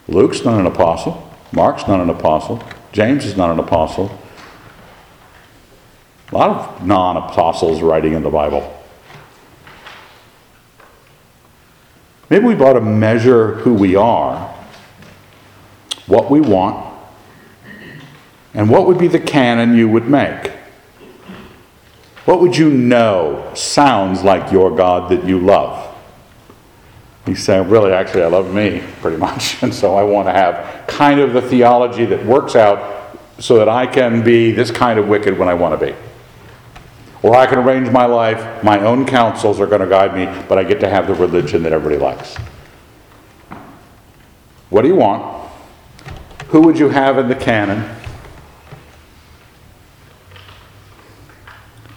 Luke's 0.06 0.44
not 0.44 0.60
an 0.60 0.66
apostle. 0.66 1.28
Mark's 1.50 1.88
not 1.88 1.98
an 1.98 2.08
apostle. 2.08 2.62
James 2.92 3.24
is 3.24 3.36
not 3.36 3.50
an 3.50 3.58
apostle. 3.58 4.16
A 6.30 6.34
lot 6.34 6.50
of 6.50 6.86
non 6.86 7.16
apostles 7.16 7.80
writing 7.80 8.12
in 8.12 8.22
the 8.22 8.30
Bible. 8.30 8.74
Maybe 12.28 12.44
we 12.44 12.54
ought 12.56 12.74
to 12.74 12.80
measure 12.82 13.54
who 13.54 13.72
we 13.72 13.96
are, 13.96 14.54
what 16.06 16.30
we 16.30 16.40
want, 16.40 16.94
and 18.52 18.68
what 18.68 18.86
would 18.86 18.98
be 18.98 19.08
the 19.08 19.20
canon 19.20 19.76
you 19.76 19.88
would 19.88 20.06
make. 20.06 20.52
What 22.26 22.40
would 22.42 22.58
you 22.58 22.68
know 22.68 23.50
sounds 23.54 24.22
like 24.22 24.52
your 24.52 24.76
God 24.76 25.10
that 25.10 25.24
you 25.24 25.38
love? 25.38 25.96
He's 27.24 27.42
saying, 27.42 27.70
really, 27.70 27.92
actually, 27.92 28.22
I 28.22 28.26
love 28.26 28.52
me 28.52 28.82
pretty 29.00 29.16
much. 29.16 29.62
And 29.62 29.74
so 29.74 29.96
I 29.96 30.02
want 30.02 30.28
to 30.28 30.32
have 30.32 30.86
kind 30.86 31.20
of 31.20 31.32
the 31.32 31.40
theology 31.40 32.04
that 32.06 32.24
works 32.26 32.54
out 32.54 33.18
so 33.38 33.56
that 33.56 33.68
I 33.68 33.86
can 33.86 34.22
be 34.22 34.52
this 34.52 34.70
kind 34.70 34.98
of 34.98 35.08
wicked 35.08 35.38
when 35.38 35.48
I 35.48 35.54
want 35.54 35.78
to 35.78 35.86
be. 35.86 35.94
Or 37.22 37.34
I 37.34 37.46
can 37.46 37.58
arrange 37.58 37.90
my 37.90 38.04
life, 38.04 38.62
my 38.62 38.80
own 38.80 39.04
counsels 39.04 39.58
are 39.60 39.66
going 39.66 39.80
to 39.80 39.88
guide 39.88 40.14
me, 40.14 40.26
but 40.48 40.58
I 40.58 40.64
get 40.64 40.80
to 40.80 40.88
have 40.88 41.06
the 41.06 41.14
religion 41.14 41.62
that 41.64 41.72
everybody 41.72 42.00
likes. 42.00 42.36
What 44.70 44.82
do 44.82 44.88
you 44.88 44.96
want? 44.96 45.50
Who 46.48 46.62
would 46.62 46.78
you 46.78 46.90
have 46.90 47.18
in 47.18 47.28
the 47.28 47.34
canon? 47.34 47.96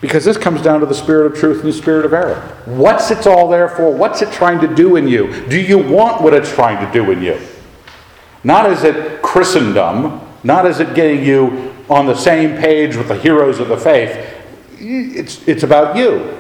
Because 0.02 0.26
this 0.26 0.38
comes 0.38 0.64
down 0.64 0.80
to 0.80 0.88
the 0.88 0.96
spirit 0.96 1.32
of 1.32 1.38
truth 1.38 1.64
and 1.64 1.70
the 1.72 1.78
spirit 1.78 2.06
of 2.06 2.14
error. 2.14 2.42
What's 2.66 3.12
it 3.12 3.28
all 3.28 3.48
there 3.48 3.70
for? 3.70 3.94
What's 3.94 4.24
it 4.24 4.32
trying 4.32 4.60
to 4.62 4.68
do 4.68 4.96
in 4.96 5.08
you? 5.08 5.46
Do 5.48 5.62
you 5.62 5.78
want 5.78 6.24
what 6.24 6.34
it's 6.34 6.52
trying 6.52 6.84
to 6.84 6.92
do 6.92 7.12
in 7.12 7.22
you? 7.22 7.40
Not 8.44 8.72
is 8.72 8.84
it 8.84 9.22
Christendom, 9.22 10.20
not 10.44 10.66
is 10.66 10.80
it 10.80 10.96
getting 10.96 11.24
you 11.24 11.72
on 11.88 12.08
the 12.08 12.16
same 12.16 12.58
page 12.58 12.96
with 12.96 13.10
the 13.10 13.18
heroes 13.18 13.60
of 13.60 13.68
the 13.68 13.78
faith. 13.78 14.41
It's, 14.82 15.48
it's 15.48 15.64
about 15.64 15.96
you. 15.96 16.38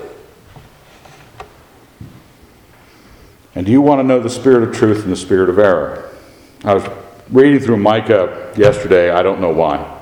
And 3.54 3.66
do 3.66 3.72
you 3.72 3.82
want 3.82 4.00
to 4.00 4.04
know 4.04 4.20
the 4.20 4.30
spirit 4.30 4.68
of 4.68 4.76
truth 4.76 5.04
and 5.04 5.12
the 5.12 5.18
spirit 5.18 5.50
of 5.50 5.60
error? 5.60 6.16
I 6.64 6.74
was 6.74 6.84
reading 7.30 7.60
through 7.60 7.78
Micah 7.78 8.54
yesterday, 8.58 9.12
I 9.12 9.22
don't 9.22 9.42
know 9.42 9.52
why. 9.52 10.00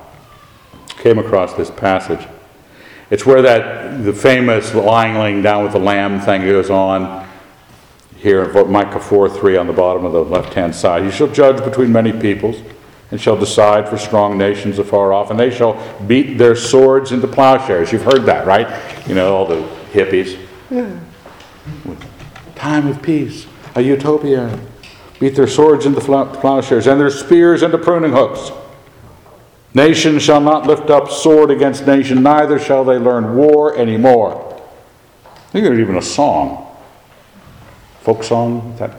Came 0.88 1.18
across 1.18 1.54
this 1.54 1.70
passage. 1.70 2.26
It's 3.10 3.26
where 3.26 3.42
that 3.42 4.04
the 4.04 4.12
famous 4.12 4.72
lying 4.72 5.14
laying 5.14 5.42
down 5.42 5.64
with 5.64 5.72
the 5.72 5.80
lamb 5.80 6.20
thing 6.20 6.42
goes 6.42 6.70
on. 6.70 7.28
Here, 8.16 8.44
in 8.44 8.70
Micah 8.70 9.00
4 9.00 9.30
3 9.30 9.56
on 9.56 9.66
the 9.66 9.72
bottom 9.72 10.04
of 10.04 10.12
the 10.12 10.22
left 10.22 10.54
hand 10.54 10.74
side. 10.74 11.04
You 11.04 11.10
shall 11.10 11.28
judge 11.28 11.64
between 11.64 11.90
many 11.90 12.12
peoples 12.12 12.56
and 13.10 13.20
shall 13.20 13.36
decide 13.36 13.88
for 13.88 13.98
strong 13.98 14.38
nations 14.38 14.78
afar 14.78 15.12
off, 15.12 15.30
and 15.30 15.38
they 15.38 15.50
shall 15.50 15.74
beat 16.06 16.38
their 16.38 16.54
swords 16.54 17.12
into 17.12 17.26
plowshares. 17.26 17.92
You've 17.92 18.04
heard 18.04 18.24
that, 18.26 18.46
right? 18.46 18.68
You 19.08 19.14
know, 19.14 19.34
all 19.34 19.46
the 19.46 19.62
hippies. 19.92 20.36
Hmm. 20.68 20.98
Time 22.54 22.86
of 22.86 23.02
peace, 23.02 23.46
a 23.74 23.80
utopia. 23.80 24.58
Beat 25.18 25.34
their 25.34 25.48
swords 25.48 25.84
into 25.84 26.00
plowshares 26.00 26.86
and 26.86 26.98
their 27.00 27.10
spears 27.10 27.62
into 27.62 27.76
pruning 27.76 28.12
hooks. 28.12 28.52
Nation 29.74 30.18
shall 30.18 30.40
not 30.40 30.66
lift 30.66 30.90
up 30.90 31.10
sword 31.10 31.50
against 31.50 31.86
nation, 31.86 32.22
neither 32.22 32.58
shall 32.58 32.84
they 32.84 32.96
learn 32.96 33.36
war 33.36 33.76
anymore. 33.76 34.46
I 35.24 35.52
think 35.52 35.64
there's 35.64 35.78
even 35.78 35.96
a 35.96 36.02
song, 36.02 36.66
folk 38.00 38.22
song. 38.22 38.76
That. 38.78 38.94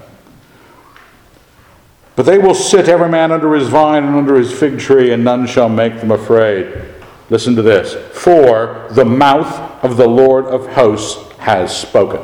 But 2.16 2.26
they 2.26 2.38
will 2.38 2.53
sit 2.53 2.89
every 2.89 3.09
man 3.09 3.32
under 3.32 3.53
his 3.55 3.68
vine 3.68 4.03
and 4.03 4.16
under 4.16 4.38
his 4.38 4.51
fig 4.51 4.80
tree, 4.80 5.12
and 5.12 5.24
none 5.24 5.47
shall 5.47 5.70
make 5.70 5.99
them 5.99 6.12
afraid. 6.12 6.82
Listen 7.30 7.55
to 7.55 7.62
this. 7.62 7.93
For 8.16 8.88
the 8.91 9.05
mouth 9.05 9.84
of 9.84 9.95
the 9.95 10.07
Lord 10.07 10.45
of 10.45 10.68
hosts 10.68 11.32
has 11.38 11.76
spoken. 11.76 12.22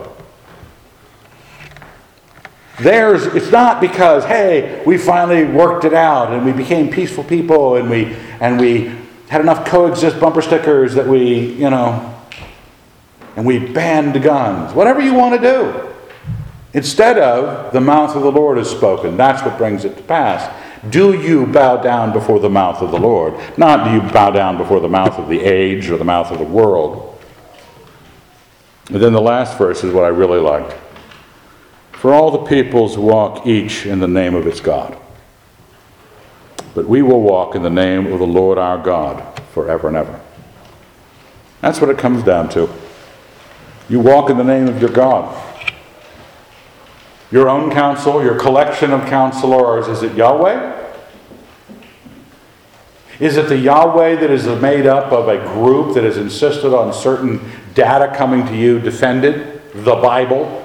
There's, 2.80 3.26
it's 3.28 3.52
not 3.52 3.82
because, 3.82 4.24
hey, 4.26 4.84
we 4.86 4.98
finally 4.98 5.46
worked 5.46 5.84
it 5.84 5.94
out 5.94 6.32
and 6.32 6.46
we 6.46 6.52
became 6.52 6.92
peaceful 6.92 7.24
people 7.24 7.78
and 7.78 7.90
we, 7.90 8.16
and 8.40 8.60
we 8.60 8.96
had 9.30 9.42
enough 9.42 9.66
coexist 9.66 10.20
bumper 10.20 10.44
stickers 10.44 10.94
that 10.94 11.08
we, 11.08 11.54
you 11.54 11.70
know, 11.72 12.14
and 13.36 13.46
we 13.46 13.60
banned 13.60 14.22
guns. 14.22 14.74
Whatever 14.74 15.02
you 15.02 15.16
want 15.16 15.42
to 15.42 15.42
do. 15.42 15.97
Instead 16.78 17.18
of, 17.18 17.74
the 17.74 17.82
mouth 17.82 18.16
of 18.16 18.22
the 18.22 18.32
Lord 18.32 18.60
has 18.60 18.70
spoken. 18.70 19.18
That's 19.18 19.42
what 19.42 19.58
brings 19.58 19.84
it 19.84 19.98
to 19.98 20.04
pass. 20.04 20.48
Do 20.92 21.20
you 21.20 21.48
bow 21.48 21.78
down 21.78 22.14
before 22.14 22.40
the 22.40 22.52
mouth 22.52 22.84
of 22.84 22.92
the 22.92 23.00
Lord? 23.00 23.34
Not 23.58 23.86
do 23.86 23.96
you 23.96 24.12
bow 24.12 24.30
down 24.30 24.60
before 24.60 24.80
the 24.80 24.88
mouth 24.88 25.18
of 25.18 25.28
the 25.28 25.42
age 25.42 25.90
or 25.90 25.98
the 25.98 26.04
mouth 26.04 26.30
of 26.30 26.38
the 26.38 26.44
world. 26.44 27.20
And 28.92 29.02
then 29.02 29.12
the 29.12 29.20
last 29.20 29.58
verse 29.58 29.84
is 29.84 29.92
what 29.92 30.04
I 30.04 30.10
really 30.10 30.40
liked. 30.40 30.78
For 31.94 32.14
all 32.14 32.30
the 32.30 32.46
peoples 32.46 32.96
walk 32.96 33.48
each 33.48 33.88
in 33.88 33.98
the 33.98 34.08
name 34.08 34.36
of 34.36 34.46
its 34.46 34.60
God. 34.60 34.96
But 36.76 36.86
we 36.86 37.02
will 37.02 37.22
walk 37.22 37.56
in 37.56 37.64
the 37.64 37.72
name 37.72 38.14
of 38.14 38.20
the 38.20 38.28
Lord 38.28 38.60
our 38.60 38.78
God 38.78 39.42
forever 39.52 39.88
and 39.88 39.98
ever. 39.98 40.22
That's 41.60 41.82
what 41.82 41.90
it 41.90 41.98
comes 41.98 42.22
down 42.22 42.50
to. 42.50 42.70
You 43.90 44.00
walk 44.00 44.30
in 44.30 44.38
the 44.38 44.44
name 44.44 44.68
of 44.68 44.80
your 44.80 44.92
God. 44.92 45.46
Your 47.32 47.50
own 47.50 47.72
counsel, 47.72 48.24
your 48.24 48.40
collection 48.40 48.92
of 48.92 49.08
counselors, 49.08 49.88
is 49.88 50.04
it 50.04 50.16
Yahweh? 50.16 50.76
Is 53.20 53.36
it 53.36 53.50
the 53.50 53.58
Yahweh 53.58 54.16
that 54.16 54.30
is 54.30 54.46
made 54.62 54.86
up 54.86 55.12
of 55.12 55.28
a 55.28 55.38
group 55.54 55.96
that 55.96 56.04
has 56.04 56.18
insisted 56.18 56.74
on 56.74 56.94
certain 56.94 57.42
data 57.74 58.14
coming 58.16 58.46
to 58.46 58.56
you 58.56 58.80
defended? 58.80 59.62
The 59.74 59.96
Bible? 59.96 60.64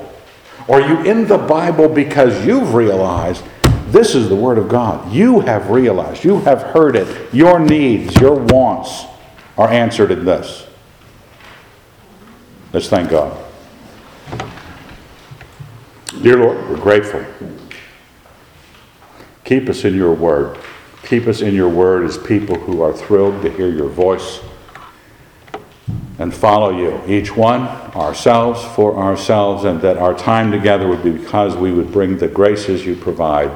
Or 0.68 0.80
are 0.80 0.88
you 0.88 1.10
in 1.10 1.26
the 1.26 1.38
Bible 1.38 1.88
because 1.88 2.46
you've 2.46 2.74
realized 2.74 3.42
this 3.86 4.14
is 4.14 4.28
the 4.28 4.36
Word 4.36 4.58
of 4.58 4.68
God? 4.68 5.12
You 5.12 5.40
have 5.40 5.70
realized, 5.70 6.24
you 6.24 6.40
have 6.40 6.62
heard 6.62 6.94
it. 6.94 7.34
Your 7.34 7.58
needs, 7.58 8.14
your 8.20 8.34
wants 8.34 9.04
are 9.56 9.68
answered 9.68 10.10
in 10.10 10.24
this. 10.24 10.66
Let's 12.72 12.88
thank 12.88 13.10
God. 13.10 13.51
Dear 16.20 16.36
Lord, 16.36 16.68
we're 16.68 16.76
grateful. 16.76 17.24
Keep 19.44 19.68
us 19.68 19.84
in 19.84 19.94
your 19.94 20.12
Word. 20.12 20.58
Keep 21.04 21.26
us 21.26 21.40
in 21.40 21.54
your 21.54 21.68
Word 21.68 22.04
as 22.04 22.18
people 22.18 22.56
who 22.56 22.82
are 22.82 22.92
thrilled 22.92 23.42
to 23.42 23.50
hear 23.50 23.68
your 23.68 23.88
voice 23.88 24.40
and 26.18 26.32
follow 26.32 26.70
you, 26.70 27.02
each 27.06 27.34
one, 27.34 27.62
ourselves, 27.96 28.62
for 28.76 28.96
ourselves, 28.96 29.64
and 29.64 29.80
that 29.80 29.96
our 29.96 30.14
time 30.14 30.52
together 30.52 30.86
would 30.86 31.02
be 31.02 31.10
because 31.10 31.56
we 31.56 31.72
would 31.72 31.90
bring 31.90 32.18
the 32.18 32.28
graces 32.28 32.84
you 32.84 32.94
provide 32.94 33.50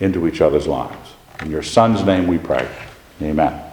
into 0.00 0.26
each 0.26 0.40
other's 0.40 0.66
lives. 0.66 1.14
In 1.42 1.50
your 1.50 1.62
Son's 1.62 2.02
name 2.04 2.26
we 2.26 2.38
pray. 2.38 2.68
Amen. 3.20 3.65